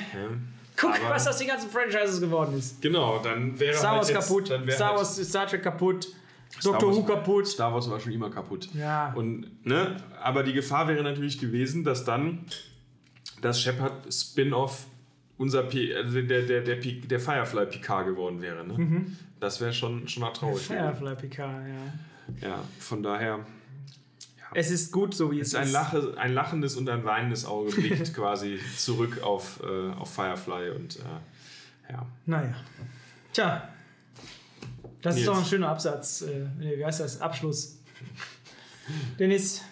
Guck, 0.76 0.90
Aber- 1.00 1.10
was 1.14 1.26
aus 1.26 1.38
den 1.38 1.48
ganzen 1.48 1.70
Franchises 1.70 2.20
geworden 2.20 2.56
ist. 2.58 2.80
Genau, 2.82 3.18
dann 3.22 3.58
wäre 3.58 3.74
Star 3.74 3.90
halt 3.92 3.98
Wars 3.98 4.08
jetzt, 4.10 4.28
kaputt, 4.28 4.46
Star 4.46 4.88
halt, 4.88 4.98
Wars, 4.98 5.16
Star 5.28 5.46
Trek 5.46 5.62
kaputt. 5.62 6.08
Wars- 6.62 6.82
Who 6.82 7.02
kaputt. 7.04 7.46
Star 7.48 7.72
Wars 7.74 7.90
war 7.90 7.98
schon 8.00 8.12
immer 8.12 8.30
kaputt. 8.30 8.68
Ja. 8.74 9.12
Und, 9.14 9.64
ne, 9.66 9.96
aber 10.22 10.42
die 10.42 10.52
Gefahr 10.52 10.88
wäre 10.88 11.02
natürlich 11.02 11.38
gewesen, 11.38 11.84
dass 11.84 12.04
dann 12.04 12.44
das 13.42 13.60
Shepard 13.60 14.12
Spin-off 14.12 14.86
unser 15.38 15.64
P 15.64 15.94
also 15.94 16.20
der, 16.22 16.42
der, 16.42 16.62
der, 16.62 16.76
der 16.76 17.20
Firefly 17.20 17.66
Picard 17.66 18.06
geworden 18.06 18.40
wäre. 18.40 18.66
Ne? 18.66 19.06
Das 19.40 19.60
wäre 19.60 19.72
schon, 19.72 20.08
schon 20.08 20.22
mal 20.22 20.32
traurig. 20.32 20.62
Firefly 20.62 21.14
Picard, 21.16 21.62
ja. 21.68 22.48
Ja, 22.48 22.64
von 22.78 23.02
daher 23.02 23.46
Es 24.54 24.70
ist 24.70 24.90
gut, 24.90 25.14
so 25.14 25.30
wie 25.30 25.40
es 25.40 25.48
ist 25.48 25.54
ein, 25.54 25.70
Lache, 25.70 26.14
ein 26.16 26.32
lachendes 26.32 26.76
und 26.76 26.88
ein 26.88 27.04
weinendes 27.04 27.44
Auge 27.44 27.70
blickt 27.72 28.14
quasi 28.14 28.58
zurück 28.76 29.22
auf, 29.22 29.60
äh, 29.62 29.92
auf 29.92 30.12
Firefly 30.12 30.70
und 30.70 30.96
äh, 30.96 31.92
ja. 31.92 32.06
Naja. 32.24 32.54
Tja. 33.32 33.68
Das 35.02 35.14
ist 35.14 35.20
Nils. 35.20 35.26
doch 35.26 35.38
ein 35.38 35.44
schöner 35.44 35.68
Absatz. 35.68 36.22
Äh, 36.22 36.46
wie 36.58 36.84
heißt 36.84 37.00
das? 37.00 37.20
Abschluss. 37.20 37.78
Dennis, 39.18 39.62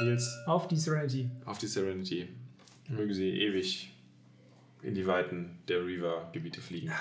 Nils, 0.00 0.28
auf 0.46 0.66
die 0.68 0.76
Serenity. 0.76 1.30
auf 1.44 1.58
die 1.58 1.66
Serenity. 1.66 2.28
Möge 2.88 3.14
sie 3.14 3.28
ewig 3.28 3.91
in 4.82 4.94
die 4.94 5.06
Weiten 5.06 5.62
der 5.68 5.86
Reaver-Gebiete 5.86 6.60
fliegen. 6.60 6.92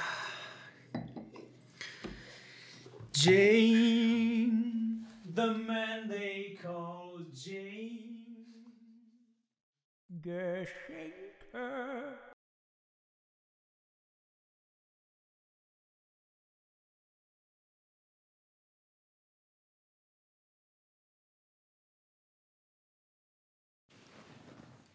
Jane, 3.16 5.06
the 5.36 5.48
man 5.68 6.10
they 6.10 6.58
call 6.62 7.26
Jane. 7.34 8.10
Geschenke. 10.22 12.31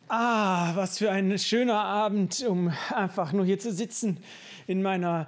Ah, 0.09 0.77
was 0.77 0.99
für 0.99 1.11
ein 1.11 1.37
schöner 1.37 1.83
Abend, 1.83 2.45
um 2.49 2.73
einfach 2.95 3.33
nur 3.33 3.45
hier 3.45 3.59
zu 3.59 3.73
sitzen 3.73 4.19
in 4.69 4.81
meiner 4.81 5.27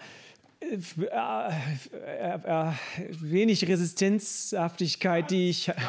äh, 0.60 0.78
äh, 1.04 2.34
äh, 2.44 2.72
wenig 3.10 3.66
Resistenzhaftigkeit, 3.66 5.32
die 5.32 5.50
ich. 5.50 5.72